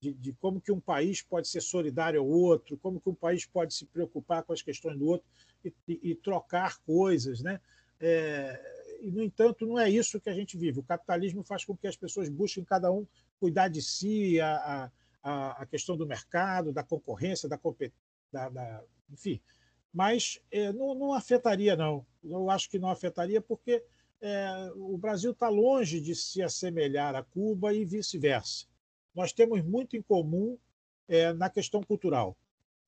de, 0.00 0.14
de, 0.14 0.32
como 0.34 0.60
que 0.60 0.70
um 0.70 0.80
país 0.80 1.22
pode 1.22 1.48
ser 1.48 1.60
solidário 1.60 2.20
ao 2.20 2.26
outro, 2.26 2.78
como 2.78 3.00
que 3.00 3.08
um 3.08 3.14
país 3.14 3.44
pode 3.44 3.74
se 3.74 3.84
preocupar 3.84 4.44
com 4.44 4.52
as 4.52 4.62
questões 4.62 4.96
do 4.96 5.06
outro 5.06 5.26
e, 5.64 5.72
e, 5.88 6.10
e 6.10 6.14
trocar 6.14 6.78
coisas. 6.78 7.40
Né? 7.40 7.60
É, 8.00 8.77
e, 9.00 9.10
no 9.10 9.22
entanto, 9.22 9.66
não 9.66 9.78
é 9.78 9.88
isso 9.88 10.20
que 10.20 10.28
a 10.28 10.34
gente 10.34 10.56
vive. 10.56 10.80
O 10.80 10.84
capitalismo 10.84 11.42
faz 11.42 11.64
com 11.64 11.76
que 11.76 11.86
as 11.86 11.96
pessoas 11.96 12.28
busquem 12.28 12.64
cada 12.64 12.90
um 12.90 13.06
cuidar 13.38 13.68
de 13.68 13.80
si, 13.80 14.40
a, 14.40 14.90
a, 15.22 15.62
a 15.62 15.66
questão 15.66 15.96
do 15.96 16.06
mercado, 16.06 16.72
da 16.72 16.82
concorrência, 16.82 17.48
da, 17.48 17.58
da 18.48 18.84
enfim. 19.10 19.40
Mas 19.92 20.40
é, 20.50 20.72
não, 20.72 20.94
não 20.94 21.14
afetaria, 21.14 21.76
não. 21.76 22.04
Eu 22.22 22.50
acho 22.50 22.68
que 22.68 22.78
não 22.78 22.90
afetaria 22.90 23.40
porque 23.40 23.82
é, 24.20 24.70
o 24.76 24.98
Brasil 24.98 25.32
está 25.32 25.48
longe 25.48 26.00
de 26.00 26.14
se 26.14 26.42
assemelhar 26.42 27.14
a 27.14 27.22
Cuba 27.22 27.72
e 27.72 27.84
vice-versa. 27.84 28.66
Nós 29.14 29.32
temos 29.32 29.62
muito 29.62 29.96
em 29.96 30.02
comum 30.02 30.58
é, 31.08 31.32
na 31.32 31.48
questão 31.48 31.82
cultural. 31.82 32.36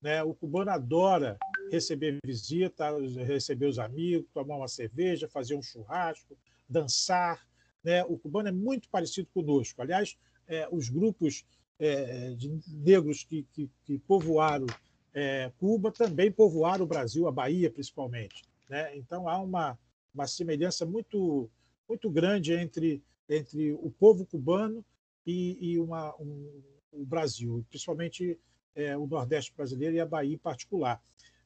Né? 0.00 0.22
O 0.22 0.34
cubano 0.34 0.70
adora 0.70 1.38
receber 1.70 2.18
visita, 2.24 2.90
receber 3.24 3.66
os 3.66 3.78
amigos, 3.78 4.28
tomar 4.32 4.56
uma 4.56 4.68
cerveja, 4.68 5.28
fazer 5.28 5.54
um 5.54 5.62
churrasco, 5.62 6.36
dançar. 6.68 7.46
Né? 7.82 8.04
O 8.04 8.18
cubano 8.18 8.48
é 8.48 8.52
muito 8.52 8.88
parecido 8.88 9.28
conosco. 9.32 9.80
Aliás, 9.80 10.16
é, 10.46 10.68
os 10.70 10.88
grupos 10.88 11.44
é, 11.78 12.34
de 12.34 12.50
negros 12.68 13.24
que, 13.24 13.46
que, 13.52 13.70
que 13.84 13.98
povoaram 13.98 14.66
é, 15.12 15.50
Cuba 15.58 15.90
também 15.90 16.30
povoaram 16.30 16.84
o 16.84 16.88
Brasil, 16.88 17.26
a 17.26 17.32
Bahia 17.32 17.70
principalmente. 17.70 18.44
Né? 18.68 18.96
Então 18.96 19.28
há 19.28 19.38
uma, 19.38 19.78
uma 20.14 20.26
semelhança 20.26 20.86
muito, 20.86 21.50
muito 21.88 22.10
grande 22.10 22.52
entre, 22.52 23.02
entre 23.28 23.72
o 23.72 23.90
povo 23.90 24.24
cubano 24.24 24.84
e, 25.26 25.72
e 25.72 25.78
uma, 25.78 26.14
um, 26.20 26.62
o 26.92 27.04
Brasil, 27.04 27.64
principalmente 27.68 28.38
é, 28.74 28.96
o 28.96 29.06
Nordeste 29.06 29.52
brasileiro 29.54 29.96
e 29.96 30.00
a 30.00 30.06
Bahia 30.06 30.34
em 30.34 30.38
particular. 30.38 31.00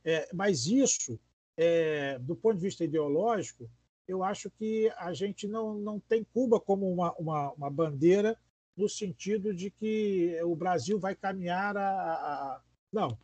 É, 0.04 0.28
mas 0.32 0.66
isso, 0.66 1.18
é, 1.56 2.18
do 2.18 2.36
ponto 2.36 2.56
de 2.56 2.62
vista 2.62 2.84
ideológico, 2.84 3.68
eu 4.06 4.22
acho 4.22 4.50
que 4.50 4.92
a 4.98 5.12
gente 5.14 5.48
não, 5.48 5.74
não 5.74 5.98
tem 5.98 6.24
Cuba 6.24 6.60
como 6.60 6.92
uma, 6.92 7.12
uma, 7.14 7.52
uma 7.52 7.70
bandeira 7.70 8.38
no 8.76 8.88
sentido 8.88 9.54
de 9.54 9.70
que 9.70 10.38
o 10.42 10.54
Brasil 10.54 10.98
vai 10.98 11.14
caminhar 11.14 11.76
a. 11.76 11.88
a... 11.88 12.60
Não, 12.92 13.16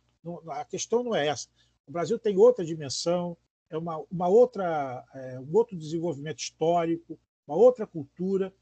a 0.49 0.65
questão 0.65 1.03
não 1.03 1.15
é 1.15 1.27
essa. 1.27 1.47
O 1.85 1.91
Brasil 1.91 2.17
tem 2.17 2.37
outra 2.37 2.65
dimensão, 2.65 3.37
é 3.69 3.77
uma, 3.77 4.03
uma 4.11 4.27
outra, 4.27 5.05
é, 5.13 5.39
um 5.39 5.55
outro 5.55 5.77
desenvolvimento 5.77 6.39
histórico, 6.39 7.19
uma 7.47 7.55
outra 7.55 7.85
cultura, 7.85 8.53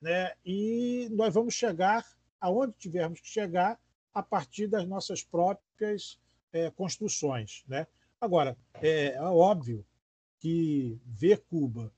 né? 0.00 0.32
e 0.44 1.08
nós 1.12 1.32
vamos 1.32 1.54
chegar 1.54 2.04
aonde 2.40 2.74
tivermos 2.78 3.20
que 3.20 3.28
chegar 3.28 3.78
a 4.12 4.22
partir 4.22 4.66
das 4.66 4.86
nossas 4.86 5.22
próprias 5.22 6.18
é, 6.52 6.70
construções. 6.70 7.64
Né? 7.66 7.86
Agora, 8.20 8.56
é, 8.74 9.14
é, 9.14 9.20
óbvio 9.20 9.84
que 10.38 10.98
ver 11.04 11.42
Cuba 11.48 11.92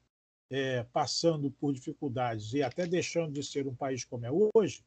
é, 0.50 0.82
passando 0.84 1.50
por 1.50 1.72
dificuldades 1.72 2.52
e 2.54 2.62
até 2.62 2.86
deixando 2.86 3.32
de 3.32 3.42
ser 3.42 3.66
um 3.66 3.74
país 3.74 4.04
como 4.04 4.24
é 4.24 4.30
hoje, 4.54 4.84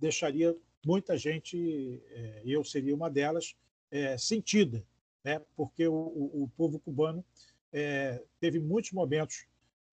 deixaria 0.00 0.56
muita 0.84 1.16
gente, 1.16 2.02
é, 2.10 2.42
eu 2.44 2.64
seria 2.64 2.94
uma 2.94 3.10
delas, 3.10 3.56
é, 3.90 4.16
sentida, 4.16 4.84
né? 5.24 5.40
porque 5.54 5.86
o, 5.86 5.94
o, 5.94 6.50
povo 6.56 6.78
cubano 6.80 7.24
é, 7.72 8.22
teve 8.40 8.58
muitos 8.58 8.92
momentos 8.92 9.46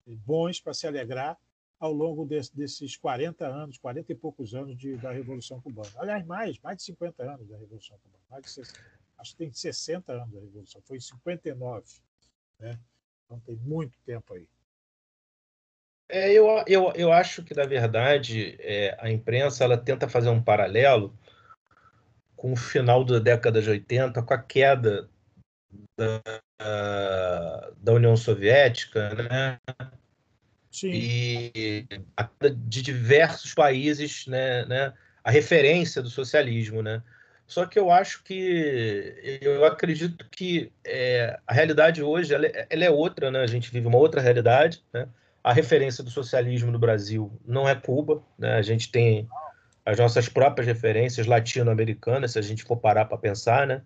bons 0.06 0.60
para 0.60 0.74
se 0.74 0.88
alegrar 0.88 1.38
ao 1.80 1.94
longo 1.94 2.26
de, 2.26 2.40
desses 2.54 2.96
40 2.98 3.46
anos, 3.48 3.78
40 3.78 4.12
e 4.12 4.16
poucos 4.16 4.54
anos 4.54 4.78
de, 4.78 4.98
da 4.98 5.12
Revolução 5.12 5.62
Cubana. 5.62 5.90
Aliás, 5.98 6.26
mais, 6.26 6.60
mais 6.60 6.78
de 6.78 6.84
50 6.84 7.24
anos 7.24 7.48
da 7.48 7.58
Revolução 7.58 7.98
Cubana. 8.00 8.19
Mais 8.30 8.44
de 8.44 8.50
60, 8.50 8.80
acho 9.18 9.32
que 9.32 9.38
tem 9.38 9.52
60 9.52 10.14
anos 10.14 10.32
da 10.32 10.40
Revolução, 10.40 10.82
foi 10.86 10.98
em 10.98 11.02
59. 11.02 11.86
Né? 12.60 12.80
Então 13.26 13.40
tem 13.40 13.56
muito 13.56 13.98
tempo 14.06 14.34
aí. 14.34 14.48
É, 16.12 16.32
eu, 16.32 16.48
eu, 16.66 16.92
eu 16.96 17.14
acho 17.14 17.44
que, 17.44 17.54
na 17.54 17.66
verdade, 17.66 18.58
é, 18.60 18.98
a 19.00 19.12
imprensa 19.12 19.64
ela 19.64 19.78
tenta 19.78 20.10
fazer 20.10 20.30
um 20.30 20.42
paralelo 20.42 21.16
com 22.36 22.54
o 22.54 22.56
final 22.56 23.04
da 23.04 23.20
década 23.20 23.62
de 23.62 23.70
80, 23.70 24.24
com 24.24 24.34
a 24.34 24.42
queda 24.42 25.10
da, 25.96 26.22
da 27.78 27.94
União 27.94 28.18
Soviética, 28.18 29.14
né? 29.14 29.60
Sim. 30.72 30.92
E 30.94 31.86
de 32.56 32.82
diversos 32.82 33.54
países, 33.54 34.26
né, 34.28 34.66
né, 34.66 34.94
a 35.24 35.30
referência 35.30 36.02
do 36.02 36.10
socialismo, 36.10 36.82
né? 36.82 37.04
Só 37.50 37.66
que 37.66 37.80
eu 37.80 37.89
acho 37.89 38.24
que 38.24 39.39
eu 39.41 39.66
acredito 39.66 40.24
que 40.30 40.72
é, 40.86 41.39
a 41.47 41.52
realidade 41.52 42.04
hoje 42.04 42.32
ela 42.32 42.45
é, 42.45 42.68
ela 42.70 42.86
é, 42.86 42.91
outra, 42.91 43.32
né? 43.32 43.39
A 43.41 43.47
gente 43.47 43.72
vive 43.72 43.88
uma 43.88 43.97
outra 43.97 44.22
realidade, 44.22 44.84
né? 44.93 45.08
A 45.43 45.52
referência 45.52 46.04
do 46.04 46.12
socialismo 46.12 46.72
no 46.72 46.78
Brasil 46.78 47.34
não 47.43 47.68
é 47.68 47.74
Cuba, 47.74 48.22
né? 48.38 48.54
A 48.54 48.62
gente 48.62 48.91
tem 48.91 49.28
as 49.84 49.97
nossas 49.97 50.30
próprias 50.30 50.68
referências 50.68 51.26
latino-americanas, 51.26 52.34
se 52.34 52.39
a 52.39 52.43
gente 52.43 52.64
for 52.64 52.78
parar 52.78 53.06
para 53.06 53.18
pensar, 53.18 53.66
né? 53.66 53.82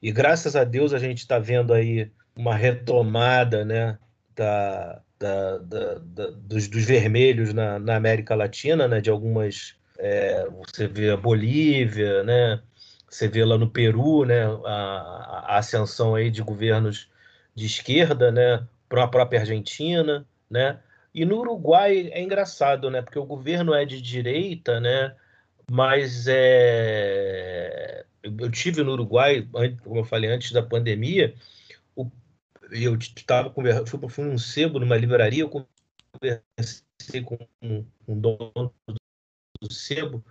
E 0.00 0.12
graças 0.12 0.54
a 0.54 0.62
Deus 0.62 0.94
a 0.94 0.98
gente 1.00 1.18
está 1.18 1.40
vendo 1.40 1.74
aí 1.74 2.08
uma 2.36 2.54
retomada, 2.54 3.64
né? 3.64 3.98
Da, 4.36 5.02
da, 5.18 5.58
da, 5.58 5.94
da 5.98 6.30
dos, 6.30 6.68
dos, 6.68 6.84
vermelhos 6.84 7.52
na, 7.52 7.80
na, 7.80 7.96
América 7.96 8.36
Latina, 8.36 8.86
né? 8.86 9.00
De 9.00 9.10
algumas 9.10 9.74
é, 9.98 10.46
você 10.68 10.86
vê 10.86 11.10
a 11.10 11.16
Bolívia, 11.16 12.22
né? 12.22 12.62
Você 13.12 13.28
vê 13.28 13.44
lá 13.44 13.58
no 13.58 13.68
Peru, 13.68 14.24
né, 14.24 14.44
a, 14.64 15.44
a 15.46 15.58
ascensão 15.58 16.14
aí 16.14 16.30
de 16.30 16.42
governos 16.42 17.10
de 17.54 17.66
esquerda, 17.66 18.32
né, 18.32 18.66
para 18.88 19.04
a 19.04 19.08
própria 19.08 19.40
Argentina, 19.40 20.26
né? 20.48 20.80
E 21.14 21.26
no 21.26 21.38
Uruguai 21.40 22.08
é 22.10 22.22
engraçado, 22.22 22.90
né? 22.90 23.02
Porque 23.02 23.18
o 23.18 23.26
governo 23.26 23.74
é 23.74 23.84
de 23.84 24.00
direita, 24.00 24.80
né? 24.80 25.14
Mas 25.70 26.26
é... 26.26 28.06
eu 28.22 28.50
tive 28.50 28.82
no 28.82 28.92
Uruguai, 28.92 29.46
como 29.82 30.00
eu 30.00 30.04
falei 30.04 30.30
antes 30.30 30.50
da 30.52 30.62
pandemia, 30.62 31.34
o... 31.94 32.10
eu 32.70 32.96
estava 32.96 33.52
fui, 33.86 34.08
fui 34.08 34.24
num 34.24 34.38
sebo, 34.38 34.78
numa 34.80 34.96
livraria, 34.96 35.42
eu 35.42 35.50
conversei 35.50 37.22
com 37.22 37.38
um, 37.60 37.84
um 38.08 38.18
dono 38.18 38.74
do 39.60 39.70
sebo, 39.70 40.24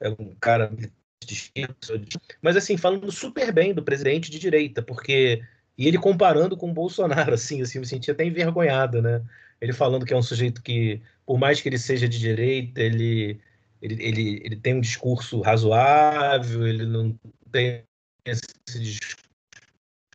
é 0.00 0.08
um 0.08 0.34
cara 0.40 0.70
mas 2.40 2.56
assim, 2.56 2.76
falando 2.76 3.10
super 3.10 3.52
bem 3.52 3.74
do 3.74 3.82
presidente 3.82 4.30
de 4.30 4.38
direita, 4.38 4.82
porque. 4.82 5.42
E 5.76 5.86
ele 5.86 5.96
comparando 5.96 6.56
com 6.56 6.70
o 6.70 6.74
Bolsonaro, 6.74 7.34
assim, 7.34 7.62
assim, 7.62 7.78
me 7.78 7.86
senti 7.86 8.10
até 8.10 8.24
envergonhado, 8.24 9.00
né? 9.00 9.22
Ele 9.60 9.72
falando 9.72 10.04
que 10.04 10.12
é 10.12 10.16
um 10.16 10.22
sujeito 10.22 10.62
que, 10.62 11.00
por 11.24 11.38
mais 11.38 11.60
que 11.60 11.68
ele 11.68 11.78
seja 11.78 12.08
de 12.08 12.18
direita, 12.18 12.80
ele, 12.80 13.40
ele, 13.80 14.02
ele, 14.02 14.42
ele 14.44 14.56
tem 14.56 14.74
um 14.74 14.80
discurso 14.80 15.40
razoável, 15.40 16.66
ele 16.66 16.84
não 16.84 17.16
tem 17.52 17.84
esse 18.24 18.46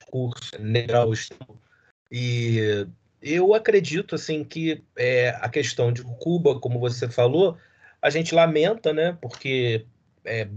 discurso 0.04 0.52
neutral. 0.60 1.12
E 2.12 2.86
eu 3.22 3.54
acredito, 3.54 4.16
assim, 4.16 4.44
que 4.44 4.84
é, 4.98 5.30
a 5.42 5.50
questão 5.50 5.92
de 5.92 6.04
Cuba, 6.04 6.60
como 6.60 6.80
você 6.80 7.10
falou, 7.10 7.58
a 8.02 8.10
gente 8.10 8.36
lamenta, 8.36 8.94
né? 8.94 9.18
Porque 9.22 9.86
é, 10.26 10.48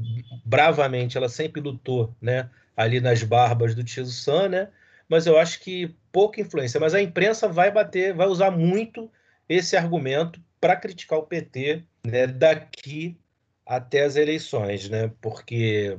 bravamente, 0.44 1.16
ela 1.16 1.28
sempre 1.28 1.60
lutou, 1.60 2.14
né, 2.20 2.48
ali 2.76 3.00
nas 3.00 3.22
barbas 3.22 3.74
do 3.74 3.84
Tio 3.84 4.06
Sam, 4.06 4.48
né? 4.48 4.68
Mas 5.08 5.26
eu 5.26 5.38
acho 5.38 5.60
que 5.60 5.94
pouca 6.10 6.40
influência. 6.40 6.80
Mas 6.80 6.94
a 6.94 7.00
imprensa 7.00 7.48
vai 7.48 7.70
bater, 7.70 8.12
vai 8.12 8.26
usar 8.26 8.50
muito 8.50 9.10
esse 9.48 9.76
argumento 9.76 10.40
para 10.60 10.76
criticar 10.76 11.18
o 11.18 11.22
PT, 11.22 11.84
né, 12.04 12.26
daqui 12.26 13.16
até 13.64 14.04
as 14.04 14.16
eleições, 14.16 14.88
né? 14.88 15.10
Porque 15.20 15.98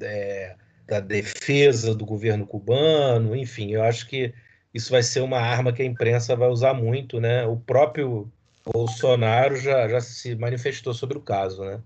é, 0.00 0.56
da 0.86 1.00
defesa 1.00 1.94
do 1.94 2.04
governo 2.04 2.46
cubano, 2.46 3.34
enfim, 3.34 3.72
eu 3.72 3.82
acho 3.82 4.06
que 4.06 4.32
isso 4.72 4.90
vai 4.90 5.02
ser 5.02 5.20
uma 5.20 5.38
arma 5.38 5.72
que 5.72 5.82
a 5.82 5.86
imprensa 5.86 6.36
vai 6.36 6.48
usar 6.48 6.74
muito, 6.74 7.20
né? 7.20 7.46
O 7.46 7.56
próprio 7.56 8.30
Bolsonaro 8.64 9.56
já, 9.56 9.88
já 9.88 10.00
se 10.00 10.34
manifestou 10.34 10.92
sobre 10.92 11.16
o 11.16 11.22
caso, 11.22 11.64
né? 11.64 11.80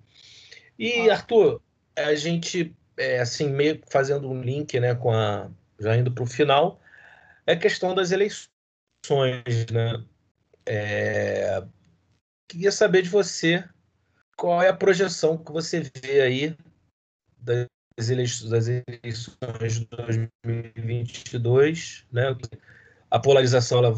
E, 0.80 1.08
Arthur, 1.10 1.60
a 1.94 2.14
gente, 2.14 2.74
é, 2.96 3.20
assim, 3.20 3.50
meio 3.50 3.82
fazendo 3.90 4.30
um 4.30 4.40
link, 4.40 4.80
né, 4.80 4.94
com 4.94 5.12
a. 5.12 5.50
Já 5.78 5.94
indo 5.94 6.10
para 6.10 6.24
o 6.24 6.26
final, 6.26 6.80
é 7.46 7.52
a 7.52 7.58
questão 7.58 7.94
das 7.94 8.12
eleições, 8.12 8.48
né? 9.70 10.02
É, 10.64 11.62
queria 12.48 12.72
saber 12.72 13.02
de 13.02 13.10
você 13.10 13.62
qual 14.38 14.62
é 14.62 14.68
a 14.68 14.76
projeção 14.76 15.36
que 15.36 15.52
você 15.52 15.82
vê 16.02 16.22
aí 16.22 16.56
das 17.38 17.68
eleições, 18.08 18.50
das 18.50 18.66
eleições 18.68 19.80
de 19.80 19.86
2022, 19.86 22.06
né? 22.10 22.34
A 23.10 23.18
polarização, 23.18 23.84
ela, 23.84 23.94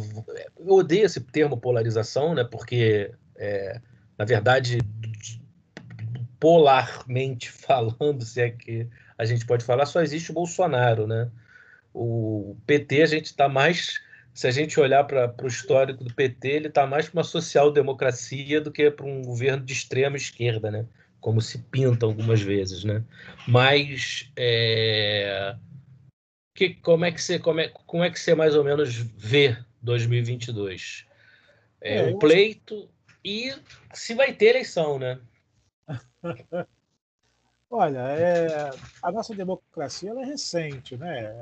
eu 0.59 0.69
odeio 0.69 1.07
esse 1.07 1.21
termo 1.21 1.61
polarização, 1.61 2.35
né? 2.35 2.43
Porque, 2.43 3.15
é, 3.37 3.81
na 4.19 4.25
verdade, 4.25 4.79
polarmente 6.43 7.49
falando, 7.55 8.25
se 8.25 8.41
é 8.41 8.51
que 8.51 8.89
a 9.17 9.25
gente 9.25 9.47
pode 9.47 9.65
falar, 9.65 9.87
só 9.87 10.03
existe 10.03 10.33
o 10.33 10.35
Bolsonaro, 10.35 11.07
né? 11.07 11.31
O 11.95 12.57
PT, 12.67 13.03
a 13.03 13.07
gente 13.07 13.27
está 13.27 13.49
mais. 13.49 14.01
Se 14.35 14.49
a 14.49 14.51
gente 14.51 14.81
olhar 14.81 15.05
para 15.05 15.33
o 15.41 15.47
histórico 15.47 16.03
do 16.03 16.13
PT, 16.13 16.49
ele 16.49 16.69
está 16.69 16.85
mais 16.85 17.09
para 17.09 17.21
uma 17.21 17.25
social-democracia 17.25 18.61
do 18.61 18.73
que 18.73 18.91
para 18.91 19.07
um 19.07 19.23
governo 19.23 19.63
de 19.65 19.73
extrema 19.73 20.17
esquerda, 20.17 20.71
né? 20.71 20.87
Como 21.21 21.41
se 21.41 21.59
pinta 21.59 22.07
algumas 22.07 22.41
vezes, 22.41 22.83
né? 22.83 23.05
Mas 23.47 24.33
é... 24.35 25.55
que, 26.57 26.71
como, 26.77 27.05
é 27.05 27.13
que 27.13 27.23
você, 27.23 27.39
como, 27.39 27.61
é, 27.61 27.69
como 27.69 28.03
é 28.03 28.11
que 28.11 28.19
você 28.19 28.35
mais 28.35 28.57
ou 28.57 28.65
menos 28.65 28.97
vê 28.97 29.57
2022? 29.83 31.07
É, 31.81 31.99
é 31.99 32.03
um 32.05 32.19
pleito 32.19 32.89
e 33.23 33.55
se 33.93 34.15
vai 34.15 34.33
ter 34.33 34.47
eleição, 34.47 34.99
né? 34.99 35.21
Olha, 37.71 37.99
é, 37.99 38.71
a 39.03 39.11
nossa 39.11 39.35
democracia 39.35 40.11
é 40.11 40.25
recente, 40.25 40.97
né? 40.97 41.33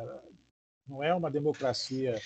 não 0.91 1.03
é 1.03 1.15
uma 1.15 1.31
democracia 1.31 2.21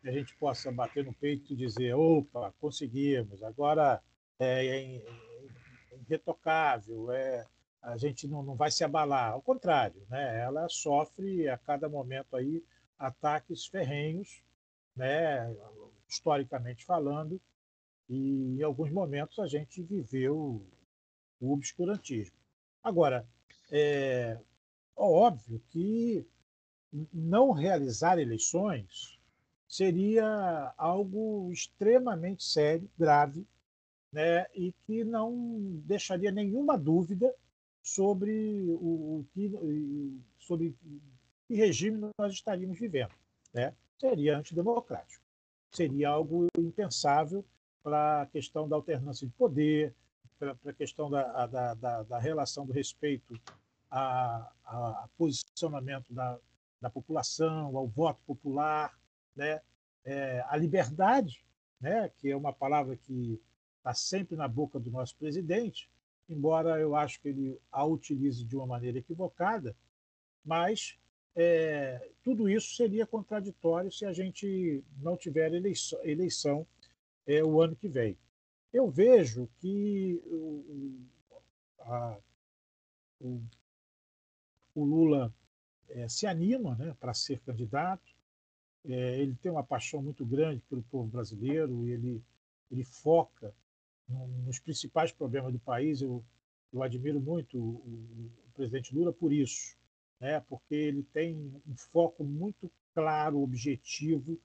que 0.00 0.08
a 0.08 0.12
gente 0.12 0.34
possa 0.36 0.70
bater 0.70 1.04
no 1.04 1.12
peito 1.12 1.52
e 1.52 1.56
dizer, 1.56 1.94
opa, 1.94 2.54
conseguimos, 2.60 3.42
agora 3.42 4.00
é, 4.38 5.00
irretocável, 6.06 7.10
é, 7.10 7.44
a 7.82 7.96
gente 7.96 8.28
não, 8.28 8.42
não 8.42 8.54
vai 8.54 8.70
se 8.70 8.84
abalar. 8.84 9.32
Ao 9.32 9.42
contrário, 9.42 10.06
né? 10.08 10.40
ela 10.40 10.68
sofre 10.68 11.48
a 11.48 11.58
cada 11.58 11.88
momento 11.88 12.36
aí 12.36 12.62
ataques 12.98 13.66
ferrenhos, 13.66 14.42
né? 14.94 15.54
historicamente 16.08 16.84
falando, 16.84 17.40
e 18.08 18.58
em 18.58 18.62
alguns 18.62 18.90
momentos 18.90 19.38
a 19.38 19.46
gente 19.46 19.82
viveu 19.82 20.64
o 21.44 21.52
obscurantismo. 21.52 22.36
Agora, 22.82 23.26
é 23.70 24.38
óbvio 24.96 25.60
que 25.70 26.26
não 27.12 27.50
realizar 27.50 28.18
eleições 28.18 29.18
seria 29.68 30.72
algo 30.76 31.50
extremamente 31.52 32.44
sério, 32.44 32.88
grave, 32.96 33.46
né, 34.12 34.46
e 34.54 34.72
que 34.86 35.02
não 35.02 35.80
deixaria 35.84 36.30
nenhuma 36.30 36.78
dúvida 36.78 37.34
sobre 37.82 38.62
o, 38.68 39.20
o 39.20 39.26
que 39.34 39.50
sobre 40.38 40.76
que 41.46 41.54
regime 41.54 42.10
nós 42.16 42.32
estaríamos 42.32 42.78
vivendo, 42.78 43.12
né? 43.52 43.74
Seria 43.98 44.38
antidemocrático. 44.38 45.22
Seria 45.72 46.10
algo 46.10 46.46
impensável 46.56 47.44
para 47.82 48.22
a 48.22 48.26
questão 48.26 48.68
da 48.68 48.76
alternância 48.76 49.26
de 49.26 49.32
poder, 49.34 49.94
para 50.54 50.70
a 50.70 50.74
questão 50.74 51.10
da, 51.10 51.46
da, 51.46 51.74
da, 51.74 52.02
da, 52.02 52.18
relação 52.18 52.66
do 52.66 52.72
respeito 52.72 53.40
a, 53.90 54.50
a 54.64 55.08
posicionamento 55.16 56.12
da, 56.12 56.38
da 56.80 56.90
população, 56.90 57.76
ao 57.76 57.86
voto 57.86 58.20
popular, 58.26 58.92
né? 59.34 59.60
É, 60.04 60.44
a 60.48 60.56
liberdade, 60.56 61.44
né? 61.80 62.10
que 62.18 62.30
é 62.30 62.36
uma 62.36 62.52
palavra 62.52 62.96
que 62.96 63.40
está 63.78 63.94
sempre 63.94 64.36
na 64.36 64.46
boca 64.46 64.78
do 64.78 64.90
nosso 64.90 65.16
presidente, 65.16 65.90
embora 66.28 66.78
eu 66.78 66.94
acho 66.94 67.20
que 67.20 67.28
ele 67.28 67.60
a 67.70 67.84
utilize 67.84 68.44
de 68.44 68.56
uma 68.56 68.66
maneira 68.66 68.98
equivocada, 68.98 69.74
mas 70.44 70.98
é, 71.34 72.10
tudo 72.22 72.48
isso 72.48 72.76
seria 72.76 73.06
contraditório 73.06 73.90
se 73.90 74.04
a 74.04 74.12
gente 74.12 74.84
não 74.98 75.16
tiver 75.16 75.52
eleição, 75.52 75.98
eleição 76.04 76.66
é, 77.26 77.42
o 77.42 77.60
ano 77.60 77.74
que 77.74 77.88
vem. 77.88 78.16
Eu 78.74 78.90
vejo 78.90 79.48
que 79.60 80.20
o, 80.26 80.98
a, 81.78 82.18
o, 83.20 83.40
o 84.74 84.84
Lula 84.84 85.32
é, 85.90 86.08
se 86.08 86.26
anima 86.26 86.74
né, 86.74 86.92
para 86.98 87.14
ser 87.14 87.38
candidato, 87.42 88.12
é, 88.84 89.20
ele 89.20 89.36
tem 89.36 89.52
uma 89.52 89.62
paixão 89.62 90.02
muito 90.02 90.26
grande 90.26 90.60
pelo 90.68 90.82
povo 90.82 91.06
brasileiro, 91.08 91.86
ele, 91.86 92.20
ele 92.68 92.82
foca 92.82 93.54
no, 94.08 94.26
nos 94.44 94.58
principais 94.58 95.12
problemas 95.12 95.52
do 95.52 95.60
país. 95.60 96.02
Eu, 96.02 96.24
eu 96.72 96.82
admiro 96.82 97.20
muito 97.20 97.56
o, 97.56 97.76
o, 97.76 98.32
o 98.48 98.50
presidente 98.54 98.92
Lula 98.92 99.12
por 99.12 99.32
isso, 99.32 99.76
né, 100.18 100.40
porque 100.48 100.74
ele 100.74 101.04
tem 101.12 101.62
um 101.64 101.76
foco 101.76 102.24
muito 102.24 102.68
claro, 102.92 103.40
objetivo 103.40 104.36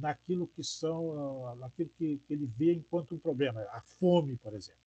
naquilo 0.00 0.48
que 0.48 0.64
são, 0.64 1.54
naquilo 1.56 1.90
que, 1.90 2.20
ele 2.28 2.46
vê 2.46 2.72
enquanto 2.72 3.14
um 3.14 3.18
problema, 3.18 3.60
a 3.70 3.80
fome, 3.80 4.36
por 4.36 4.54
exemplo, 4.54 4.80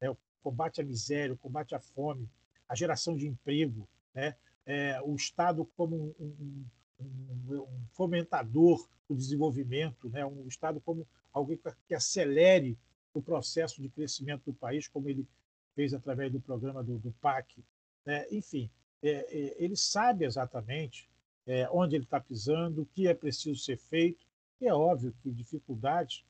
né, 0.00 0.08
o 0.08 0.16
combate 0.42 0.80
à 0.80 0.84
miséria, 0.84 1.34
o 1.34 1.38
combate 1.38 1.74
à 1.74 1.80
fome, 1.80 2.28
a 2.68 2.74
geração 2.74 3.16
de 3.16 3.26
emprego, 3.26 3.88
né, 4.14 4.36
é, 4.64 5.00
o 5.02 5.14
Estado 5.14 5.64
como 5.76 6.14
um, 6.18 6.64
um, 7.00 7.56
um, 7.58 7.86
fomentador 7.92 8.88
do 9.08 9.16
desenvolvimento, 9.16 10.08
né, 10.08 10.24
um 10.24 10.46
Estado 10.46 10.80
como 10.80 11.06
alguém 11.32 11.58
que 11.88 11.94
acelere 11.94 12.78
o 13.12 13.20
processo 13.20 13.82
de 13.82 13.88
crescimento 13.88 14.44
do 14.44 14.54
país, 14.54 14.88
como 14.88 15.08
ele 15.08 15.26
fez 15.74 15.92
através 15.92 16.30
do 16.30 16.40
programa 16.40 16.82
do, 16.82 16.98
do 16.98 17.12
PAC. 17.20 17.62
Né? 18.06 18.26
Enfim, 18.30 18.70
é, 19.02 19.08
é, 19.10 19.64
ele 19.64 19.76
sabe 19.76 20.24
exatamente 20.24 21.10
é, 21.46 21.68
onde 21.70 21.96
ele 21.96 22.04
está 22.04 22.20
pisando, 22.20 22.82
o 22.82 22.86
que 22.86 23.08
é 23.08 23.14
preciso 23.14 23.60
ser 23.60 23.76
feito. 23.76 24.21
E 24.62 24.66
é 24.68 24.72
óbvio 24.72 25.12
que 25.20 25.32
dificuldades, 25.32 26.24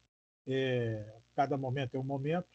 é, 0.46 1.20
cada 1.36 1.58
momento 1.58 1.98
é 1.98 2.00
um 2.00 2.02
momento, 2.02 2.48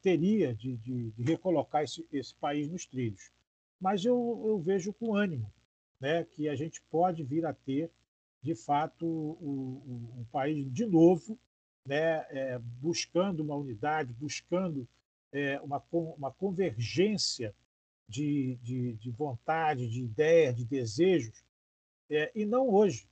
teria 0.00 0.54
de, 0.54 0.76
de, 0.76 1.10
de 1.10 1.22
recolocar 1.24 1.82
esse, 1.82 2.06
esse, 2.12 2.32
país 2.36 2.68
nos 2.68 2.86
trilhos. 2.86 3.32
Mas 3.80 4.04
eu, 4.04 4.44
eu, 4.46 4.60
vejo 4.60 4.92
com 4.92 5.16
ânimo 5.16 5.52
né, 5.98 6.22
que 6.22 6.48
a 6.48 6.54
gente 6.54 6.80
pode 6.82 7.24
vir 7.24 7.44
a 7.44 7.52
ter, 7.52 7.90
de 8.40 8.54
fato, 8.54 9.04
um 9.06 10.24
país 10.30 10.72
de 10.72 10.86
novo, 10.86 11.36
né, 11.84 12.24
é, 12.30 12.58
buscando 12.80 13.40
uma 13.40 13.56
unidade, 13.56 14.12
buscando 14.12 14.86
é, 15.32 15.60
uma, 15.62 15.82
uma 15.90 16.30
convergência 16.30 17.52
de, 18.08 18.56
de, 18.62 18.92
de 18.92 19.10
vontade, 19.10 19.88
de 19.88 20.00
ideia, 20.00 20.52
de 20.52 20.64
desejos, 20.64 21.42
é, 22.08 22.30
e 22.36 22.46
não 22.46 22.68
hoje, 22.68 23.08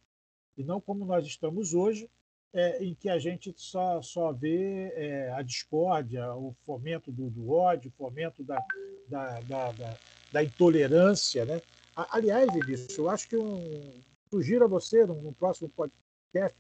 e 0.57 0.64
não 0.64 0.80
como 0.80 1.04
nós 1.04 1.26
estamos 1.26 1.74
hoje, 1.74 2.09
é, 2.52 2.82
em 2.82 2.94
que 2.94 3.09
a 3.09 3.18
gente 3.18 3.52
só, 3.57 4.00
só 4.00 4.32
vê 4.32 4.90
é, 4.94 5.32
a 5.32 5.42
discórdia, 5.42 6.34
o 6.34 6.54
fomento 6.64 7.12
do, 7.12 7.28
do 7.28 7.50
ódio, 7.50 7.90
o 7.90 7.98
fomento 7.98 8.42
da, 8.42 8.64
da, 9.09 9.40
da, 9.40 9.72
da, 9.72 9.98
da 10.32 10.42
intolerância. 10.42 11.44
Né? 11.44 11.61
Aliás, 11.94 12.50
Vinícius, 12.52 12.96
eu 12.96 13.11
acho 13.11 13.28
que 13.28 13.36
um, 13.36 14.00
sugiro 14.30 14.64
a 14.64 14.68
você, 14.68 15.04
no 15.04 15.32
próximo 15.34 15.68
podcast, 15.68 16.57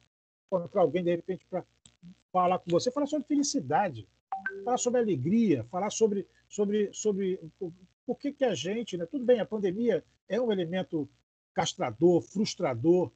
encontrar 0.46 0.82
alguém, 0.82 1.02
de 1.02 1.16
repente, 1.16 1.46
para 1.48 1.64
falar 2.30 2.58
com 2.58 2.70
você, 2.70 2.90
falar 2.90 3.06
sobre 3.06 3.26
felicidade, 3.26 4.06
falar 4.64 4.76
sobre 4.76 5.00
alegria, 5.00 5.64
falar 5.64 5.90
sobre, 5.90 6.26
sobre, 6.48 6.90
sobre 6.92 7.40
por 8.04 8.18
que, 8.18 8.32
que 8.32 8.44
a 8.44 8.54
gente, 8.54 8.96
né? 8.96 9.06
tudo 9.06 9.24
bem, 9.24 9.40
a 9.40 9.46
pandemia 9.46 10.04
é 10.28 10.40
um 10.40 10.52
elemento 10.52 11.08
castrador, 11.54 12.20
frustrador, 12.20 13.10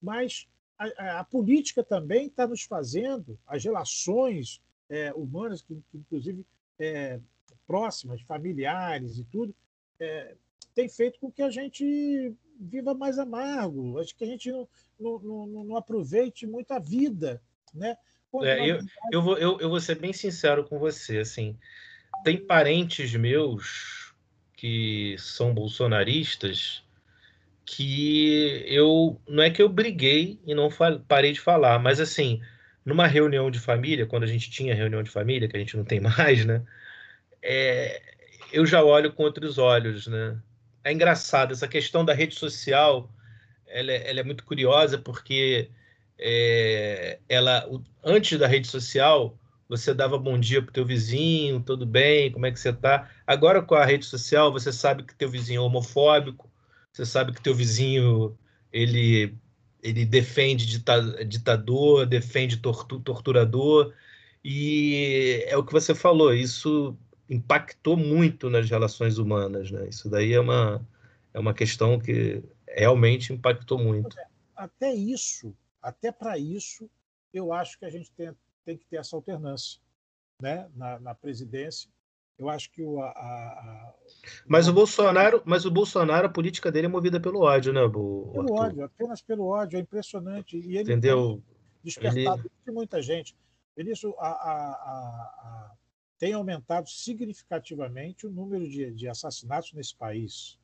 mas 0.00 0.46
a, 0.78 1.20
a 1.20 1.24
política 1.24 1.82
também 1.82 2.26
está 2.26 2.46
nos 2.46 2.62
fazendo, 2.62 3.38
as 3.46 3.64
relações 3.64 4.60
é, 4.88 5.12
humanas, 5.14 5.62
que, 5.62 5.74
que 5.90 5.98
inclusive 5.98 6.44
é, 6.78 7.18
próximas, 7.66 8.20
familiares 8.22 9.18
e 9.18 9.24
tudo, 9.24 9.54
é, 9.98 10.34
tem 10.74 10.88
feito 10.88 11.18
com 11.18 11.30
que 11.30 11.42
a 11.42 11.50
gente 11.50 12.34
viva 12.58 12.94
mais 12.94 13.18
amargo, 13.18 13.98
acho 13.98 14.14
que 14.14 14.24
a 14.24 14.26
gente 14.26 14.50
não, 14.50 14.68
não, 14.98 15.18
não, 15.18 15.64
não 15.64 15.76
aproveite 15.76 16.46
muito 16.46 16.72
a 16.72 16.78
vida, 16.78 17.42
né? 17.74 17.96
É, 18.42 18.70
eu, 18.70 18.80
eu, 19.10 19.22
vou, 19.22 19.38
eu, 19.38 19.58
eu 19.60 19.70
vou 19.70 19.80
ser 19.80 19.98
bem 19.98 20.12
sincero 20.12 20.64
com 20.64 20.78
você, 20.78 21.18
assim, 21.18 21.56
tem 22.22 22.44
parentes 22.44 23.14
meus 23.14 24.14
que 24.54 25.16
são 25.18 25.54
bolsonaristas 25.54 26.85
que 27.66 28.64
eu 28.68 29.20
não 29.28 29.42
é 29.42 29.50
que 29.50 29.60
eu 29.60 29.68
briguei 29.68 30.40
e 30.46 30.54
não 30.54 30.70
parei 31.08 31.32
de 31.32 31.40
falar, 31.40 31.78
mas 31.80 32.00
assim, 32.00 32.40
numa 32.84 33.08
reunião 33.08 33.50
de 33.50 33.58
família, 33.58 34.06
quando 34.06 34.22
a 34.22 34.28
gente 34.28 34.48
tinha 34.50 34.74
reunião 34.74 35.02
de 35.02 35.10
família, 35.10 35.48
que 35.48 35.56
a 35.56 35.60
gente 35.60 35.76
não 35.76 35.84
tem 35.84 36.00
mais, 36.00 36.44
né? 36.46 36.62
É, 37.42 38.00
eu 38.52 38.64
já 38.64 38.82
olho 38.82 39.12
com 39.12 39.24
outros 39.24 39.58
olhos, 39.58 40.06
né? 40.06 40.40
É 40.84 40.92
engraçado 40.92 41.52
essa 41.52 41.66
questão 41.68 42.04
da 42.04 42.14
rede 42.14 42.36
social, 42.36 43.10
ela 43.66 43.92
é, 43.92 44.10
ela 44.10 44.20
é 44.20 44.22
muito 44.22 44.44
curiosa 44.44 44.98
porque 44.98 45.68
é, 46.18 47.18
ela 47.28 47.68
antes 48.04 48.38
da 48.38 48.46
rede 48.46 48.68
social 48.68 49.36
você 49.68 49.92
dava 49.92 50.16
bom 50.16 50.38
dia 50.38 50.62
pro 50.62 50.72
teu 50.72 50.86
vizinho, 50.86 51.60
tudo 51.60 51.84
bem, 51.84 52.30
como 52.30 52.46
é 52.46 52.52
que 52.52 52.60
você 52.60 52.72
tá? 52.72 53.10
Agora 53.26 53.60
com 53.62 53.74
a 53.74 53.84
rede 53.84 54.06
social, 54.06 54.52
você 54.52 54.72
sabe 54.72 55.02
que 55.02 55.14
teu 55.14 55.28
vizinho 55.28 55.58
é 55.58 55.64
homofóbico, 55.64 56.48
você 56.96 57.04
sabe 57.04 57.32
que 57.32 57.42
teu 57.42 57.54
vizinho 57.54 58.36
ele 58.72 59.36
ele 59.82 60.04
defende 60.04 60.66
ditador, 61.26 62.06
defende 62.06 62.56
tortu, 62.56 62.98
torturador, 62.98 63.92
e 64.42 65.44
é 65.46 65.56
o 65.56 65.64
que 65.64 65.72
você 65.72 65.94
falou, 65.94 66.34
isso 66.34 66.96
impactou 67.28 67.96
muito 67.96 68.50
nas 68.50 68.68
relações 68.68 69.18
humanas, 69.18 69.70
né? 69.70 69.86
Isso 69.88 70.08
daí 70.08 70.32
é 70.32 70.40
uma, 70.40 70.84
é 71.32 71.38
uma 71.38 71.54
questão 71.54 72.00
que 72.00 72.42
realmente 72.66 73.32
impactou 73.32 73.78
muito. 73.78 74.16
Até 74.56 74.92
isso, 74.92 75.54
até 75.80 76.10
para 76.10 76.36
isso, 76.36 76.90
eu 77.32 77.52
acho 77.52 77.78
que 77.78 77.84
a 77.84 77.90
gente 77.90 78.10
tem, 78.12 78.32
tem 78.64 78.76
que 78.76 78.86
ter 78.86 78.96
essa 78.96 79.14
alternância 79.14 79.80
né, 80.40 80.68
na, 80.74 80.98
na 80.98 81.14
presidência. 81.14 81.88
Eu 82.38 82.48
acho 82.50 82.70
que 82.70 82.82
o. 82.82 83.00
A, 83.00 83.08
a, 83.08 83.94
mas 84.46 84.68
o 84.68 84.72
Bolsonaro, 84.72 85.42
mas 85.44 85.64
o 85.64 85.70
Bolsonaro, 85.70 86.26
a 86.26 86.30
política 86.30 86.70
dele 86.70 86.86
é 86.86 86.88
movida 86.88 87.18
pelo 87.18 87.40
ódio, 87.40 87.72
né, 87.72 87.82
o, 87.82 87.88
Pelo 87.88 88.40
Arthur? 88.40 88.54
ódio, 88.54 88.84
apenas 88.84 89.22
pelo 89.22 89.46
ódio, 89.46 89.78
é 89.78 89.80
impressionante. 89.80 90.58
E 90.58 90.76
ele 90.76 90.92
Entendeu? 90.92 91.42
despertado 91.82 92.40
ele... 92.40 92.50
de 92.66 92.72
muita 92.72 93.00
gente. 93.00 93.34
Ele 93.76 93.92
isso 93.92 94.14
a, 94.18 94.28
a, 94.28 95.72
tem 96.18 96.32
aumentado 96.32 96.88
significativamente 96.88 98.26
o 98.26 98.30
número 98.30 98.68
de, 98.68 98.90
de 98.92 99.08
assassinatos 99.08 99.72
nesse 99.72 99.94
país. 99.94 100.58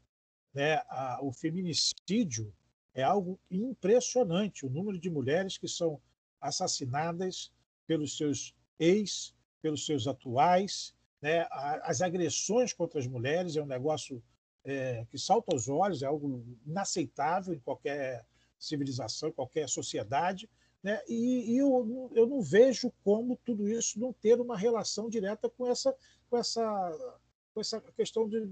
Né? 0.54 0.78
o 1.22 1.32
feminicídio 1.32 2.52
é 2.94 3.02
algo 3.02 3.38
impressionante. 3.50 4.66
O 4.66 4.70
número 4.70 4.98
de 4.98 5.08
mulheres 5.08 5.56
que 5.56 5.68
são 5.68 6.00
assassinadas 6.40 7.50
pelos 7.86 8.16
seus 8.16 8.54
ex, 8.78 9.34
pelos 9.62 9.86
seus 9.86 10.06
atuais. 10.06 10.94
Né? 11.22 11.46
As 11.82 12.02
agressões 12.02 12.72
contra 12.72 12.98
as 12.98 13.06
mulheres 13.06 13.56
é 13.56 13.62
um 13.62 13.66
negócio 13.66 14.22
é, 14.64 15.06
que 15.08 15.18
salta 15.18 15.54
aos 15.54 15.68
olhos, 15.68 16.02
é 16.02 16.06
algo 16.06 16.44
inaceitável 16.66 17.54
em 17.54 17.60
qualquer 17.60 18.26
civilização, 18.58 19.28
em 19.28 19.32
qualquer 19.32 19.68
sociedade. 19.68 20.50
Né? 20.82 21.00
E, 21.08 21.54
e 21.54 21.58
eu, 21.58 22.10
eu 22.14 22.26
não 22.26 22.42
vejo 22.42 22.92
como 23.04 23.38
tudo 23.44 23.68
isso 23.68 24.00
não 24.00 24.12
ter 24.12 24.40
uma 24.40 24.58
relação 24.58 25.08
direta 25.08 25.48
com 25.48 25.68
essa, 25.68 25.94
com 26.28 26.36
essa, 26.36 27.16
com 27.54 27.60
essa 27.60 27.80
questão 27.96 28.28
de, 28.28 28.48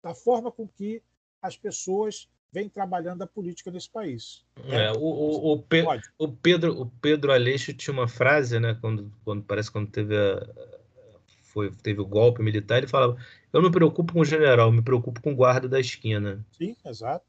da 0.00 0.14
forma 0.14 0.52
com 0.52 0.68
que 0.68 1.02
as 1.42 1.56
pessoas 1.56 2.28
vem 2.52 2.68
trabalhando 2.68 3.22
a 3.22 3.26
política 3.26 3.72
nesse 3.72 3.90
país. 3.90 4.44
É, 4.68 4.92
o, 4.92 4.98
o, 4.98 5.52
o, 5.54 5.62
Pe 5.62 5.82
o, 6.16 6.28
Pedro, 6.28 6.80
o 6.82 6.86
Pedro 6.86 7.32
Aleixo 7.32 7.74
tinha 7.74 7.92
uma 7.92 8.06
frase, 8.06 8.60
né, 8.60 8.78
quando, 8.80 9.12
quando 9.24 9.42
parece 9.42 9.72
quando 9.72 9.90
teve, 9.90 10.16
a, 10.16 10.46
foi, 11.54 11.70
teve 11.70 12.00
o 12.00 12.06
golpe 12.06 12.42
militar, 12.42 12.78
ele 12.78 12.88
falava: 12.88 13.16
Eu 13.52 13.62
não 13.62 13.68
me 13.68 13.72
preocupo 13.72 14.12
com 14.12 14.20
o 14.20 14.24
general, 14.24 14.70
me 14.70 14.82
preocupo 14.82 15.22
com 15.22 15.32
o 15.32 15.36
guarda 15.36 15.68
da 15.68 15.80
esquina. 15.80 16.44
Sim, 16.52 16.76
exato. 16.84 17.24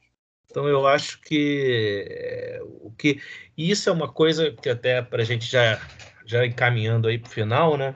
Então 0.50 0.68
eu 0.68 0.88
acho 0.88 1.22
que 1.22 2.06
é, 2.10 2.60
o 2.64 2.92
que 2.92 3.22
e 3.58 3.70
isso 3.70 3.90
é 3.90 3.92
uma 3.92 4.12
coisa 4.12 4.52
que 4.52 4.70
até 4.70 5.02
para 5.02 5.22
a 5.22 5.26
gente 5.26 5.46
já 5.46 5.80
já 6.26 6.46
encaminhando 6.46 7.08
aí 7.08 7.20
para 7.20 7.30
o 7.30 7.32
final, 7.32 7.78
né? 7.78 7.96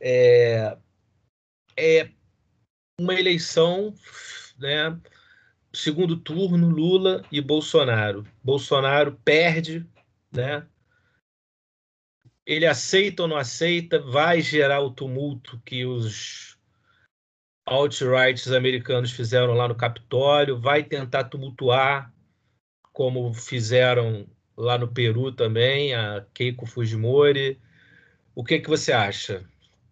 É, 0.00 0.76
é 1.76 2.08
uma 3.00 3.14
eleição, 3.14 3.94
né? 4.58 4.98
segundo 5.72 6.16
turno, 6.16 6.68
Lula 6.68 7.22
e 7.30 7.40
Bolsonaro. 7.40 8.24
Bolsonaro 8.42 9.12
perde, 9.24 9.86
né? 10.32 10.66
Ele 12.48 12.64
aceita 12.64 13.24
ou 13.24 13.28
não 13.28 13.36
aceita, 13.36 14.00
vai 14.00 14.40
gerar 14.40 14.80
o 14.80 14.90
tumulto 14.90 15.60
que 15.66 15.84
os 15.84 16.58
alt-rights 17.66 18.50
americanos 18.50 19.12
fizeram 19.12 19.52
lá 19.52 19.68
no 19.68 19.74
Capitólio, 19.74 20.58
vai 20.58 20.82
tentar 20.82 21.24
tumultuar, 21.24 22.10
como 22.90 23.34
fizeram 23.34 24.26
lá 24.56 24.78
no 24.78 24.88
Peru 24.88 25.30
também, 25.30 25.94
a 25.94 26.24
Keiko 26.32 26.64
Fujimori. 26.64 27.60
O 28.34 28.42
que, 28.42 28.58
que 28.58 28.70
você 28.70 28.92
acha? 28.92 29.46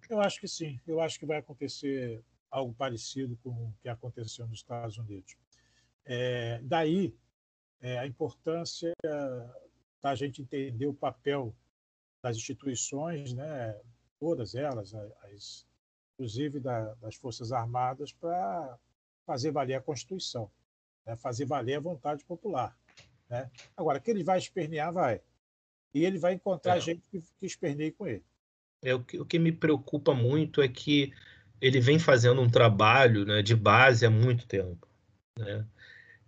Eu 0.08 0.18
acho 0.22 0.40
que 0.40 0.48
sim. 0.48 0.80
Eu 0.86 0.98
acho 0.98 1.20
que 1.20 1.26
vai 1.26 1.36
acontecer 1.36 2.24
algo 2.50 2.72
parecido 2.72 3.38
com 3.44 3.50
o 3.50 3.74
que 3.82 3.88
aconteceu 3.90 4.46
nos 4.46 4.60
Estados 4.60 4.96
Unidos. 4.96 5.36
É, 6.06 6.58
daí 6.62 7.14
é, 7.82 7.98
a 7.98 8.06
importância 8.06 8.94
da 10.00 10.14
gente 10.14 10.40
entender 10.40 10.86
o 10.86 10.94
papel 10.94 11.54
das 12.26 12.36
instituições, 12.36 13.32
né, 13.32 13.78
todas 14.18 14.56
elas, 14.56 14.92
as, 14.94 15.64
inclusive 16.14 16.58
da, 16.58 16.92
das 16.94 17.14
Forças 17.14 17.52
Armadas, 17.52 18.12
para 18.12 18.76
fazer 19.24 19.52
valer 19.52 19.74
a 19.74 19.80
Constituição, 19.80 20.50
né? 21.06 21.16
fazer 21.16 21.44
valer 21.44 21.76
a 21.76 21.80
vontade 21.80 22.24
popular. 22.24 22.76
Né? 23.30 23.48
Agora, 23.76 24.00
que 24.00 24.10
ele 24.10 24.24
vai 24.24 24.38
espernear, 24.38 24.92
vai. 24.92 25.20
E 25.94 26.04
ele 26.04 26.18
vai 26.18 26.32
encontrar 26.34 26.78
é. 26.78 26.80
gente 26.80 27.08
que, 27.08 27.20
que 27.20 27.46
esperneie 27.46 27.92
com 27.92 28.08
ele. 28.08 28.24
É, 28.82 28.92
o, 28.92 29.04
que, 29.04 29.20
o 29.20 29.24
que 29.24 29.38
me 29.38 29.52
preocupa 29.52 30.12
muito 30.12 30.60
é 30.60 30.66
que 30.66 31.12
ele 31.60 31.80
vem 31.80 31.98
fazendo 31.98 32.40
um 32.40 32.50
trabalho 32.50 33.24
né, 33.24 33.40
de 33.40 33.54
base 33.54 34.04
há 34.04 34.10
muito 34.10 34.48
tempo. 34.48 34.88
Né? 35.38 35.64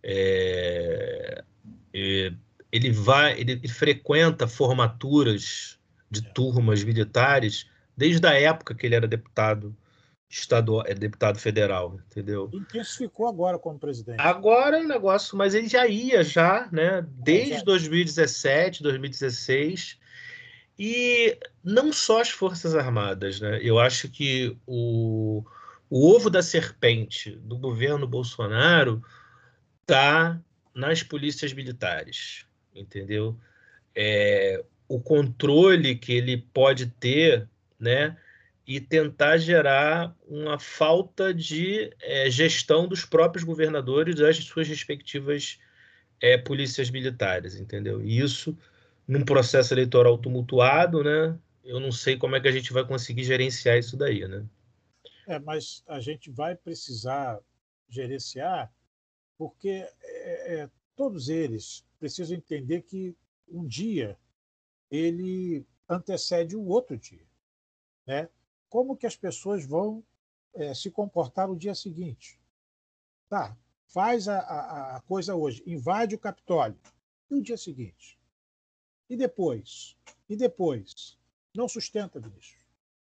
É, 0.00 1.44
ele 1.92 2.92
vai, 2.92 3.40
ele, 3.40 3.52
ele 3.52 3.68
frequenta 3.68 4.46
formaturas 4.46 5.77
de 6.10 6.20
é. 6.20 6.30
turmas 6.30 6.82
militares 6.82 7.68
desde 7.97 8.26
a 8.26 8.35
época 8.35 8.74
que 8.74 8.86
ele 8.86 8.94
era 8.94 9.09
deputado 9.09 9.76
estadual, 10.30 10.85
é 10.86 10.94
deputado 10.94 11.39
federal, 11.39 11.98
entendeu? 12.06 12.51
Intensificou 12.52 13.26
agora 13.26 13.59
como 13.59 13.78
presidente. 13.78 14.20
Agora 14.20 14.78
é 14.78 14.82
um 14.82 14.86
negócio, 14.86 15.36
mas 15.36 15.55
ele 15.55 15.68
já 15.68 15.86
ia 15.86 16.22
já, 16.22 16.68
né? 16.70 17.05
Desde 17.09 17.55
é, 17.55 17.62
2017, 17.64 18.82
2016. 18.82 19.98
E 20.78 21.36
não 21.64 21.93
só 21.93 22.20
as 22.20 22.28
Forças 22.28 22.76
Armadas, 22.76 23.40
né? 23.40 23.59
Eu 23.62 23.80
acho 23.80 24.09
que 24.09 24.56
o, 24.66 25.43
o 25.90 26.14
ovo 26.14 26.30
da 26.30 26.43
serpente 26.43 27.30
do 27.30 27.56
governo 27.59 28.06
Bolsonaro 28.06 29.02
está 29.80 30.39
nas 30.74 31.02
polícias 31.02 31.52
militares, 31.52 32.47
entendeu? 32.74 33.36
É, 33.94 34.62
o 34.89 35.01
controle 35.01 35.94
que 35.97 36.12
ele 36.12 36.39
pode 36.39 36.86
ter 36.86 37.48
né? 37.78 38.16
E 38.66 38.81
tentar 38.81 39.39
gerar 39.39 40.15
uma 40.27 40.59
falta 40.59 41.32
de 41.32 41.90
é, 42.02 42.28
gestão 42.28 42.86
dos 42.86 43.05
próprios 43.05 43.43
governadores 43.43 44.16
das 44.16 44.36
suas 44.39 44.69
respectivas 44.69 45.59
é, 46.20 46.36
polícias 46.36 46.90
militares, 46.90 47.56
entendeu? 47.56 48.02
E 48.02 48.19
isso, 48.19 48.56
num 49.06 49.24
processo 49.24 49.73
eleitoral 49.73 50.19
tumultuado, 50.19 51.02
né? 51.02 51.39
Eu 51.65 51.81
não 51.81 51.93
sei 51.93 52.16
como 52.19 52.36
é 52.36 52.40
que 52.40 52.48
a 52.48 52.52
gente 52.52 52.73
vai 52.73 52.85
conseguir 52.85 53.24
gerenciar 53.24 53.78
isso 53.78 53.97
daí, 53.97 54.27
né? 54.27 54.44
É, 55.27 55.39
mas 55.39 55.82
a 55.86 56.01
gente 56.01 56.31
vai 56.31 56.55
precisar 56.55 57.39
gerenciar 57.89 58.70
porque 59.39 59.86
é, 60.02 60.55
é, 60.55 60.70
todos 60.97 61.28
eles 61.28 61.85
precisam 61.98 62.36
entender 62.36 62.82
que 62.82 63.16
um 63.48 63.66
dia 63.66 64.19
ele 64.90 65.66
antecede 65.89 66.56
o 66.56 66.65
outro 66.66 66.97
dia. 66.97 67.27
Né? 68.06 68.28
Como 68.69 68.97
que 68.97 69.06
as 69.06 69.16
pessoas 69.16 69.65
vão 69.65 70.05
é, 70.55 70.74
se 70.74 70.90
comportar 70.90 71.48
no 71.48 71.56
dia 71.56 71.74
seguinte? 71.74 72.40
Tá, 73.28 73.56
faz 73.86 74.28
a, 74.28 74.39
a, 74.39 74.97
a 74.97 75.01
coisa 75.02 75.35
hoje, 75.35 75.62
invade 75.66 76.15
o 76.15 76.19
Capitólio. 76.19 76.78
E 77.31 77.35
o 77.35 77.43
dia 77.43 77.56
seguinte? 77.56 78.19
E 79.09 79.16
depois? 79.16 79.97
E 80.28 80.36
depois? 80.36 81.19
Não 81.55 81.69
sustenta, 81.69 82.20
ministro. 82.20 82.59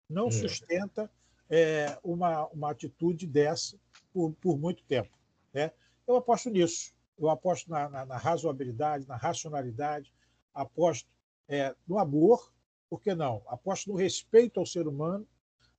Não 0.10 0.28
é. 0.28 0.32
sustenta 0.32 1.12
é, 1.50 1.98
uma, 2.04 2.48
uma 2.48 2.72
atitude 2.72 3.28
dessa 3.28 3.78
por, 4.14 4.34
por 4.34 4.58
muito 4.58 4.84
tempo. 4.84 5.18
Né? 5.54 5.72
Eu 6.06 6.16
aposto 6.16 6.50
nisso. 6.50 6.94
Eu 7.18 7.30
aposto 7.30 7.70
na, 7.70 7.90
na, 7.90 8.06
na 8.06 8.18
razoabilidade, 8.18 9.08
na 9.08 9.16
racionalidade, 9.16 10.14
aposto 10.54 11.10
é, 11.48 11.76
no 11.88 11.98
amor 12.00 12.52
por 12.90 13.02
que 13.02 13.14
não? 13.14 13.44
Aposto 13.48 13.90
no 13.90 13.96
respeito 13.96 14.60
ao 14.60 14.66
ser 14.66 14.88
humano 14.88 15.28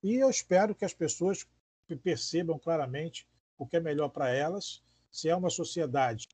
e 0.02 0.16
eu 0.16 0.28
espero 0.28 0.74
que 0.74 0.84
as 0.84 0.94
pessoas 0.94 1.46
percebam 2.02 2.58
claramente 2.58 3.26
o 3.56 3.66
que 3.66 3.76
é 3.76 3.80
melhor 3.80 4.10
para 4.10 4.30
elas, 4.30 4.82
se 5.10 5.28
é 5.28 5.34
uma 5.34 5.50
sociedade 5.50 6.28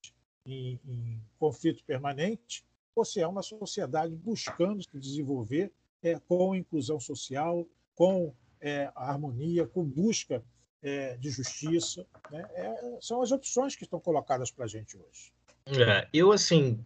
em, 0.44 0.78
em, 0.85 1.23
conflito 1.39 1.82
permanente 1.85 2.65
ou 2.94 3.05
se 3.05 3.20
é 3.20 3.27
uma 3.27 3.43
sociedade 3.43 4.15
buscando 4.15 4.82
se 4.82 4.98
desenvolver 4.98 5.73
é, 6.02 6.19
com 6.19 6.55
inclusão 6.55 7.01
social, 7.01 7.66
com 7.94 8.35
é, 8.61 8.90
harmonia, 8.94 9.66
com 9.66 9.85
busca 9.85 10.44
é, 10.82 11.16
de 11.16 11.31
justiça. 11.31 12.06
Né? 12.31 12.47
É, 12.52 12.98
são 13.01 13.23
as 13.23 13.32
opções 13.32 13.74
que 13.74 13.85
estão 13.85 14.01
colocadas 14.01 14.51
para 14.51 14.65
a 14.65 14.69
gente 14.69 14.97
hoje. 14.97 15.32
É, 15.66 16.06
eu, 16.12 16.31
assim, 16.31 16.85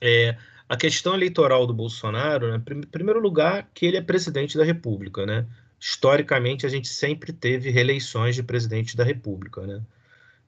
é, 0.00 0.36
a 0.70 0.76
questão 0.76 1.14
eleitoral 1.14 1.66
do 1.66 1.74
Bolsonaro, 1.74 2.48
né, 2.48 2.62
em 2.70 2.82
primeiro 2.82 3.18
lugar, 3.18 3.68
que 3.74 3.84
ele 3.84 3.96
é 3.96 4.00
presidente 4.00 4.56
da 4.56 4.62
República, 4.62 5.26
né? 5.26 5.44
Historicamente, 5.80 6.64
a 6.64 6.68
gente 6.68 6.86
sempre 6.86 7.32
teve 7.32 7.70
reeleições 7.70 8.36
de 8.36 8.42
presidente 8.44 8.96
da 8.96 9.02
República, 9.02 9.66
né? 9.66 9.82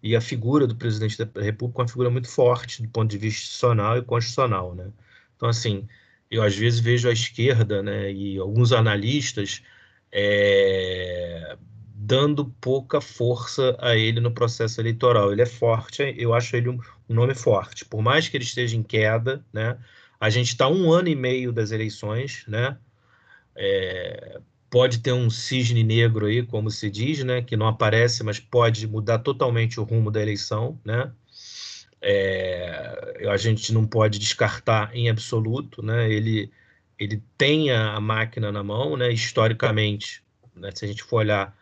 E 0.00 0.14
a 0.14 0.20
figura 0.20 0.64
do 0.64 0.76
presidente 0.76 1.18
da 1.18 1.42
República 1.42 1.80
é 1.80 1.82
uma 1.82 1.88
figura 1.88 2.08
muito 2.08 2.28
forte 2.28 2.82
do 2.82 2.88
ponto 2.88 3.10
de 3.10 3.18
vista 3.18 3.40
institucional 3.40 3.98
e 3.98 4.02
constitucional, 4.02 4.76
né? 4.76 4.92
Então, 5.36 5.48
assim, 5.48 5.88
eu 6.30 6.44
às 6.44 6.54
vezes 6.54 6.78
vejo 6.78 7.08
a 7.08 7.12
esquerda, 7.12 7.82
né, 7.82 8.12
e 8.12 8.38
alguns 8.38 8.72
analistas 8.72 9.60
é, 10.12 11.56
dando 11.96 12.44
pouca 12.60 13.00
força 13.00 13.76
a 13.80 13.96
ele 13.96 14.20
no 14.20 14.30
processo 14.30 14.80
eleitoral. 14.80 15.32
Ele 15.32 15.42
é 15.42 15.46
forte, 15.46 16.14
eu 16.16 16.32
acho 16.32 16.54
ele 16.54 16.68
um, 16.68 16.78
um 17.08 17.14
nome 17.14 17.34
forte, 17.34 17.84
por 17.84 18.02
mais 18.02 18.28
que 18.28 18.36
ele 18.36 18.44
esteja 18.44 18.76
em 18.76 18.84
queda, 18.84 19.44
né? 19.52 19.76
A 20.22 20.30
gente 20.30 20.50
está 20.50 20.68
um 20.68 20.92
ano 20.92 21.08
e 21.08 21.16
meio 21.16 21.52
das 21.52 21.72
eleições, 21.72 22.44
né? 22.46 22.78
É, 23.56 24.40
pode 24.70 25.00
ter 25.00 25.10
um 25.10 25.28
cisne 25.28 25.82
negro 25.82 26.26
aí, 26.26 26.46
como 26.46 26.70
se 26.70 26.88
diz, 26.88 27.24
né? 27.24 27.42
Que 27.42 27.56
não 27.56 27.66
aparece, 27.66 28.22
mas 28.22 28.38
pode 28.38 28.86
mudar 28.86 29.18
totalmente 29.18 29.80
o 29.80 29.82
rumo 29.82 30.12
da 30.12 30.22
eleição, 30.22 30.80
né? 30.84 31.10
É, 32.00 33.26
a 33.28 33.36
gente 33.36 33.72
não 33.72 33.84
pode 33.84 34.20
descartar 34.20 34.94
em 34.94 35.10
absoluto, 35.10 35.82
né? 35.82 36.08
Ele, 36.08 36.52
ele 36.96 37.20
tem 37.36 37.72
a, 37.72 37.98
máquina 37.98 38.52
na 38.52 38.62
mão, 38.62 38.96
né? 38.96 39.10
Historicamente, 39.12 40.22
né? 40.54 40.70
se 40.72 40.84
a 40.84 40.88
gente 40.88 41.02
for 41.02 41.16
olhar 41.16 41.52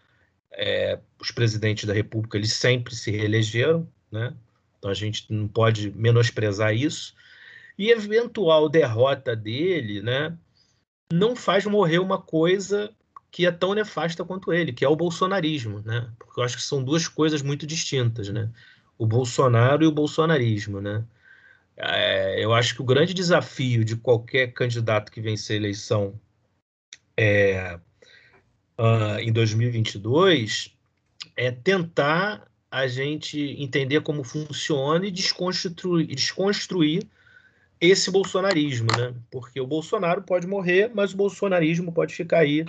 é, 0.53 0.99
os 1.19 1.31
presidentes 1.31 1.87
da 1.87 1.95
República, 1.95 2.37
eles 2.37 2.53
sempre 2.53 2.95
se 2.95 3.11
reelegeram, 3.11 3.89
né? 4.13 4.35
Então 4.79 4.91
a 4.91 4.95
gente 4.95 5.33
não 5.33 5.49
pode 5.49 5.91
menosprezar 5.93 6.75
isso. 6.75 7.15
E 7.81 7.91
eventual 7.91 8.69
derrota 8.69 9.35
dele, 9.35 10.03
né, 10.03 10.37
não 11.11 11.35
faz 11.35 11.65
morrer 11.65 11.99
uma 11.99 12.21
coisa 12.21 12.95
que 13.31 13.47
é 13.47 13.51
tão 13.51 13.73
nefasta 13.73 14.23
quanto 14.23 14.53
ele, 14.53 14.71
que 14.71 14.85
é 14.85 14.89
o 14.89 14.95
bolsonarismo, 14.95 15.81
né? 15.81 16.11
Porque 16.19 16.39
eu 16.39 16.45
acho 16.45 16.59
que 16.59 16.63
são 16.63 16.85
duas 16.85 17.09
coisas 17.09 17.41
muito 17.41 17.67
distintas, 17.67 18.29
né? 18.29 18.51
O 18.99 19.07
Bolsonaro 19.07 19.83
e 19.83 19.87
o 19.87 19.93
bolsonarismo, 19.93 20.79
né? 20.79 21.03
É, 21.75 22.45
eu 22.45 22.53
acho 22.53 22.75
que 22.75 22.83
o 22.83 22.85
grande 22.85 23.15
desafio 23.15 23.83
de 23.83 23.97
qualquer 23.97 24.53
candidato 24.53 25.11
que 25.11 25.23
vencer 25.23 25.55
a 25.55 25.61
eleição 25.61 26.21
é, 27.17 27.81
uh, 28.79 29.19
em 29.21 29.33
2022 29.33 30.77
é 31.35 31.51
tentar 31.51 32.47
a 32.71 32.87
gente 32.87 33.41
entender 33.59 34.03
como 34.03 34.23
funciona 34.23 35.07
e 35.07 35.11
desconstruir, 35.11 36.07
desconstruir 36.09 37.09
esse 37.81 38.11
bolsonarismo, 38.11 38.89
né? 38.97 39.15
Porque 39.31 39.61
o 39.61 39.67
Bolsonaro 39.67 40.23
pode 40.23 40.47
morrer, 40.47 40.91
mas 40.95 41.15
o 41.15 41.17
bolsonarismo 41.17 41.93
pode 41.93 42.15
ficar 42.15 42.41
aí, 42.41 42.67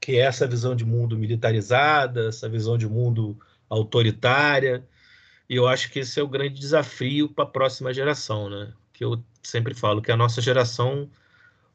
que 0.00 0.16
é 0.16 0.20
essa 0.20 0.46
visão 0.46 0.74
de 0.74 0.84
mundo 0.84 1.16
militarizada, 1.16 2.28
essa 2.28 2.48
visão 2.48 2.76
de 2.76 2.88
mundo 2.88 3.38
autoritária. 3.70 4.84
E 5.48 5.54
eu 5.56 5.68
acho 5.68 5.90
que 5.90 6.00
esse 6.00 6.18
é 6.18 6.22
o 6.22 6.28
grande 6.28 6.58
desafio 6.58 7.28
para 7.28 7.44
a 7.44 7.48
próxima 7.48 7.94
geração, 7.94 8.50
né? 8.50 8.72
Que 8.92 9.04
eu 9.04 9.22
sempre 9.42 9.74
falo 9.74 10.02
que 10.02 10.10
a 10.10 10.16
nossa 10.16 10.40
geração 10.40 11.08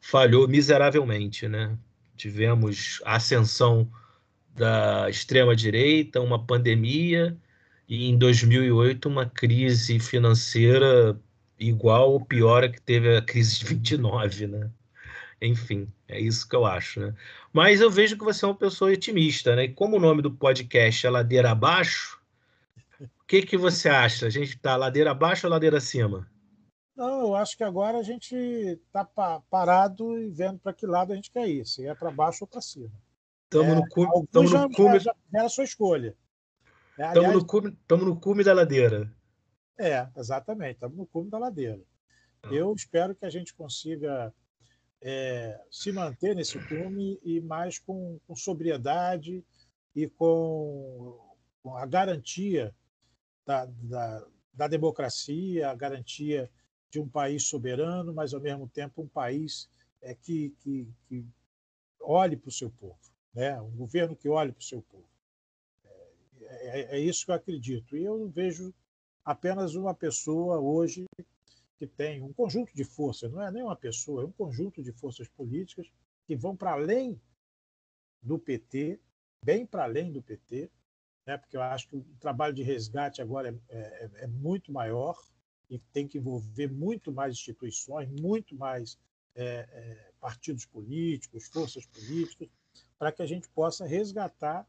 falhou 0.02 0.48
miseravelmente, 0.48 1.48
né? 1.48 1.78
Tivemos 2.18 3.02
a 3.06 3.16
ascensão 3.16 3.90
da 4.56 5.10
extrema 5.10 5.56
direita, 5.56 6.20
uma 6.20 6.44
pandemia 6.46 7.38
e 7.88 8.10
em 8.10 8.18
2008 8.18 9.08
uma 9.08 9.26
crise 9.26 10.00
financeira 10.00 11.18
igual 11.60 12.12
ou 12.12 12.24
pior 12.24 12.64
a 12.64 12.70
que 12.70 12.82
teve 12.82 13.16
a 13.16 13.22
crise 13.22 13.60
de 13.60 13.66
29, 13.76 14.48
né? 14.48 14.70
Enfim, 15.42 15.88
é 16.08 16.20
isso 16.20 16.48
que 16.48 16.56
eu 16.56 16.66
acho, 16.66 17.00
né? 17.00 17.16
Mas 17.54 17.80
eu 17.80 17.90
vejo 17.90 18.18
que 18.18 18.24
você 18.24 18.44
é 18.44 18.48
uma 18.48 18.56
pessoa 18.56 18.92
otimista, 18.92 19.56
né? 19.56 19.66
E 19.66 19.74
como 19.74 19.98
o 19.98 20.00
nome 20.00 20.22
do 20.22 20.32
podcast 20.32 21.06
é 21.06 21.10
Ladeira 21.10 21.52
Abaixo, 21.52 22.20
o 23.00 23.26
que, 23.26 23.44
que 23.44 23.58
você 23.58 23.88
acha? 23.88 24.26
A 24.26 24.30
gente 24.30 24.56
está 24.56 24.76
ladeira 24.76 25.12
abaixo 25.12 25.48
ou 25.48 25.52
ladeira 25.52 25.78
acima? 25.78 26.28
Não, 26.96 27.22
eu 27.22 27.36
acho 27.36 27.56
que 27.56 27.64
agora 27.64 27.98
a 27.98 28.04
gente 28.04 28.36
está 28.36 29.06
parado 29.50 30.20
e 30.20 30.30
vendo 30.30 30.60
para 30.60 30.74
que 30.74 30.86
lado 30.86 31.14
a 31.14 31.16
gente 31.16 31.32
quer 31.32 31.48
ir, 31.48 31.66
se 31.66 31.88
é 31.88 31.96
para 31.96 32.12
baixo 32.12 32.40
ou 32.42 32.48
para 32.48 32.60
cima. 32.60 32.92
Estamos 33.46 33.72
é, 33.72 33.76
no 33.76 33.88
cume. 33.88 34.28
Tamo 34.32 34.50
no 34.50 34.72
cume... 34.72 35.00
Já, 35.00 35.06
já 35.06 35.16
era 35.34 35.46
a 35.46 35.50
sua 35.50 35.64
escolha. 35.64 36.16
Estamos 36.98 37.30
é, 37.30 37.34
no, 37.34 37.46
cume, 37.46 37.78
no 37.90 38.16
cume 38.20 38.44
da 38.44 38.54
ladeira. 38.54 39.10
É, 39.80 40.10
exatamente, 40.18 40.74
estamos 40.74 40.98
no 40.98 41.08
cume 41.08 41.30
da 41.30 41.38
ladeira. 41.38 41.82
Eu 42.52 42.74
espero 42.74 43.16
que 43.16 43.26
a 43.26 43.30
gente 43.30 43.54
consiga 43.54 44.34
é, 45.02 45.58
se 45.72 45.90
manter 45.94 46.36
nesse 46.36 46.60
cume 46.68 47.18
e 47.24 47.40
mais 47.40 47.80
com, 47.80 48.20
com 48.28 48.36
sobriedade 48.36 49.42
e 49.96 50.08
com, 50.10 51.18
com 51.64 51.78
a 51.78 51.86
garantia 51.86 52.76
da, 53.46 53.66
da, 53.66 54.28
da, 54.54 54.68
democracia, 54.68 55.70
a 55.70 55.76
garantia 55.76 56.52
de 56.90 57.00
um 57.00 57.08
país 57.08 57.48
soberano, 57.48 58.14
mas 58.14 58.34
ao 58.34 58.42
mesmo 58.42 58.68
tempo 58.68 59.02
um 59.02 59.08
país 59.08 59.70
é, 60.02 60.14
que, 60.14 60.54
que, 60.60 60.88
que 61.08 61.26
olhe 62.02 62.36
para 62.36 62.50
o 62.50 62.52
seu 62.52 62.70
povo, 62.70 63.00
né? 63.34 63.60
um 63.62 63.72
governo 63.72 64.14
que 64.14 64.28
olhe 64.28 64.52
para 64.52 64.60
o 64.60 64.64
seu 64.64 64.82
povo. 64.82 65.08
É, 66.42 66.82
é, 66.82 66.98
é 66.98 67.00
isso 67.00 67.24
que 67.24 67.32
eu 67.32 67.36
acredito. 67.36 67.96
E 67.96 68.04
eu 68.04 68.28
vejo 68.28 68.74
apenas 69.24 69.76
uma 69.76 69.94
pessoa 69.94 70.60
hoje 70.60 71.06
que 71.78 71.88
tem 71.88 72.22
um 72.22 72.34
conjunto 72.34 72.74
de 72.76 72.84
forças, 72.84 73.32
não 73.32 73.42
é 73.42 73.50
nem 73.52 73.64
uma 73.64 73.76
pessoa, 73.76 74.24
é 74.24 74.26
um 74.26 74.32
conjunto 74.32 74.84
de 74.84 74.92
forças 74.92 75.28
políticas 75.30 75.90
que 76.26 76.36
vão 76.36 76.56
para 76.56 76.74
além 76.74 77.20
do 78.22 78.38
PT, 78.38 79.00
bem 79.44 79.66
para 79.66 79.86
além 79.86 80.12
do 80.12 80.22
PT, 80.22 80.70
né? 81.26 81.38
porque 81.38 81.56
eu 81.56 81.62
acho 81.62 81.88
que 81.88 81.96
o 81.96 82.06
trabalho 82.20 82.54
de 82.54 82.64
resgate 82.64 83.22
agora 83.22 83.58
é, 83.70 83.78
é, 83.78 84.12
é 84.24 84.28
muito 84.28 84.72
maior 84.72 85.18
e 85.70 85.80
tem 85.94 86.08
que 86.08 86.18
envolver 86.18 86.68
muito 86.68 87.12
mais 87.12 87.34
instituições, 87.34 88.10
muito 88.20 88.56
mais 88.56 88.98
é, 89.36 89.68
é, 89.72 90.12
partidos 90.20 90.66
políticos, 90.66 91.48
forças 91.48 91.86
políticas, 91.86 92.50
para 92.98 93.12
que 93.12 93.22
a 93.22 93.26
gente 93.26 93.48
possa 93.50 93.86
resgatar 93.86 94.68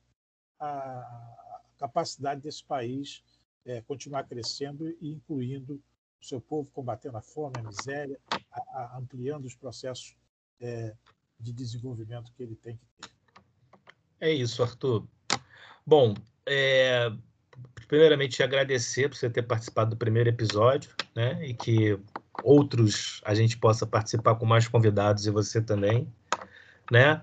a 0.61 1.63
capacidade 1.79 2.43
desse 2.43 2.63
país 2.63 3.25
é, 3.65 3.81
continuar 3.83 4.25
crescendo 4.25 4.89
e 5.01 5.11
incluindo 5.11 5.83
o 6.21 6.25
seu 6.25 6.41
povo 6.41 6.71
combatendo 6.71 7.17
a 7.17 7.23
fome, 7.23 7.55
a 7.59 7.63
miséria, 7.63 8.19
a, 8.51 8.61
a, 8.61 8.99
ampliando 8.99 9.47
os 9.47 9.55
processos 9.55 10.17
é, 10.61 10.95
de 11.39 11.53
desenvolvimento 11.53 12.33
que 12.33 12.43
ele 12.43 12.57
tem 12.57 12.77
que 12.77 12.87
ter. 12.99 13.11
É 14.21 14.31
isso, 14.31 14.63
Arthur. 14.63 15.07
Bom, 15.87 16.15
é, 16.45 17.11
primeiramente 17.89 18.43
agradecer 18.43 19.09
por 19.09 19.17
você 19.17 19.31
ter 19.31 19.43
participado 19.43 19.91
do 19.91 19.97
primeiro 19.97 20.29
episódio, 20.29 20.95
né? 21.15 21.45
E 21.45 21.55
que 21.55 21.99
outros 22.45 23.21
a 23.25 23.35
gente 23.35 23.57
possa 23.59 23.87
participar 23.87 24.35
com 24.37 24.47
mais 24.47 24.69
convidados 24.69 25.27
e 25.27 25.31
você 25.31 25.61
também, 25.61 26.13
né? 26.91 27.23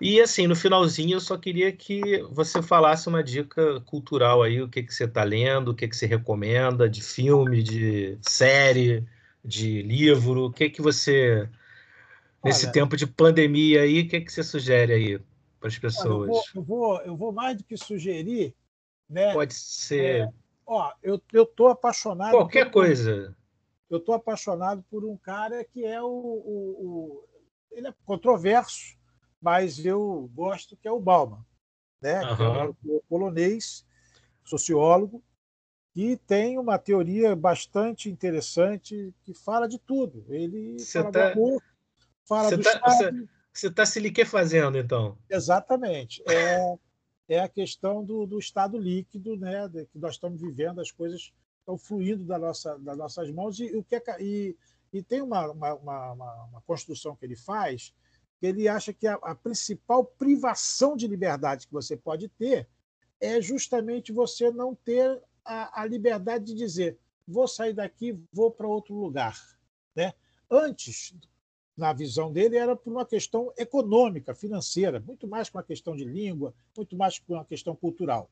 E 0.00 0.20
assim, 0.20 0.46
no 0.46 0.56
finalzinho, 0.56 1.16
eu 1.16 1.20
só 1.20 1.38
queria 1.38 1.70
que 1.70 2.22
você 2.30 2.60
falasse 2.60 3.08
uma 3.08 3.22
dica 3.22 3.80
cultural 3.82 4.42
aí, 4.42 4.60
o 4.60 4.68
que, 4.68 4.82
que 4.82 4.92
você 4.92 5.04
está 5.04 5.22
lendo, 5.22 5.70
o 5.70 5.74
que, 5.74 5.86
que 5.86 5.96
você 5.96 6.06
recomenda 6.06 6.88
de 6.88 7.00
filme, 7.00 7.62
de 7.62 8.18
série, 8.20 9.06
de 9.44 9.82
livro, 9.82 10.46
o 10.46 10.52
que 10.52 10.68
que 10.68 10.82
você, 10.82 11.48
nesse 12.44 12.64
Olha, 12.64 12.72
tempo 12.72 12.96
de 12.96 13.06
pandemia 13.06 13.82
aí, 13.82 14.00
o 14.00 14.08
que, 14.08 14.20
que 14.20 14.32
você 14.32 14.42
sugere 14.42 14.92
aí 14.92 15.20
para 15.60 15.68
as 15.68 15.78
pessoas? 15.78 16.28
Eu 16.28 16.34
vou, 16.34 16.42
eu, 16.54 16.62
vou, 16.62 17.00
eu 17.02 17.16
vou 17.16 17.32
mais 17.32 17.56
do 17.56 17.64
que 17.64 17.76
sugerir, 17.76 18.54
né? 19.08 19.32
Pode 19.32 19.54
ser. 19.54 20.22
É, 20.22 20.28
ó, 20.66 20.92
eu 21.02 21.22
estou 21.32 21.68
apaixonado. 21.68 22.32
Qualquer 22.32 22.64
por, 22.66 22.72
coisa. 22.72 23.36
Eu 23.88 23.98
estou 23.98 24.14
apaixonado 24.14 24.84
por 24.90 25.04
um 25.04 25.16
cara 25.16 25.64
que 25.64 25.84
é 25.84 26.02
o, 26.02 26.06
o, 26.06 26.76
o 26.80 27.24
ele 27.70 27.88
é 27.88 27.94
controverso, 28.04 28.96
mas 29.44 29.84
eu 29.84 30.30
gosto 30.34 30.74
que 30.74 30.88
é 30.88 30.90
o 30.90 30.98
Bauman, 30.98 31.44
né? 32.00 32.22
Uhum. 32.22 32.36
Que 32.36 32.90
é 32.90 32.94
um 32.94 33.00
polonês, 33.06 33.84
sociólogo, 34.42 35.22
que 35.92 36.16
tem 36.16 36.58
uma 36.58 36.78
teoria 36.78 37.36
bastante 37.36 38.08
interessante 38.08 39.12
que 39.22 39.34
fala 39.34 39.68
de 39.68 39.78
tudo. 39.78 40.24
Ele 40.30 40.78
Cê 40.78 41.00
fala 41.00 41.12
tá... 41.12 41.28
do 41.28 41.32
amor, 41.32 41.62
fala 42.26 42.48
Cê 42.48 42.56
do 42.56 42.62
tá... 42.62 42.80
Você 43.52 43.68
está 43.68 43.84
se 43.86 44.24
fazendo, 44.24 44.78
então? 44.78 45.16
Exatamente. 45.30 46.22
É, 46.26 46.78
é 47.28 47.40
a 47.40 47.48
questão 47.48 48.02
do, 48.02 48.26
do 48.26 48.38
estado 48.38 48.78
líquido, 48.78 49.36
né? 49.36 49.68
De, 49.68 49.84
que 49.86 49.98
nós 49.98 50.14
estamos 50.14 50.40
vivendo, 50.40 50.80
as 50.80 50.90
coisas 50.90 51.32
estão 51.60 51.76
fluindo 51.76 52.24
da 52.24 52.38
nossa, 52.38 52.78
das 52.78 52.96
nossas 52.96 53.30
mãos. 53.30 53.60
E, 53.60 53.76
o 53.76 53.84
que 53.84 53.96
é, 53.96 54.02
e, 54.20 54.56
e 54.90 55.02
tem 55.02 55.20
uma, 55.20 55.50
uma, 55.50 55.74
uma, 55.74 56.44
uma 56.46 56.62
construção 56.62 57.14
que 57.14 57.26
ele 57.26 57.36
faz 57.36 57.92
ele 58.44 58.68
acha 58.68 58.92
que 58.92 59.06
a, 59.06 59.14
a 59.14 59.34
principal 59.34 60.04
privação 60.04 60.96
de 60.96 61.06
liberdade 61.06 61.66
que 61.66 61.72
você 61.72 61.96
pode 61.96 62.28
ter 62.28 62.68
é 63.20 63.40
justamente 63.40 64.12
você 64.12 64.50
não 64.50 64.74
ter 64.74 65.22
a, 65.44 65.82
a 65.82 65.86
liberdade 65.86 66.44
de 66.44 66.54
dizer 66.54 66.98
vou 67.26 67.48
sair 67.48 67.72
daqui, 67.72 68.18
vou 68.32 68.50
para 68.50 68.68
outro 68.68 68.94
lugar. 68.94 69.38
Né? 69.96 70.12
Antes, 70.50 71.14
na 71.76 71.92
visão 71.92 72.30
dele, 72.32 72.56
era 72.56 72.76
por 72.76 72.92
uma 72.92 73.06
questão 73.06 73.52
econômica, 73.56 74.34
financeira, 74.34 75.00
muito 75.00 75.26
mais 75.26 75.48
com 75.48 75.58
uma 75.58 75.64
questão 75.64 75.96
de 75.96 76.04
língua, 76.04 76.54
muito 76.76 76.96
mais 76.96 77.18
com 77.18 77.34
uma 77.34 77.44
questão 77.44 77.74
cultural. 77.74 78.30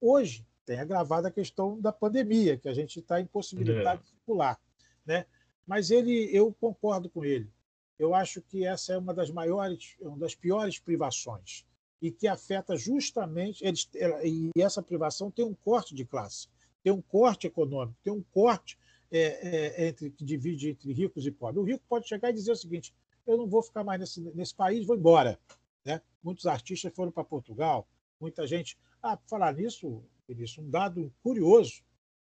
Hoje, 0.00 0.46
tem 0.66 0.78
agravado 0.78 1.26
a 1.26 1.30
questão 1.30 1.80
da 1.80 1.92
pandemia, 1.92 2.56
que 2.56 2.68
a 2.68 2.74
gente 2.74 2.98
está 2.98 3.20
impossibilitado 3.20 4.00
é. 4.00 4.02
de 4.02 4.08
circular. 4.08 4.60
Né? 5.06 5.26
Mas 5.66 5.90
ele, 5.90 6.28
eu 6.36 6.54
concordo 6.60 7.08
com 7.08 7.24
ele 7.24 7.50
eu 7.98 8.14
acho 8.14 8.42
que 8.42 8.64
essa 8.64 8.92
é 8.92 8.98
uma 8.98 9.14
das 9.14 9.30
maiores, 9.30 9.96
uma 10.00 10.18
das 10.18 10.34
piores 10.34 10.78
privações 10.78 11.64
e 12.02 12.10
que 12.10 12.28
afeta 12.28 12.76
justamente 12.76 13.64
eles, 13.64 13.88
e 14.22 14.50
essa 14.58 14.82
privação 14.82 15.30
tem 15.30 15.44
um 15.44 15.54
corte 15.54 15.94
de 15.94 16.04
classe, 16.04 16.48
tem 16.82 16.92
um 16.92 17.00
corte 17.00 17.46
econômico, 17.46 17.98
tem 18.02 18.12
um 18.12 18.22
corte 18.22 18.78
é, 19.10 19.18
é, 19.20 19.88
entre 19.88 20.10
que 20.10 20.24
divide 20.24 20.70
entre 20.70 20.92
ricos 20.92 21.24
e 21.24 21.30
pobres. 21.30 21.62
O 21.62 21.66
rico 21.66 21.84
pode 21.88 22.06
chegar 22.08 22.30
e 22.30 22.34
dizer 22.34 22.52
o 22.52 22.56
seguinte: 22.56 22.94
eu 23.26 23.38
não 23.38 23.48
vou 23.48 23.62
ficar 23.62 23.84
mais 23.84 24.00
nesse, 24.00 24.20
nesse 24.20 24.54
país, 24.54 24.86
vou 24.86 24.96
embora. 24.96 25.38
Né? 25.84 26.02
Muitos 26.22 26.46
artistas 26.46 26.92
foram 26.94 27.12
para 27.12 27.24
Portugal, 27.24 27.88
muita 28.20 28.46
gente. 28.46 28.76
Ah, 29.02 29.16
por 29.16 29.28
falar 29.28 29.54
nisso, 29.54 30.02
Vinícius, 30.28 30.66
um 30.66 30.70
dado 30.70 31.12
curioso, 31.22 31.82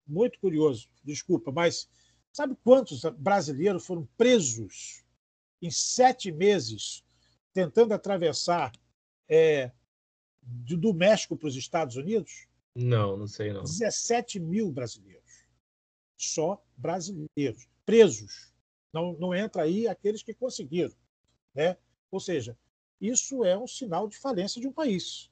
muito 0.05 0.39
curioso, 0.39 0.89
desculpa, 1.03 1.51
mas 1.51 1.89
sabe 2.31 2.55
quantos 2.63 3.03
brasileiros 3.17 3.85
foram 3.85 4.07
presos 4.17 5.04
em 5.65 5.71
sete 5.71 6.31
meses, 6.31 7.03
tentando 7.51 7.93
atravessar 7.93 8.71
é, 9.27 9.71
do 10.43 10.93
México 10.93 11.35
para 11.35 11.47
os 11.47 11.55
Estados 11.55 11.95
Unidos? 11.95 12.47
Não, 12.75 13.17
não 13.17 13.27
sei 13.27 13.51
não. 13.51 13.63
17 13.63 14.39
mil 14.39 14.71
brasileiros. 14.71 15.45
Só 16.15 16.63
brasileiros. 16.77 17.67
Presos. 17.83 18.53
Não, 18.93 19.13
não 19.13 19.33
entra 19.33 19.63
aí 19.63 19.87
aqueles 19.87 20.21
que 20.21 20.35
conseguiram. 20.35 20.95
Né? 21.53 21.75
Ou 22.11 22.19
seja, 22.19 22.55
isso 23.01 23.43
é 23.43 23.57
um 23.57 23.67
sinal 23.67 24.07
de 24.07 24.17
falência 24.17 24.61
de 24.61 24.67
um 24.67 24.73
país. 24.73 25.31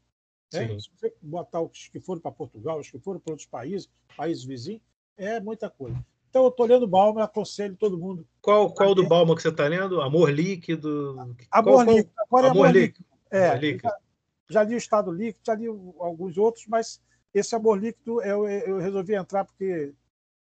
Né? 0.51 0.79
Se 0.79 0.89
você 0.97 1.13
botar 1.21 1.61
os 1.61 1.89
que 1.89 1.99
foram 1.99 2.21
para 2.21 2.31
Portugal, 2.31 2.79
os 2.79 2.89
que 2.89 2.99
foram 2.99 3.19
para 3.19 3.33
outros 3.33 3.47
países, 3.47 3.87
países 4.17 4.43
vizinhos, 4.43 4.81
é 5.15 5.39
muita 5.39 5.69
coisa. 5.69 6.03
Então, 6.33 6.45
eu 6.45 6.49
estou 6.49 6.65
lendo 6.65 6.87
Balma 6.87 7.25
aconselho 7.25 7.75
todo 7.75 7.95
mundo. 7.95 8.27
Qual, 8.41 8.73
qual 8.73 8.95
do 8.95 9.07
Balma 9.07 9.35
que 9.35 9.41
você 9.43 9.49
está 9.49 9.67
lendo? 9.67 10.01
Amor 10.01 10.31
Líquido? 10.31 11.15
Amor 11.51 11.85
qual, 11.85 11.95
Líquido. 11.95 12.11
Agora 12.17 12.47
é 12.47 12.49
Amor, 12.49 12.63
Amor 12.63 12.71
Líquido. 12.71 13.05
É, 13.29 13.49
Amor 13.49 13.61
líquido. 13.61 13.93
Já, 14.49 14.61
já, 14.61 14.63
li 14.63 14.73
o 14.73 14.77
Estado 14.79 15.11
Líquido, 15.11 15.45
já 15.45 15.53
li 15.53 15.67
alguns 15.67 16.35
outros, 16.35 16.65
mas 16.65 16.99
esse 17.35 17.55
Amor 17.55 17.79
Líquido 17.79 18.19
eu, 18.23 18.47
eu 18.47 18.79
resolvi 18.79 19.13
entrar 19.13 19.45
porque 19.45 19.93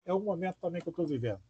é 0.06 0.14
um 0.14 0.20
momento 0.20 0.56
também 0.62 0.80
que 0.80 0.88
eu 0.88 0.92
estou 0.92 1.06
vivendo. 1.06 1.40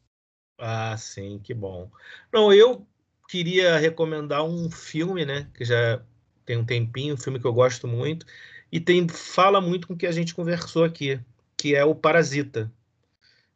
Ah, 0.59 0.97
sim, 0.97 1.39
que 1.39 1.55
bom. 1.55 1.89
Não, 2.33 2.53
eu 2.53 2.85
queria 3.29 3.79
recomendar 3.79 4.43
um 4.45 4.69
filme, 4.73 5.25
né? 5.25 5.49
Que 5.55 5.65
já 5.65 6.03
tem 6.45 6.57
um 6.57 6.67
tempinho, 6.67 7.15
um 7.15 7.19
filme 7.19 7.39
que 7.39 7.47
eu 7.47 7.55
gosto 7.55 7.87
muito, 7.87 8.27
e 8.73 8.81
tem 8.81 9.09
fala 9.09 9.61
muito 9.61 9.87
com 9.87 9.95
o 9.95 9.97
que 9.97 10.07
a 10.07 10.11
gente 10.11 10.35
conversou 10.35 10.83
aqui, 10.83 11.21
que 11.57 11.77
é 11.77 11.85
o 11.85 11.95
Parasita 11.95 12.73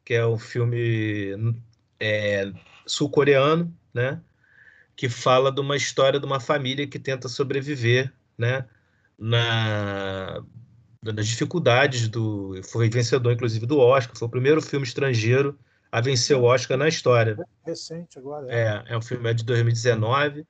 que 0.04 0.14
é 0.14 0.26
um 0.26 0.38
filme 0.38 1.36
é, 1.98 2.52
sul-coreano, 2.86 3.74
né? 3.92 4.20
Que 4.96 5.08
fala 5.08 5.50
de 5.50 5.60
uma 5.60 5.76
história 5.76 6.20
de 6.20 6.26
uma 6.26 6.40
família 6.40 6.86
que 6.86 6.98
tenta 6.98 7.28
sobreviver, 7.28 8.12
né? 8.36 8.66
Na, 9.18 10.42
nas 11.02 11.26
dificuldades 11.26 12.08
do. 12.08 12.60
Foi 12.64 12.88
vencedor, 12.88 13.32
inclusive, 13.32 13.66
do 13.66 13.78
Oscar. 13.78 14.16
Foi 14.16 14.28
o 14.28 14.30
primeiro 14.30 14.60
filme 14.60 14.86
estrangeiro 14.86 15.58
a 15.92 16.00
vencer 16.00 16.36
o 16.36 16.44
Oscar 16.44 16.76
na 16.76 16.88
história. 16.88 17.36
Recente 17.64 18.18
agora. 18.18 18.46
É, 18.48 18.84
é, 18.88 18.94
é 18.94 18.96
um 18.96 19.02
filme 19.02 19.32
de 19.34 19.44
2019. 19.44 20.40
O 20.40 20.46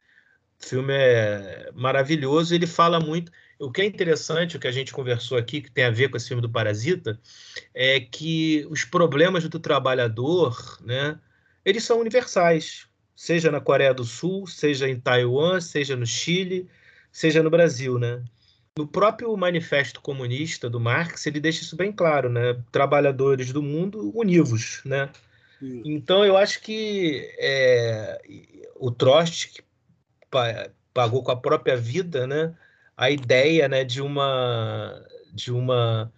filme 0.59 0.93
é 0.95 1.71
maravilhoso. 1.75 2.55
Ele 2.55 2.67
fala 2.67 3.01
muito. 3.01 3.33
O 3.61 3.71
que 3.71 3.83
é 3.83 3.85
interessante, 3.85 4.57
o 4.57 4.61
que 4.61 4.67
a 4.67 4.73
gente 4.73 4.91
conversou 4.91 5.37
aqui, 5.37 5.61
que 5.61 5.71
tem 5.71 5.85
a 5.85 5.91
ver 5.91 6.09
com 6.09 6.17
esse 6.17 6.29
filme 6.29 6.41
do 6.41 6.49
Parasita, 6.49 7.21
é 7.75 8.01
que 8.01 8.67
os 8.71 8.85
problemas 8.85 9.47
do 9.47 9.61
trabalhador, 9.61 10.79
né, 10.81 11.21
eles 11.63 11.85
são 11.85 12.01
universais, 12.01 12.89
seja 13.15 13.51
na 13.51 13.61
Coreia 13.61 13.93
do 13.93 14.03
Sul, 14.03 14.47
seja 14.47 14.89
em 14.89 14.99
Taiwan, 14.99 15.61
seja 15.61 15.95
no 15.95 16.07
Chile, 16.07 16.71
seja 17.13 17.43
no 17.43 17.51
Brasil, 17.51 17.99
né? 17.99 18.25
No 18.79 18.87
próprio 18.89 19.37
Manifesto 19.37 20.01
Comunista 20.01 20.71
do 20.71 20.81
Marx, 20.81 21.27
ele 21.27 21.39
deixa 21.39 21.63
isso 21.63 21.77
bem 21.77 21.93
claro, 21.93 22.31
né? 22.31 22.59
Trabalhadores 22.73 23.53
do 23.53 23.63
mundo 23.63 24.11
univos, 24.17 24.81
né? 24.87 25.11
Então, 25.85 26.25
eu 26.25 26.37
acho 26.37 26.63
que 26.63 27.31
é, 27.39 28.23
o 28.77 28.91
Trotsky 28.91 29.63
pagou 30.95 31.23
com 31.23 31.31
a 31.31 31.37
própria 31.37 31.77
vida, 31.77 32.27
né? 32.27 32.57
A 33.01 33.11
ideia, 33.11 33.69
né, 33.69 33.85
de 33.85 34.03
uma 34.03 35.05
de 35.33 35.53
uma 35.53 36.13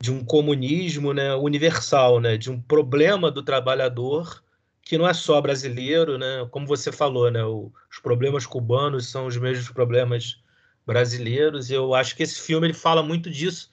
de 0.00 0.12
um 0.12 0.24
comunismo, 0.24 1.14
né, 1.14 1.34
universal, 1.34 2.20
né, 2.20 2.36
de 2.36 2.50
um 2.50 2.60
problema 2.60 3.30
do 3.30 3.42
trabalhador 3.42 4.42
que 4.86 4.96
não 4.96 5.08
é 5.08 5.12
só 5.14 5.40
brasileiro, 5.40 6.16
né? 6.16 6.46
Como 6.50 6.64
você 6.66 6.92
falou, 6.92 7.28
né? 7.28 7.44
O, 7.44 7.72
os 7.90 7.98
problemas 7.98 8.46
cubanos 8.46 9.08
são 9.08 9.26
os 9.26 9.36
mesmos 9.36 9.68
problemas 9.68 10.40
brasileiros. 10.86 11.70
Eu 11.72 11.92
acho 11.92 12.14
que 12.16 12.22
esse 12.22 12.40
filme 12.40 12.68
ele 12.68 12.74
fala 12.74 13.02
muito 13.02 13.28
disso 13.28 13.68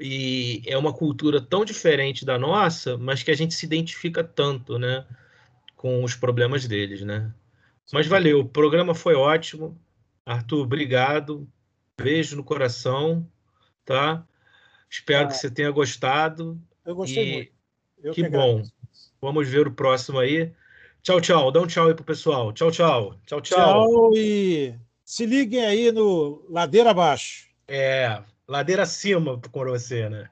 e 0.00 0.62
é 0.66 0.78
uma 0.78 0.94
cultura 0.94 1.42
tão 1.42 1.62
diferente 1.64 2.24
da 2.24 2.38
nossa, 2.38 2.96
mas 2.96 3.22
que 3.22 3.30
a 3.30 3.36
gente 3.36 3.52
se 3.52 3.66
identifica 3.66 4.24
tanto, 4.24 4.78
né, 4.78 5.04
com 5.76 6.02
os 6.02 6.14
problemas 6.14 6.66
deles, 6.66 7.02
né? 7.02 7.30
Mas 7.92 8.06
valeu, 8.06 8.40
o 8.40 8.48
programa 8.48 8.94
foi 8.94 9.14
ótimo. 9.14 9.78
Arthur, 10.24 10.62
obrigado. 10.62 11.46
Beijo 12.02 12.36
no 12.36 12.44
coração, 12.44 13.26
tá? 13.84 14.24
Espero 14.88 15.24
ah, 15.24 15.28
que 15.28 15.36
você 15.36 15.50
tenha 15.50 15.70
gostado. 15.70 16.60
Eu 16.84 16.94
gostei 16.94 17.28
e... 17.28 17.32
muito. 17.34 17.52
Eu 18.02 18.12
que, 18.12 18.22
que 18.22 18.28
bom. 18.28 18.62
Vamos 19.20 19.48
ver 19.48 19.66
o 19.66 19.72
próximo 19.72 20.18
aí. 20.18 20.52
Tchau, 21.02 21.20
tchau. 21.20 21.52
Dá 21.52 21.60
um 21.60 21.66
tchau 21.66 21.88
aí 21.88 21.94
pro 21.94 22.04
pessoal. 22.04 22.52
Tchau, 22.52 22.70
tchau. 22.70 23.14
Tchau, 23.26 23.40
tchau. 23.40 23.58
Tchau 23.58 24.10
e 24.14 24.74
se 25.04 25.26
liguem 25.26 25.64
aí 25.64 25.92
no 25.92 26.44
Ladeira 26.48 26.90
Abaixo. 26.90 27.48
É, 27.68 28.22
ladeira 28.48 28.82
acima 28.82 29.40
com 29.52 29.64
você, 29.64 30.08
né? 30.08 30.28